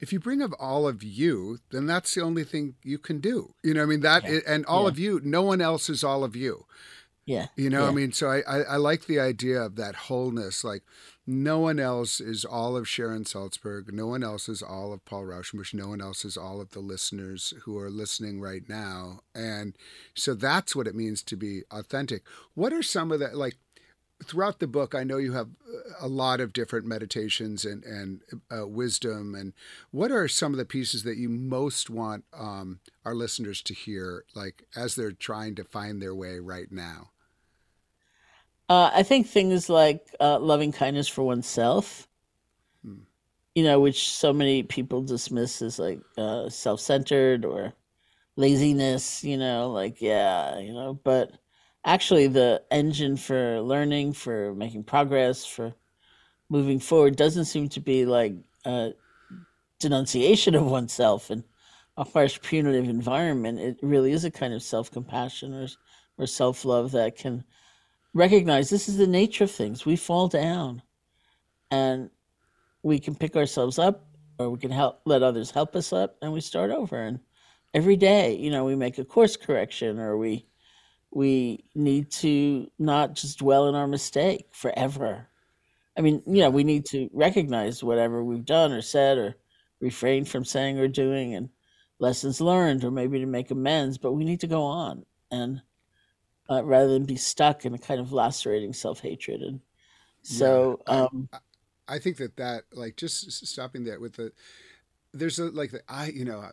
if 0.00 0.12
you 0.12 0.20
bring 0.20 0.42
of 0.42 0.52
all 0.54 0.86
of 0.86 1.02
you, 1.02 1.58
then 1.70 1.86
that's 1.86 2.14
the 2.14 2.22
only 2.22 2.44
thing 2.44 2.74
you 2.82 2.98
can 2.98 3.18
do. 3.20 3.54
You 3.62 3.74
know, 3.74 3.82
I 3.82 3.86
mean 3.86 4.00
that, 4.00 4.24
Yeah. 4.24 4.40
and 4.46 4.64
all 4.66 4.82
Yeah. 4.84 4.88
of 4.88 4.98
you. 4.98 5.20
No 5.24 5.42
one 5.42 5.60
else 5.60 5.88
is 5.88 6.04
all 6.04 6.22
of 6.24 6.36
you. 6.36 6.66
Yeah, 7.28 7.48
You 7.56 7.70
know, 7.70 7.86
I 7.86 7.90
mean, 7.90 8.12
so 8.12 8.28
I, 8.30 8.42
I 8.42 8.58
I 8.60 8.76
like 8.76 9.06
the 9.06 9.18
idea 9.18 9.60
of 9.60 9.74
that 9.74 9.96
wholeness. 9.96 10.62
Like, 10.62 10.84
no 11.26 11.58
one 11.58 11.80
else 11.80 12.20
is 12.20 12.44
all 12.44 12.76
of 12.76 12.86
Sharon 12.88 13.24
Salzberg. 13.24 13.90
No 13.92 14.06
one 14.06 14.22
else 14.22 14.48
is 14.48 14.62
all 14.62 14.92
of 14.92 15.04
Paul 15.04 15.24
Raushenbush. 15.24 15.74
No 15.74 15.88
one 15.88 16.00
else 16.00 16.24
is 16.24 16.36
all 16.36 16.60
of 16.60 16.70
the 16.70 16.78
listeners 16.78 17.52
who 17.64 17.76
are 17.80 17.90
listening 17.90 18.40
right 18.40 18.62
now. 18.68 19.22
And 19.34 19.76
so 20.14 20.34
that's 20.34 20.76
what 20.76 20.86
it 20.86 20.94
means 20.94 21.24
to 21.24 21.36
be 21.36 21.62
authentic. 21.72 22.22
What 22.54 22.72
are 22.72 22.80
some 22.84 23.10
of 23.10 23.18
the 23.18 23.36
like? 23.36 23.56
Throughout 24.24 24.58
the 24.60 24.66
book, 24.66 24.94
I 24.94 25.04
know 25.04 25.18
you 25.18 25.32
have 25.32 25.48
uh, 25.68 25.78
a 26.00 26.08
lot 26.08 26.40
of 26.40 26.52
different 26.52 26.86
meditations 26.86 27.64
and 27.64 27.84
and 27.84 28.22
uh, 28.50 28.66
wisdom. 28.66 29.34
And 29.34 29.52
what 29.90 30.10
are 30.10 30.26
some 30.26 30.52
of 30.52 30.58
the 30.58 30.64
pieces 30.64 31.02
that 31.04 31.18
you 31.18 31.28
most 31.28 31.90
want 31.90 32.24
um, 32.32 32.80
our 33.04 33.14
listeners 33.14 33.62
to 33.62 33.74
hear, 33.74 34.24
like 34.34 34.64
as 34.74 34.94
they're 34.94 35.12
trying 35.12 35.54
to 35.56 35.64
find 35.64 36.00
their 36.00 36.14
way 36.14 36.38
right 36.38 36.70
now? 36.72 37.10
uh, 38.68 38.90
I 38.92 39.02
think 39.02 39.26
things 39.26 39.68
like 39.68 40.14
uh, 40.20 40.38
loving 40.38 40.72
kindness 40.72 41.08
for 41.08 41.22
oneself, 41.24 42.08
Hmm. 42.82 43.06
you 43.54 43.64
know, 43.64 43.80
which 43.80 44.10
so 44.10 44.32
many 44.32 44.62
people 44.62 45.02
dismiss 45.02 45.62
as 45.62 45.78
like 45.78 46.00
uh, 46.18 46.48
self-centered 46.48 47.44
or 47.44 47.72
laziness. 48.36 49.24
You 49.24 49.38
know, 49.38 49.70
like 49.72 50.00
yeah, 50.02 50.58
you 50.58 50.74
know, 50.74 50.94
but 51.04 51.32
actually, 51.86 52.26
the 52.26 52.62
engine 52.70 53.16
for 53.16 53.60
learning, 53.62 54.12
for 54.12 54.54
making 54.54 54.84
progress, 54.84 55.46
for 55.46 55.72
moving 56.50 56.80
forward 56.80 57.16
doesn't 57.16 57.46
seem 57.46 57.68
to 57.70 57.80
be 57.80 58.04
like 58.04 58.34
uh, 58.64 58.90
denunciation 59.80 60.54
of 60.54 60.66
oneself 60.66 61.30
and 61.30 61.44
a 61.96 62.04
harsh 62.04 62.40
punitive 62.42 62.88
environment. 62.88 63.58
It 63.60 63.78
really 63.82 64.12
is 64.12 64.24
a 64.24 64.30
kind 64.30 64.52
of 64.52 64.62
self-compassion 64.62 65.54
or, 65.54 65.68
or 66.18 66.26
self-love 66.26 66.92
that 66.92 67.16
can 67.16 67.44
recognize 68.12 68.68
this 68.68 68.88
is 68.88 68.96
the 68.96 69.06
nature 69.06 69.44
of 69.44 69.50
things. 69.50 69.86
We 69.86 69.96
fall 69.96 70.28
down 70.28 70.82
and 71.70 72.10
we 72.82 72.98
can 72.98 73.14
pick 73.14 73.36
ourselves 73.36 73.78
up 73.78 74.06
or 74.38 74.50
we 74.50 74.58
can 74.58 74.70
help 74.70 75.00
let 75.04 75.22
others 75.22 75.50
help 75.50 75.74
us 75.74 75.92
up 75.92 76.16
and 76.20 76.32
we 76.32 76.40
start 76.40 76.70
over. 76.70 77.00
And 77.00 77.20
every 77.74 77.96
day 77.96 78.34
you 78.34 78.50
know 78.50 78.64
we 78.64 78.76
make 78.76 78.98
a 78.98 79.04
course 79.04 79.36
correction 79.36 79.98
or 79.98 80.16
we 80.16 80.46
we 81.16 81.64
need 81.74 82.10
to 82.10 82.70
not 82.78 83.14
just 83.14 83.38
dwell 83.40 83.68
in 83.68 83.74
our 83.74 83.88
mistake 83.88 84.48
forever 84.52 85.28
I 85.96 86.02
mean, 86.02 86.22
you 86.26 86.42
know, 86.42 86.50
we 86.50 86.64
need 86.64 86.86
to 86.86 87.10
recognize 87.12 87.84
whatever 87.84 88.24
we've 88.24 88.44
done 88.44 88.72
or 88.72 88.82
said 88.82 89.18
or 89.18 89.36
refrain 89.80 90.24
from 90.24 90.44
saying 90.44 90.78
or 90.78 90.88
doing 90.88 91.34
and 91.34 91.50
lessons 91.98 92.40
learned 92.40 92.84
or 92.84 92.90
maybe 92.90 93.18
to 93.20 93.26
make 93.26 93.50
amends, 93.50 93.98
but 93.98 94.12
we 94.12 94.24
need 94.24 94.40
to 94.40 94.46
go 94.46 94.62
on 94.62 95.06
and 95.30 95.62
uh, 96.50 96.64
rather 96.64 96.88
than 96.92 97.04
be 97.04 97.16
stuck 97.16 97.64
in 97.64 97.74
a 97.74 97.78
kind 97.78 98.00
of 98.00 98.12
lacerating 98.12 98.72
self 98.72 99.00
hatred. 99.00 99.42
And 99.42 99.60
so, 100.22 100.82
I- 100.86 101.00
um, 101.00 101.28
I 101.88 101.98
think 102.00 102.16
that 102.18 102.36
that 102.36 102.64
like 102.72 102.96
just 102.96 103.30
stopping 103.46 103.84
there 103.84 104.00
with 104.00 104.14
the 104.14 104.32
there's 105.12 105.38
a 105.38 105.46
like 105.46 105.70
the 105.70 105.82
I 105.88 106.08
you 106.08 106.24
know 106.24 106.50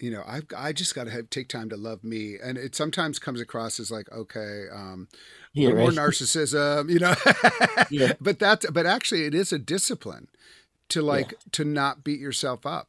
you 0.00 0.10
know 0.10 0.22
I've 0.26 0.46
I 0.56 0.72
just 0.72 0.94
got 0.94 1.06
to 1.06 1.22
take 1.24 1.48
time 1.48 1.68
to 1.70 1.76
love 1.76 2.04
me 2.04 2.36
and 2.42 2.58
it 2.58 2.74
sometimes 2.74 3.18
comes 3.18 3.40
across 3.40 3.80
as 3.80 3.90
like 3.90 4.10
okay 4.12 4.66
um 4.72 5.08
yeah, 5.52 5.68
little 5.68 5.80
more 5.80 5.88
right. 5.90 5.98
narcissism 6.12 6.90
you 6.90 6.98
know 6.98 7.14
Yeah. 7.90 8.12
but 8.20 8.38
that's 8.38 8.68
but 8.70 8.86
actually 8.86 9.24
it 9.24 9.34
is 9.34 9.52
a 9.52 9.58
discipline 9.58 10.28
to 10.90 11.02
like 11.02 11.34
to 11.52 11.64
not 11.64 12.04
beat 12.04 12.20
yourself 12.20 12.66
up 12.66 12.88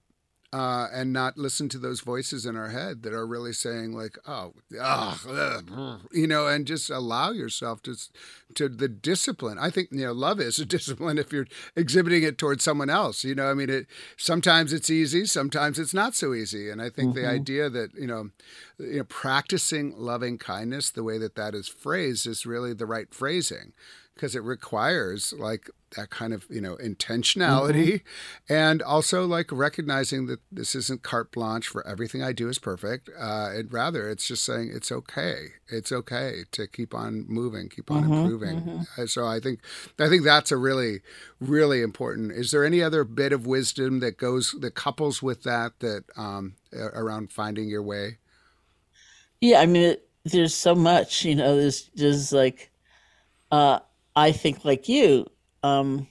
uh, 0.54 0.88
and 0.92 1.14
not 1.14 1.38
listen 1.38 1.70
to 1.70 1.78
those 1.78 2.02
voices 2.02 2.46
in 2.46 2.58
our 2.58 2.70
head 2.70 3.04
that 3.04 3.14
are 3.14 3.26
really 3.26 3.54
saying 3.54 3.94
like, 3.94 4.18
oh, 4.28 4.54
ugh, 4.80 6.00
you 6.12 6.28
know, 6.28 6.48
and 6.48 6.68
just 6.68 6.90
allow 6.90 7.32
yourself 7.32 7.82
to 7.84 7.96
to 8.56 8.68
the 8.68 8.90
discipline. 8.90 9.58
I 9.58 9.70
think 9.70 9.90
you 9.92 10.06
know, 10.06 10.12
love 10.12 10.42
is 10.42 10.60
a 10.60 10.66
discipline 10.78 11.18
if 11.18 11.32
you're 11.32 11.48
exhibiting 11.76 12.24
it 12.24 12.38
towards 12.38 12.64
someone 12.64 12.90
else. 12.90 13.24
You 13.24 13.34
know, 13.34 13.50
I 13.50 13.54
mean, 13.54 13.70
it 13.70 13.88
sometimes 14.18 14.74
it's 14.74 14.90
easy, 14.90 15.26
sometimes 15.26 15.80
it's 15.80 15.94
not 15.94 16.16
so 16.16 16.34
easy, 16.34 16.70
and 16.70 16.82
I 16.82 16.90
think 16.90 17.16
mm-hmm. 17.16 17.24
the 17.24 17.30
idea 17.30 17.70
that 17.70 17.94
you 17.94 18.08
know, 18.08 18.32
you 18.78 18.98
know, 18.98 19.04
practicing 19.06 19.94
loving 19.98 20.38
kindness 20.38 20.92
the 20.92 21.04
way 21.04 21.18
that 21.18 21.36
that 21.36 21.56
is 21.56 21.70
phrased 21.70 22.28
is 22.28 22.46
really 22.46 22.74
the 22.74 22.86
right 22.86 23.14
phrasing 23.14 23.72
because 24.16 24.36
it 24.36 24.44
requires 24.44 25.34
like 25.34 25.70
that 25.96 26.10
kind 26.10 26.34
of 26.34 26.46
you 26.50 26.62
know 26.62 26.76
intentionality 26.78 27.94
mm-hmm. 27.94 28.54
and 28.54 28.82
also 28.82 29.26
like 29.26 29.52
recognizing 29.52 30.28
that 30.28 30.40
this 30.52 30.76
isn't 30.76 31.04
carte 31.04 31.32
blanche 31.32 31.68
for 31.68 31.86
everything 31.88 32.24
i 32.24 32.32
do 32.32 32.48
is 32.48 32.60
perfect 32.60 33.10
uh 33.20 33.50
and 33.52 33.72
rather 33.74 34.10
it's 34.10 34.28
just 34.28 34.44
saying 34.44 34.72
it's 34.74 34.92
okay 34.92 35.48
it's 35.70 35.92
okay 35.92 36.44
to 36.52 36.68
keep 36.68 36.94
on 36.94 37.26
moving 37.28 37.68
keep 37.70 37.92
on 37.92 38.04
mm-hmm, 38.04 38.14
improving 38.14 38.62
mm-hmm. 38.62 39.06
so 39.06 39.26
i 39.26 39.40
think 39.40 39.60
i 40.00 40.08
think 40.08 40.24
that's 40.24 40.52
a 40.52 40.58
really 40.58 41.00
really 41.40 41.82
important 41.82 42.32
is 42.32 42.52
there 42.52 42.66
any 42.66 42.82
other 42.82 43.04
bit 43.04 43.34
of 43.34 43.46
wisdom 43.46 44.00
that 44.00 44.18
goes 44.18 44.56
that 44.60 44.76
couples 44.76 45.22
with 45.22 45.44
that 45.44 45.74
that 45.80 46.04
um 46.16 46.56
around 46.74 47.32
finding 47.32 47.68
your 47.68 47.84
way 47.84 48.18
yeah 49.42 49.60
i 49.60 49.66
mean 49.66 49.84
it, 49.84 50.08
there's 50.24 50.54
so 50.54 50.76
much 50.76 51.26
you 51.26 51.36
know 51.36 51.58
there's 51.58 51.84
just 51.96 52.32
like 52.32 52.72
uh 53.52 53.80
I 54.16 54.32
think, 54.32 54.66
like 54.66 54.90
you, 54.90 55.28
um, 55.64 56.08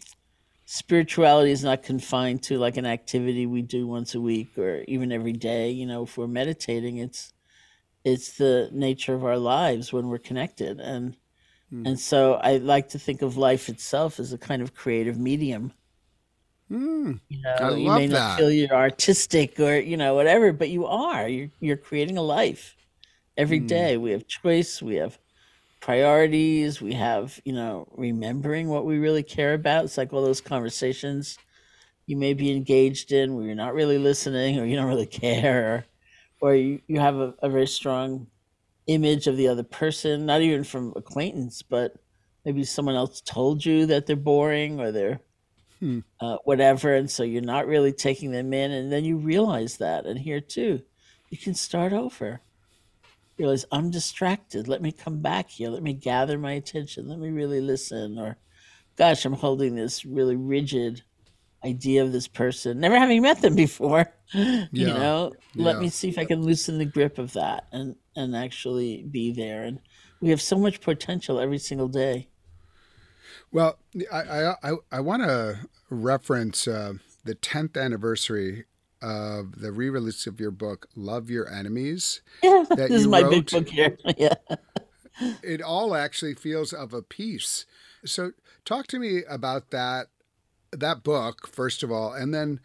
spirituality 0.72 1.50
is 1.50 1.64
not 1.64 1.82
confined 1.82 2.42
to 2.44 2.56
like 2.56 2.76
an 2.76 2.86
activity 2.86 3.44
we 3.44 3.60
do 3.60 3.88
once 3.88 4.14
a 4.14 4.20
week 4.20 4.56
or 4.56 4.84
even 4.86 5.10
every 5.10 5.32
day. 5.32 5.70
You 5.70 5.86
know, 5.86 6.04
if 6.04 6.16
we're 6.16 6.28
meditating, 6.28 6.98
it's 6.98 7.32
it's 8.04 8.36
the 8.36 8.70
nature 8.72 9.14
of 9.14 9.24
our 9.24 9.36
lives 9.36 9.92
when 9.92 10.08
we're 10.08 10.18
connected, 10.18 10.80
and 10.80 11.16
mm. 11.72 11.86
and 11.86 11.98
so 11.98 12.34
I 12.34 12.58
like 12.58 12.88
to 12.90 12.98
think 12.98 13.22
of 13.22 13.36
life 13.36 13.68
itself 13.68 14.20
as 14.20 14.32
a 14.32 14.38
kind 14.38 14.62
of 14.62 14.74
creative 14.74 15.18
medium. 15.18 15.72
Mm. 16.70 17.18
You 17.28 17.42
know, 17.42 17.74
you 17.74 17.90
may 17.90 18.06
not 18.06 18.14
that. 18.14 18.38
feel 18.38 18.50
you're 18.50 18.72
artistic 18.72 19.58
or 19.58 19.74
you 19.74 19.96
know 19.96 20.14
whatever, 20.14 20.52
but 20.52 20.68
you 20.68 20.86
are. 20.86 21.28
You're 21.28 21.50
you're 21.58 21.76
creating 21.76 22.16
a 22.16 22.22
life 22.22 22.76
every 23.36 23.60
mm. 23.60 23.66
day. 23.66 23.96
We 23.96 24.12
have 24.12 24.28
choice. 24.28 24.80
We 24.80 24.94
have 24.96 25.18
priorities. 25.80 26.80
We 26.80 26.94
have, 26.94 27.40
you 27.44 27.52
know, 27.52 27.88
remembering 27.96 28.68
what 28.68 28.86
we 28.86 28.98
really 28.98 29.22
care 29.22 29.54
about. 29.54 29.84
It's 29.84 29.98
like 29.98 30.12
all 30.12 30.22
those 30.22 30.40
conversations 30.40 31.38
you 32.06 32.16
may 32.16 32.34
be 32.34 32.50
engaged 32.50 33.12
in 33.12 33.34
where 33.34 33.46
you're 33.46 33.54
not 33.54 33.74
really 33.74 33.98
listening 33.98 34.58
or 34.58 34.66
you 34.66 34.74
don't 34.76 34.88
really 34.88 35.06
care 35.06 35.74
or, 35.74 35.84
or 36.48 36.54
you, 36.54 36.80
you 36.88 36.98
have 36.98 37.16
a, 37.16 37.34
a 37.40 37.48
very 37.48 37.68
strong 37.68 38.26
image 38.88 39.26
of 39.28 39.36
the 39.36 39.46
other 39.46 39.62
person, 39.62 40.26
not 40.26 40.40
even 40.40 40.64
from 40.64 40.92
acquaintance, 40.96 41.62
but 41.62 41.94
maybe 42.44 42.64
someone 42.64 42.96
else 42.96 43.20
told 43.20 43.64
you 43.64 43.86
that 43.86 44.06
they're 44.06 44.16
boring 44.16 44.80
or 44.80 44.90
they're 44.90 45.20
hmm. 45.78 46.00
uh, 46.20 46.38
whatever. 46.44 46.94
And 46.94 47.08
so 47.08 47.22
you're 47.22 47.42
not 47.42 47.68
really 47.68 47.92
taking 47.92 48.32
them 48.32 48.52
in. 48.52 48.72
And 48.72 48.90
then 48.90 49.04
you 49.04 49.16
realize 49.16 49.76
that. 49.76 50.06
And 50.06 50.18
here 50.18 50.40
too, 50.40 50.82
you 51.28 51.38
can 51.38 51.54
start 51.54 51.92
over 51.92 52.40
realize 53.40 53.64
I'm 53.72 53.90
distracted. 53.90 54.68
Let 54.68 54.82
me 54.82 54.92
come 54.92 55.20
back 55.20 55.50
here. 55.50 55.70
Let 55.70 55.82
me 55.82 55.92
gather 55.92 56.38
my 56.38 56.52
attention. 56.52 57.08
Let 57.08 57.18
me 57.18 57.30
really 57.30 57.60
listen. 57.60 58.18
Or, 58.18 58.36
gosh, 58.96 59.24
I'm 59.24 59.32
holding 59.32 59.74
this 59.74 60.04
really 60.04 60.36
rigid 60.36 61.02
idea 61.64 62.02
of 62.02 62.12
this 62.12 62.28
person, 62.28 62.80
never 62.80 62.98
having 62.98 63.22
met 63.22 63.42
them 63.42 63.54
before. 63.54 64.12
Yeah. 64.32 64.66
You 64.70 64.86
know, 64.86 65.32
yeah. 65.54 65.64
let 65.64 65.80
me 65.80 65.88
see 65.88 66.08
if 66.08 66.16
I 66.16 66.24
can 66.24 66.40
loosen 66.40 66.78
the 66.78 66.84
grip 66.84 67.18
of 67.18 67.32
that 67.32 67.66
and 67.72 67.96
and 68.14 68.36
actually 68.36 69.02
be 69.02 69.32
there. 69.32 69.64
And 69.64 69.80
we 70.20 70.30
have 70.30 70.40
so 70.40 70.56
much 70.56 70.80
potential 70.80 71.40
every 71.40 71.58
single 71.58 71.88
day. 71.88 72.28
Well, 73.50 73.80
I 74.12 74.54
I 74.62 74.74
I, 74.92 75.00
want 75.00 75.24
to 75.24 75.66
reference 75.88 76.68
uh, 76.68 76.92
the 77.24 77.34
10th 77.34 77.76
anniversary 77.76 78.66
of 79.02 79.60
the 79.60 79.72
re-release 79.72 80.26
of 80.26 80.40
your 80.40 80.50
book, 80.50 80.88
"Love 80.94 81.30
Your 81.30 81.48
Enemies." 81.48 82.20
Yeah, 82.42 82.64
this 82.68 82.90
is 82.90 83.06
my 83.06 83.22
wrote. 83.22 83.30
big 83.30 83.50
book 83.50 83.68
here. 83.68 83.98
yeah, 84.16 84.34
it 85.42 85.62
all 85.62 85.94
actually 85.94 86.34
feels 86.34 86.72
of 86.72 86.92
a 86.92 87.02
piece. 87.02 87.66
So, 88.04 88.32
talk 88.64 88.86
to 88.88 88.98
me 88.98 89.22
about 89.28 89.70
that 89.70 90.08
that 90.72 91.02
book 91.02 91.48
first 91.48 91.82
of 91.82 91.90
all, 91.90 92.12
and 92.12 92.32
then 92.32 92.60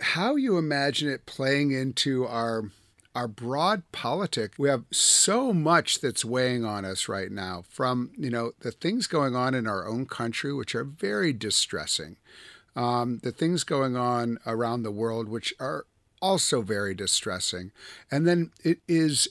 how 0.00 0.36
you 0.36 0.58
imagine 0.58 1.08
it 1.08 1.26
playing 1.26 1.72
into 1.72 2.26
our 2.26 2.64
our 3.14 3.28
broad 3.28 3.82
politic. 3.92 4.54
We 4.58 4.68
have 4.68 4.84
so 4.90 5.52
much 5.52 6.00
that's 6.00 6.24
weighing 6.24 6.64
on 6.64 6.84
us 6.84 7.08
right 7.08 7.30
now 7.30 7.62
from, 7.68 8.10
you 8.16 8.30
know, 8.30 8.52
the 8.60 8.70
things 8.70 9.06
going 9.06 9.36
on 9.36 9.54
in 9.54 9.66
our 9.66 9.86
own 9.86 10.06
country, 10.06 10.52
which 10.52 10.74
are 10.74 10.84
very 10.84 11.32
distressing 11.34 12.16
um, 12.74 13.18
the 13.22 13.32
things 13.32 13.64
going 13.64 13.96
on 13.96 14.38
around 14.46 14.82
the 14.82 14.90
world, 14.90 15.28
which 15.28 15.54
are 15.60 15.86
also 16.20 16.62
very 16.62 16.94
distressing. 16.94 17.72
And 18.10 18.26
then 18.26 18.52
it 18.64 18.78
is 18.88 19.28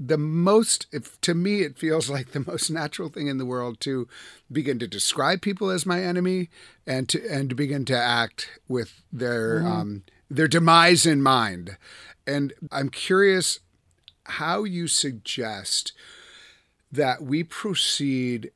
the 0.00 0.16
most 0.16 0.86
if, 0.90 1.20
to 1.20 1.34
me 1.34 1.60
it 1.60 1.78
feels 1.78 2.08
like 2.08 2.32
the 2.32 2.44
most 2.46 2.70
natural 2.70 3.10
thing 3.10 3.26
in 3.26 3.36
the 3.36 3.44
world 3.44 3.78
to 3.80 4.08
begin 4.50 4.78
to 4.78 4.88
describe 4.88 5.42
people 5.42 5.68
as 5.68 5.84
my 5.84 6.02
enemy 6.02 6.48
and 6.86 7.06
to 7.10 7.22
and 7.28 7.50
to 7.50 7.54
begin 7.54 7.84
to 7.84 7.96
act 7.96 8.48
with 8.66 9.02
their 9.12 9.58
mm-hmm. 9.58 9.66
um, 9.66 10.02
their 10.30 10.48
demise 10.48 11.04
in 11.04 11.20
mind 11.20 11.76
and 12.26 12.54
i'm 12.72 12.88
curious 12.88 13.60
how 14.24 14.64
you 14.64 14.88
suggest 14.88 15.92
that 16.90 17.22
we 17.22 17.44
proceed 17.44 18.50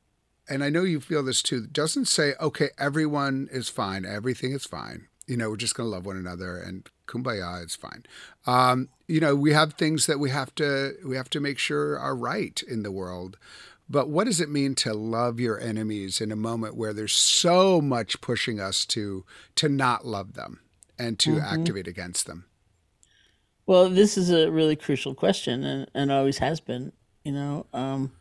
and 0.47 0.63
I 0.63 0.69
know 0.69 0.83
you 0.83 0.99
feel 0.99 1.23
this 1.23 1.41
too, 1.41 1.65
doesn't 1.67 2.05
say, 2.05 2.33
okay, 2.39 2.69
everyone 2.77 3.47
is 3.51 3.69
fine, 3.69 4.05
everything 4.05 4.51
is 4.53 4.65
fine. 4.65 5.07
You 5.27 5.37
know, 5.37 5.49
we're 5.49 5.57
just 5.57 5.75
going 5.75 5.87
to 5.87 5.91
love 5.91 6.05
one 6.05 6.17
another 6.17 6.57
and 6.57 6.87
kumbaya, 7.07 7.63
it's 7.63 7.75
fine. 7.75 8.05
Um, 8.45 8.89
you 9.07 9.19
know, 9.19 9.35
we 9.35 9.53
have 9.53 9.73
things 9.73 10.05
that 10.05 10.19
we 10.19 10.29
have 10.29 10.53
to 10.55 10.95
we 11.05 11.15
have 11.15 11.29
to 11.31 11.39
make 11.39 11.57
sure 11.57 11.97
are 11.99 12.15
right 12.15 12.61
in 12.67 12.83
the 12.83 12.91
world. 12.91 13.37
But 13.87 14.09
what 14.09 14.25
does 14.25 14.41
it 14.41 14.49
mean 14.49 14.73
to 14.75 14.93
love 14.93 15.39
your 15.39 15.59
enemies 15.59 16.19
in 16.19 16.31
a 16.31 16.35
moment 16.35 16.75
where 16.75 16.93
there's 16.93 17.13
so 17.13 17.81
much 17.81 18.21
pushing 18.21 18.59
us 18.59 18.85
to 18.87 19.25
to 19.55 19.69
not 19.69 20.05
love 20.05 20.33
them 20.33 20.61
and 20.97 21.19
to 21.19 21.31
mm-hmm. 21.31 21.59
activate 21.59 21.87
against 21.87 22.25
them? 22.25 22.45
Well, 23.67 23.89
this 23.89 24.17
is 24.17 24.29
a 24.29 24.51
really 24.51 24.75
crucial 24.75 25.15
question 25.15 25.63
and, 25.63 25.89
and 25.93 26.11
always 26.11 26.37
has 26.37 26.59
been. 26.59 26.91
You 27.23 27.31
know, 27.31 27.65
um, 27.73 28.11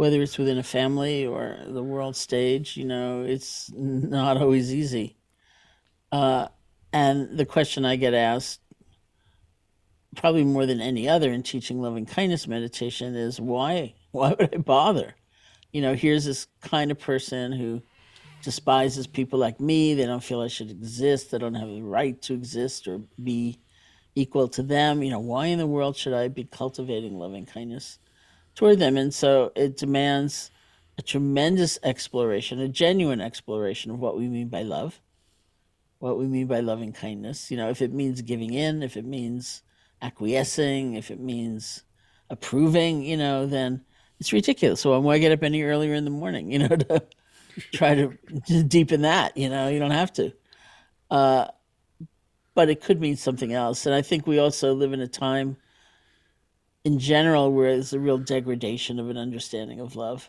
whether 0.00 0.22
it's 0.22 0.38
within 0.38 0.56
a 0.56 0.62
family 0.62 1.26
or 1.26 1.58
the 1.66 1.82
world 1.82 2.16
stage, 2.16 2.74
you 2.74 2.86
know, 2.86 3.22
it's 3.22 3.70
not 3.74 4.38
always 4.38 4.72
easy. 4.72 5.14
Uh, 6.10 6.48
and 6.90 7.36
the 7.36 7.44
question 7.44 7.84
I 7.84 7.96
get 7.96 8.14
asked, 8.14 8.62
probably 10.16 10.42
more 10.42 10.64
than 10.64 10.80
any 10.80 11.06
other 11.06 11.30
in 11.30 11.42
teaching 11.42 11.82
loving 11.82 12.06
kindness 12.06 12.48
meditation, 12.48 13.14
is 13.14 13.38
why? 13.38 13.92
Why 14.12 14.30
would 14.30 14.54
I 14.54 14.56
bother? 14.56 15.16
You 15.70 15.82
know, 15.82 15.92
here's 15.92 16.24
this 16.24 16.46
kind 16.62 16.90
of 16.90 16.98
person 16.98 17.52
who 17.52 17.82
despises 18.42 19.06
people 19.06 19.38
like 19.38 19.60
me. 19.60 19.92
They 19.92 20.06
don't 20.06 20.24
feel 20.24 20.40
I 20.40 20.48
should 20.48 20.70
exist. 20.70 21.30
They 21.30 21.36
don't 21.36 21.56
have 21.56 21.68
the 21.68 21.82
right 21.82 22.20
to 22.22 22.32
exist 22.32 22.88
or 22.88 23.02
be 23.22 23.60
equal 24.14 24.48
to 24.48 24.62
them. 24.62 25.02
You 25.02 25.10
know, 25.10 25.20
why 25.20 25.48
in 25.48 25.58
the 25.58 25.66
world 25.66 25.94
should 25.94 26.14
I 26.14 26.28
be 26.28 26.44
cultivating 26.44 27.18
loving 27.18 27.44
kindness? 27.44 27.98
Toward 28.60 28.78
them. 28.78 28.98
And 28.98 29.12
so 29.12 29.52
it 29.56 29.78
demands 29.78 30.50
a 30.98 31.02
tremendous 31.02 31.78
exploration, 31.82 32.60
a 32.60 32.68
genuine 32.68 33.22
exploration 33.22 33.90
of 33.90 33.98
what 33.98 34.18
we 34.18 34.28
mean 34.28 34.48
by 34.48 34.62
love, 34.62 35.00
what 35.98 36.18
we 36.18 36.26
mean 36.26 36.46
by 36.46 36.60
loving 36.60 36.92
kindness. 36.92 37.50
You 37.50 37.56
know, 37.56 37.70
if 37.70 37.80
it 37.80 37.90
means 37.90 38.20
giving 38.20 38.52
in, 38.52 38.82
if 38.82 38.98
it 38.98 39.06
means 39.06 39.62
acquiescing, 40.02 40.94
if 40.94 41.10
it 41.10 41.18
means 41.18 41.84
approving, 42.28 43.02
you 43.02 43.16
know, 43.16 43.46
then 43.46 43.82
it's 44.18 44.30
ridiculous. 44.30 44.82
So 44.82 45.00
why 45.00 45.16
get 45.16 45.32
up 45.32 45.42
any 45.42 45.62
earlier 45.62 45.94
in 45.94 46.04
the 46.04 46.10
morning, 46.10 46.52
you 46.52 46.58
know, 46.58 46.68
to 46.76 47.02
try 47.72 47.94
to 47.94 48.62
deepen 48.64 49.00
that, 49.00 49.38
you 49.38 49.48
know, 49.48 49.68
you 49.68 49.78
don't 49.78 49.90
have 49.90 50.12
to. 50.12 50.34
Uh, 51.10 51.46
but 52.54 52.68
it 52.68 52.82
could 52.82 53.00
mean 53.00 53.16
something 53.16 53.54
else. 53.54 53.86
And 53.86 53.94
I 53.94 54.02
think 54.02 54.26
we 54.26 54.38
also 54.38 54.74
live 54.74 54.92
in 54.92 55.00
a 55.00 55.08
time 55.08 55.56
in 56.84 56.98
general 56.98 57.52
where 57.52 57.72
there's 57.72 57.92
a 57.92 58.00
real 58.00 58.18
degradation 58.18 58.98
of 58.98 59.10
an 59.10 59.16
understanding 59.16 59.80
of 59.80 59.96
love. 59.96 60.28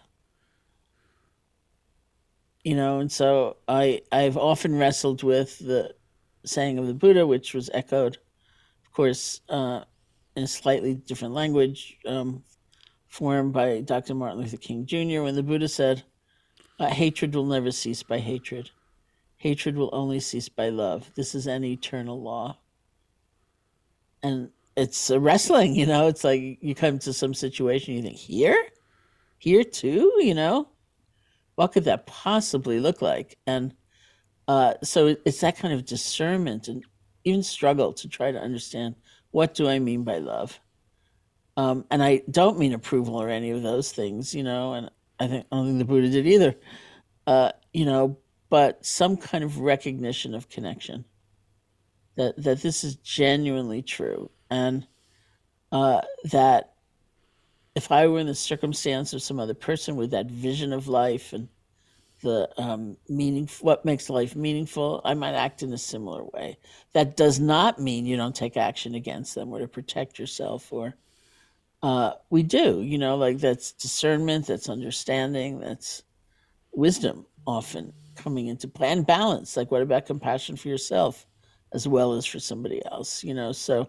You 2.64 2.76
know 2.76 3.00
and 3.00 3.12
so 3.12 3.58
i 3.68 4.04
i've 4.12 4.38
often 4.38 4.78
wrestled 4.78 5.24
with 5.24 5.58
the 5.58 5.96
saying 6.46 6.78
of 6.78 6.86
the 6.86 6.94
buddha 6.94 7.26
which 7.26 7.56
was 7.56 7.72
echoed 7.74 8.20
of 8.86 8.92
course 8.92 9.42
uh, 9.50 9.82
in 10.36 10.44
a 10.44 10.48
slightly 10.48 10.94
different 10.94 11.34
language 11.34 11.98
um, 12.06 12.44
formed 13.08 13.52
by 13.52 13.82
dr 13.82 14.14
martin 14.14 14.42
luther 14.42 14.58
king 14.58 14.86
jr 14.86 15.24
when 15.24 15.34
the 15.34 15.42
buddha 15.42 15.68
said 15.68 16.04
hatred 16.90 17.36
will 17.36 17.46
never 17.46 17.72
cease 17.72 18.04
by 18.04 18.20
hatred. 18.20 18.72
Hatred 19.38 19.76
will 19.76 19.90
only 19.94 20.20
cease 20.20 20.50
by 20.50 20.70
love. 20.70 21.12
This 21.16 21.36
is 21.36 21.48
an 21.48 21.64
eternal 21.64 22.22
law. 22.22 22.58
And 24.24 24.50
it's 24.76 25.12
wrestling, 25.12 25.76
you 25.76 25.86
know. 25.86 26.08
It's 26.08 26.24
like 26.24 26.60
you 26.62 26.76
come 26.76 27.00
to 27.00 27.14
some 27.14 27.34
situation, 27.34 27.96
you 27.96 28.02
think 28.02 28.18
here, 28.18 28.62
here 29.38 29.64
too, 29.64 30.14
you 30.20 30.34
know, 30.34 30.70
what 31.56 31.74
could 31.74 31.86
that 31.86 32.06
possibly 32.06 32.80
look 32.80 33.02
like? 33.02 33.38
And 33.46 33.74
uh, 34.48 34.76
so 34.84 35.16
it's 35.26 35.42
that 35.42 35.58
kind 35.58 35.74
of 35.74 35.86
discernment 35.86 36.68
and 36.68 36.84
even 37.24 37.44
struggle 37.44 37.94
to 37.94 38.10
try 38.10 38.32
to 38.32 38.40
understand 38.40 38.96
what 39.32 39.54
do 39.54 39.68
I 39.68 39.80
mean 39.80 40.04
by 40.04 40.18
love. 40.18 40.60
Um, 41.58 41.86
and 41.92 42.02
I 42.02 42.22
don't 42.30 42.58
mean 42.58 42.74
approval 42.74 43.22
or 43.22 43.30
any 43.30 43.52
of 43.52 43.62
those 43.62 43.92
things, 43.92 44.34
you 44.34 44.44
know. 44.44 44.74
And 44.74 44.90
I 45.20 45.28
think 45.28 45.46
I 45.52 45.56
don't 45.56 45.68
think 45.68 45.80
the 45.80 45.86
Buddha 45.86 46.10
did 46.10 46.28
either, 46.28 46.56
uh, 47.28 47.52
you 47.74 47.86
know. 47.86 48.18
But 48.50 48.86
some 48.86 49.16
kind 49.16 49.46
of 49.46 49.60
recognition 49.60 50.36
of 50.36 50.50
connection 50.50 51.06
that 52.16 52.42
that 52.44 52.62
this 52.62 52.84
is 52.84 52.96
genuinely 52.96 53.82
true, 53.82 54.30
and 54.52 54.86
uh, 55.72 56.02
that 56.26 56.74
if 57.74 57.92
I 57.92 58.06
were 58.08 58.20
in 58.20 58.28
the 58.28 58.36
circumstance 58.36 59.14
of 59.14 59.24
some 59.24 59.40
other 59.40 59.54
person 59.54 59.96
with 59.96 60.12
that 60.12 60.28
vision 60.28 60.74
of 60.74 60.88
life 60.88 61.34
and 61.34 61.48
the 62.22 62.50
um, 62.62 62.98
meaning, 63.10 63.50
what 63.62 63.86
makes 63.86 64.10
life 64.10 64.36
meaningful, 64.36 65.02
I 65.04 65.14
might 65.16 65.34
act 65.34 65.64
in 65.64 65.74
a 65.74 65.78
similar 65.78 66.24
way. 66.24 66.58
That 66.94 67.18
does 67.18 67.40
not 67.40 67.80
mean 67.80 68.06
you 68.06 68.18
don't 68.18 68.36
take 68.36 68.58
action 68.58 68.94
against 68.94 69.34
them 69.34 69.52
or 69.52 69.60
to 69.60 69.68
protect 69.68 70.20
yourself. 70.20 70.72
Or 70.72 70.96
uh, 71.82 72.12
we 72.30 72.44
do, 72.44 72.82
you 72.82 72.98
know, 72.98 73.16
like 73.16 73.40
that's 73.40 73.72
discernment, 73.72 74.48
that's 74.48 74.70
understanding, 74.70 75.60
that's 75.62 76.04
wisdom 76.74 77.26
often 77.48 77.94
coming 78.16 78.48
into 78.48 78.68
play 78.68 78.92
and 78.92 79.08
balance. 79.08 79.58
Like, 79.58 79.72
what 79.72 79.82
about 79.82 80.06
compassion 80.06 80.58
for 80.58 80.68
yourself 80.68 81.26
as 81.72 81.88
well 81.88 82.14
as 82.14 82.26
for 82.26 82.40
somebody 82.40 82.82
else? 82.86 83.24
You 83.24 83.34
know, 83.34 83.52
so 83.52 83.88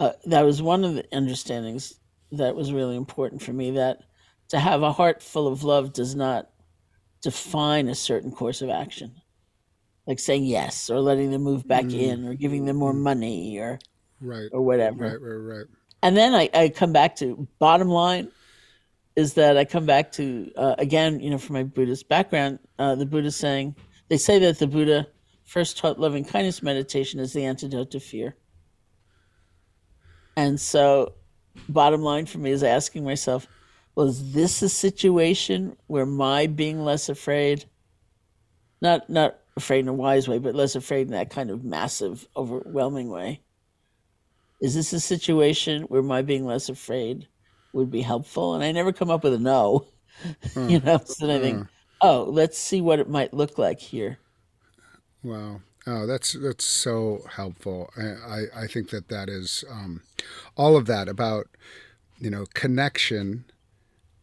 uh, 0.00 0.12
that 0.24 0.44
was 0.44 0.62
one 0.62 0.82
of 0.82 0.94
the 0.94 1.04
understandings 1.12 1.94
that 2.32 2.56
was 2.56 2.72
really 2.72 2.96
important 2.96 3.42
for 3.42 3.52
me. 3.52 3.70
That 3.72 4.00
to 4.48 4.58
have 4.58 4.82
a 4.82 4.92
heart 4.92 5.22
full 5.22 5.46
of 5.46 5.62
love 5.62 5.92
does 5.92 6.14
not 6.14 6.50
define 7.20 7.88
a 7.88 7.94
certain 7.94 8.32
course 8.32 8.62
of 8.62 8.70
action, 8.70 9.14
like 10.06 10.18
saying 10.18 10.44
yes 10.44 10.88
or 10.88 11.00
letting 11.00 11.30
them 11.30 11.42
move 11.42 11.68
back 11.68 11.84
mm. 11.84 12.00
in 12.00 12.26
or 12.26 12.34
giving 12.34 12.64
them 12.64 12.76
more 12.76 12.94
money 12.94 13.58
or 13.58 13.78
right 14.20 14.48
or 14.52 14.62
whatever. 14.62 15.04
Right, 15.04 15.20
right, 15.20 15.58
right. 15.58 15.66
And 16.02 16.16
then 16.16 16.34
I, 16.34 16.48
I 16.54 16.68
come 16.70 16.94
back 16.94 17.16
to 17.16 17.46
bottom 17.58 17.88
line 17.88 18.32
is 19.16 19.34
that 19.34 19.58
I 19.58 19.66
come 19.66 19.84
back 19.84 20.12
to 20.12 20.50
uh, 20.56 20.76
again, 20.78 21.20
you 21.20 21.28
know, 21.28 21.38
from 21.38 21.54
my 21.54 21.62
Buddhist 21.62 22.08
background, 22.08 22.58
uh, 22.78 22.94
the 22.94 23.04
Buddha 23.04 23.30
saying 23.30 23.76
they 24.08 24.16
say 24.16 24.38
that 24.38 24.58
the 24.58 24.66
Buddha 24.66 25.06
first 25.44 25.76
taught 25.76 26.00
loving 26.00 26.24
kindness 26.24 26.62
meditation 26.62 27.20
as 27.20 27.34
the 27.34 27.44
antidote 27.44 27.90
to 27.90 28.00
fear. 28.00 28.36
And 30.36 30.60
so, 30.60 31.14
bottom 31.68 32.02
line 32.02 32.26
for 32.26 32.38
me 32.38 32.50
is 32.50 32.62
asking 32.62 33.04
myself, 33.04 33.46
was 33.94 34.32
this 34.32 34.62
a 34.62 34.68
situation 34.68 35.76
where 35.86 36.06
my 36.06 36.46
being 36.46 36.84
less 36.84 37.08
afraid, 37.08 37.64
not 38.80 39.10
not 39.10 39.38
afraid 39.56 39.80
in 39.80 39.88
a 39.88 39.92
wise 39.92 40.28
way, 40.28 40.38
but 40.38 40.54
less 40.54 40.74
afraid 40.74 41.06
in 41.06 41.12
that 41.12 41.30
kind 41.30 41.50
of 41.50 41.64
massive, 41.64 42.26
overwhelming 42.36 43.10
way? 43.10 43.42
Is 44.60 44.74
this 44.74 44.92
a 44.92 45.00
situation 45.00 45.82
where 45.84 46.02
my 46.02 46.22
being 46.22 46.44
less 46.44 46.68
afraid 46.68 47.26
would 47.72 47.90
be 47.90 48.02
helpful? 48.02 48.54
And 48.54 48.62
I 48.62 48.72
never 48.72 48.92
come 48.92 49.10
up 49.10 49.24
with 49.24 49.34
a 49.34 49.38
no, 49.38 49.86
mm. 50.48 50.70
you 50.70 50.80
know. 50.80 51.00
So 51.04 51.26
then 51.26 51.40
I 51.40 51.42
think, 51.42 51.58
mm. 51.58 51.68
oh, 52.02 52.24
let's 52.30 52.58
see 52.58 52.80
what 52.80 52.98
it 53.00 53.08
might 53.08 53.34
look 53.34 53.58
like 53.58 53.80
here. 53.80 54.18
Wow. 55.22 55.60
Oh, 55.92 56.06
that's 56.06 56.34
that's 56.34 56.64
so 56.64 57.24
helpful. 57.34 57.90
I 57.96 58.44
I 58.54 58.66
think 58.68 58.90
that 58.90 59.08
that 59.08 59.28
is 59.28 59.64
um, 59.68 60.02
all 60.56 60.76
of 60.76 60.86
that 60.86 61.08
about 61.08 61.48
you 62.20 62.30
know 62.30 62.46
connection 62.54 63.44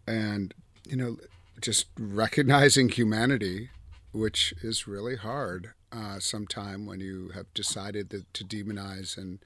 and 0.08 0.54
you 0.88 0.96
know 0.96 1.18
just 1.60 1.88
recognizing 2.00 2.88
humanity, 2.88 3.70
which 4.14 4.54
is 4.62 4.88
really 4.88 5.18
hard 5.18 5.74
uh, 5.92 6.20
sometime 6.20 6.86
when 6.86 7.02
you 7.02 7.32
have 7.36 7.54
decided 7.54 8.12
to 8.12 8.46
demonize 8.46 9.18
and 9.18 9.40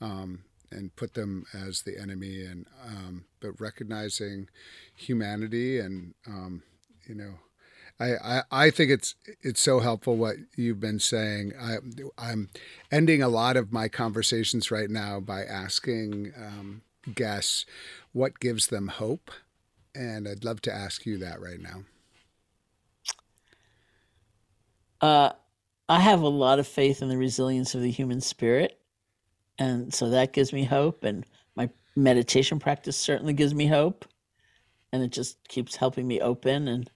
um, 0.00 0.40
and 0.72 0.96
put 0.96 1.14
them 1.14 1.44
as 1.54 1.82
the 1.82 1.96
enemy, 2.00 2.44
and 2.44 2.66
um, 2.84 3.26
but 3.40 3.60
recognizing 3.60 4.48
humanity 4.96 5.78
and 5.78 6.14
um, 6.26 6.64
you 7.06 7.14
know. 7.14 7.34
I, 8.00 8.42
I, 8.50 8.70
think 8.70 8.90
it's 8.90 9.14
it's 9.42 9.60
so 9.60 9.80
helpful 9.80 10.16
what 10.16 10.36
you've 10.56 10.80
been 10.80 11.00
saying. 11.00 11.52
I, 11.60 11.76
I'm 12.16 12.48
ending 12.90 13.22
a 13.22 13.28
lot 13.28 13.58
of 13.58 13.72
my 13.72 13.88
conversations 13.88 14.70
right 14.70 14.88
now 14.88 15.20
by 15.20 15.44
asking 15.44 16.32
um, 16.34 16.80
guests 17.14 17.66
what 18.12 18.40
gives 18.40 18.68
them 18.68 18.88
hope 18.88 19.30
and 19.94 20.28
I'd 20.28 20.44
love 20.44 20.60
to 20.62 20.74
ask 20.74 21.06
you 21.06 21.18
that 21.18 21.40
right 21.40 21.60
now. 21.60 21.82
Uh, 25.00 25.32
I 25.88 26.00
have 26.00 26.22
a 26.22 26.28
lot 26.28 26.58
of 26.58 26.66
faith 26.66 27.02
in 27.02 27.08
the 27.08 27.16
resilience 27.16 27.74
of 27.74 27.80
the 27.80 27.90
human 27.90 28.20
spirit. 28.20 28.78
And 29.58 29.92
so 29.92 30.10
that 30.10 30.32
gives 30.32 30.52
me 30.52 30.64
hope. 30.64 31.04
And 31.04 31.24
my 31.56 31.70
meditation 31.96 32.58
practice 32.58 32.96
certainly 32.96 33.32
gives 33.32 33.54
me 33.54 33.66
hope. 33.66 34.04
And 34.92 35.02
it 35.02 35.10
just 35.10 35.36
keeps 35.48 35.76
helping 35.76 36.06
me 36.06 36.20
open. 36.20 36.68
And, 36.68 36.90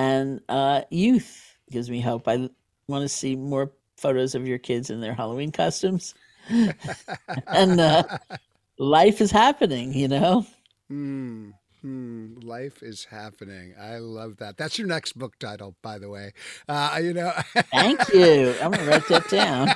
and 0.00 0.40
uh, 0.48 0.80
youth 0.88 1.58
gives 1.70 1.90
me 1.90 2.00
hope. 2.00 2.26
I 2.26 2.48
want 2.88 3.02
to 3.02 3.08
see 3.08 3.36
more 3.36 3.70
photos 3.98 4.34
of 4.34 4.48
your 4.48 4.56
kids 4.56 4.88
in 4.88 5.02
their 5.02 5.12
Halloween 5.12 5.52
costumes. 5.52 6.14
and 7.46 7.78
uh, 7.78 8.04
life 8.78 9.20
is 9.20 9.30
happening, 9.30 9.92
you 9.92 10.08
know? 10.08 10.46
Mm. 10.90 11.52
Hmm, 11.82 12.34
life 12.40 12.82
is 12.82 13.04
happening. 13.04 13.74
I 13.78 13.98
love 13.98 14.38
that. 14.38 14.56
That's 14.56 14.78
your 14.78 14.88
next 14.88 15.18
book 15.18 15.38
title, 15.38 15.76
by 15.82 15.98
the 15.98 16.08
way. 16.08 16.32
Uh, 16.66 16.98
you 17.02 17.12
know. 17.12 17.32
Thank 17.70 18.12
you. 18.14 18.54
I'm 18.62 18.70
gonna 18.70 18.86
write 18.86 19.08
that 19.08 19.28
down. 19.28 19.68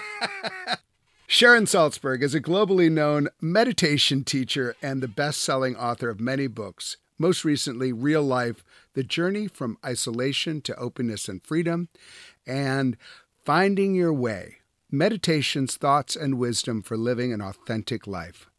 Sharon 1.26 1.64
Salzberg 1.64 2.22
is 2.22 2.34
a 2.34 2.40
globally 2.40 2.90
known 2.90 3.28
meditation 3.42 4.24
teacher 4.24 4.74
and 4.82 5.02
the 5.02 5.08
best-selling 5.08 5.76
author 5.76 6.08
of 6.08 6.20
many 6.20 6.46
books. 6.46 6.96
Most 7.18 7.44
recently, 7.44 7.92
Real 7.92 8.22
Life: 8.22 8.64
The 8.94 9.04
Journey 9.04 9.46
from 9.48 9.78
Isolation 9.84 10.60
to 10.62 10.76
Openness 10.76 11.28
and 11.28 11.42
Freedom, 11.42 11.88
and 12.46 12.96
Finding 13.44 13.94
Your 13.94 14.12
Way: 14.12 14.58
Meditations, 14.90 15.76
Thoughts, 15.76 16.16
and 16.16 16.38
Wisdom 16.38 16.82
for 16.82 16.96
Living 16.96 17.32
an 17.32 17.40
Authentic 17.40 18.06
Life. 18.06 18.50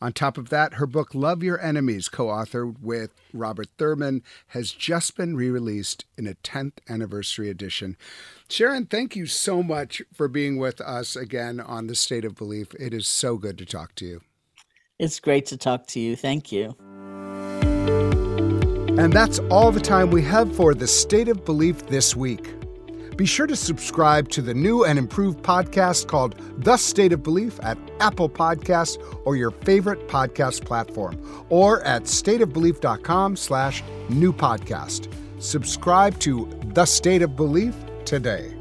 On 0.00 0.12
top 0.12 0.36
of 0.36 0.50
that, 0.50 0.74
her 0.74 0.86
book 0.86 1.14
Love 1.14 1.42
Your 1.42 1.58
Enemies, 1.60 2.08
co 2.08 2.26
authored 2.26 2.80
with 2.82 3.10
Robert 3.32 3.68
Thurman, 3.78 4.22
has 4.48 4.70
just 4.70 5.16
been 5.16 5.34
re 5.34 5.48
released 5.48 6.04
in 6.18 6.26
a 6.26 6.34
10th 6.34 6.78
anniversary 6.88 7.48
edition. 7.48 7.96
Sharon, 8.48 8.86
thank 8.86 9.16
you 9.16 9.26
so 9.26 9.62
much 9.62 10.02
for 10.12 10.28
being 10.28 10.58
with 10.58 10.80
us 10.80 11.16
again 11.16 11.58
on 11.58 11.86
The 11.86 11.94
State 11.94 12.24
of 12.24 12.34
Belief. 12.34 12.74
It 12.78 12.92
is 12.92 13.08
so 13.08 13.38
good 13.38 13.56
to 13.58 13.64
talk 13.64 13.94
to 13.94 14.04
you. 14.04 14.20
It's 14.98 15.18
great 15.20 15.46
to 15.46 15.56
talk 15.56 15.86
to 15.88 16.00
you. 16.00 16.16
Thank 16.16 16.52
you. 16.52 16.76
And 18.98 19.12
that's 19.12 19.38
all 19.50 19.70
the 19.70 19.80
time 19.80 20.10
we 20.10 20.22
have 20.22 20.54
for 20.56 20.72
The 20.74 20.86
State 20.86 21.28
of 21.28 21.44
Belief 21.44 21.86
this 21.88 22.16
week. 22.16 22.54
Be 23.16 23.26
sure 23.26 23.46
to 23.46 23.54
subscribe 23.54 24.28
to 24.30 24.42
the 24.42 24.54
new 24.54 24.84
and 24.84 24.98
improved 24.98 25.42
podcast 25.42 26.08
called 26.08 26.40
The 26.64 26.76
State 26.76 27.12
of 27.12 27.22
Belief 27.22 27.60
at 27.62 27.76
Apple 28.00 28.28
Podcasts 28.28 28.98
or 29.24 29.36
your 29.36 29.50
favorite 29.50 30.08
podcast 30.08 30.64
platform, 30.64 31.46
or 31.48 31.82
at 31.82 32.04
stateofbelief.com 32.04 33.36
slash 33.36 33.84
new 34.08 34.32
podcast. 34.32 35.12
Subscribe 35.38 36.18
to 36.20 36.48
The 36.72 36.86
State 36.86 37.22
of 37.22 37.36
Belief 37.36 37.74
today. 38.04 38.54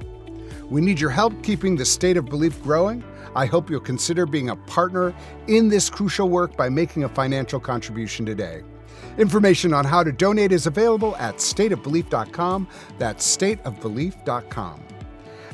We 0.69 0.81
need 0.81 0.99
your 0.99 1.09
help 1.09 1.41
keeping 1.43 1.75
the 1.75 1.85
State 1.85 2.17
of 2.17 2.25
Belief 2.25 2.61
growing. 2.63 3.03
I 3.35 3.45
hope 3.45 3.69
you'll 3.69 3.79
consider 3.79 4.25
being 4.25 4.49
a 4.49 4.55
partner 4.55 5.15
in 5.47 5.69
this 5.69 5.89
crucial 5.89 6.29
work 6.29 6.57
by 6.57 6.69
making 6.69 7.03
a 7.03 7.09
financial 7.09 7.59
contribution 7.59 8.25
today. 8.25 8.61
Information 9.17 9.73
on 9.73 9.85
how 9.85 10.03
to 10.03 10.11
donate 10.11 10.51
is 10.51 10.67
available 10.67 11.15
at 11.17 11.35
stateofbelief.com. 11.37 12.67
That's 12.97 13.37
stateofbelief.com. 13.37 14.83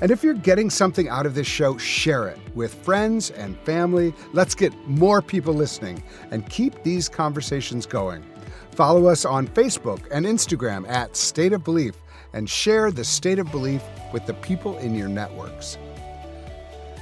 And 0.02 0.12
if 0.12 0.24
you're 0.24 0.34
getting 0.34 0.70
something 0.70 1.10
out 1.10 1.26
of 1.26 1.36
this 1.36 1.48
show, 1.48 1.78
share 1.78 2.28
it 2.28 2.40
with 2.56 2.74
friends 2.74 3.32
and 3.32 3.58
family. 3.60 4.14
Let's 4.32 4.56
get 4.56 4.74
more 4.88 5.22
people 5.22 5.54
listening 5.54 6.02
and 6.32 6.50
keep 6.50 6.84
these 6.84 7.10
conversations 7.10 7.86
going. 7.86 8.24
Follow 8.72 9.08
us 9.08 9.26
on 9.26 9.48
Facebook 9.48 10.00
and 10.10 10.26
Instagram 10.26 10.88
at 10.88 11.18
State 11.18 11.52
of 11.52 11.66
Belief 11.66 11.96
and 12.32 12.50
share 12.50 12.92
the 12.92 13.04
state 13.04 13.40
of 13.40 13.52
belief 13.52 13.84
with 14.14 14.26
the 14.26 14.34
people 14.36 14.78
in 14.78 14.96
your 14.96 15.10
networks. 15.10 15.78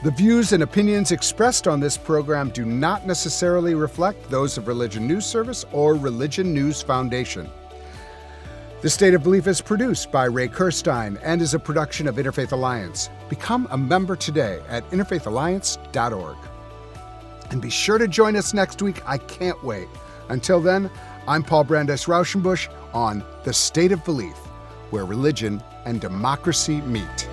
The 0.04 0.12
views 0.12 0.54
and 0.54 0.62
opinions 0.62 1.12
expressed 1.12 1.68
on 1.68 1.80
this 1.80 1.98
program 1.98 2.52
do 2.52 2.66
not 2.66 3.08
necessarily 3.08 3.74
reflect 3.74 4.30
those 4.30 4.56
of 4.56 4.68
Religion 4.68 5.08
News 5.08 5.26
Service 5.26 5.66
or 5.72 5.96
Religion 5.96 6.54
News 6.54 6.84
Foundation. 6.84 7.50
The 8.82 8.92
State 8.92 9.16
of 9.16 9.24
Belief 9.24 9.48
is 9.48 9.60
produced 9.60 10.12
by 10.12 10.26
Ray 10.26 10.50
Kirstein 10.50 11.20
and 11.24 11.42
is 11.42 11.56
a 11.56 11.60
production 11.60 12.08
of 12.08 12.18
Interfaith 12.18 12.52
Alliance. 12.52 13.10
Become 13.28 13.68
a 13.72 13.78
member 13.78 14.16
today 14.16 14.62
at 14.70 14.88
interfaithalliance.org. 14.92 16.38
And 17.50 17.60
be 17.60 17.72
sure 17.72 17.98
to 17.98 18.08
join 18.08 18.36
us 18.36 18.54
next 18.54 18.84
week. 18.84 19.02
I 19.08 19.18
can't 19.18 19.62
wait. 19.64 19.88
Until 20.30 20.62
then, 20.62 20.92
I'm 21.28 21.42
Paul 21.42 21.64
Brandeis 21.64 22.06
Raushenbush 22.06 22.72
on 22.94 23.24
The 23.46 23.54
State 23.54 23.92
of 23.92 24.06
Belief, 24.06 24.38
where 24.92 25.06
religion 25.06 25.64
and 25.86 26.00
democracy 26.00 26.82
meet. 26.82 27.28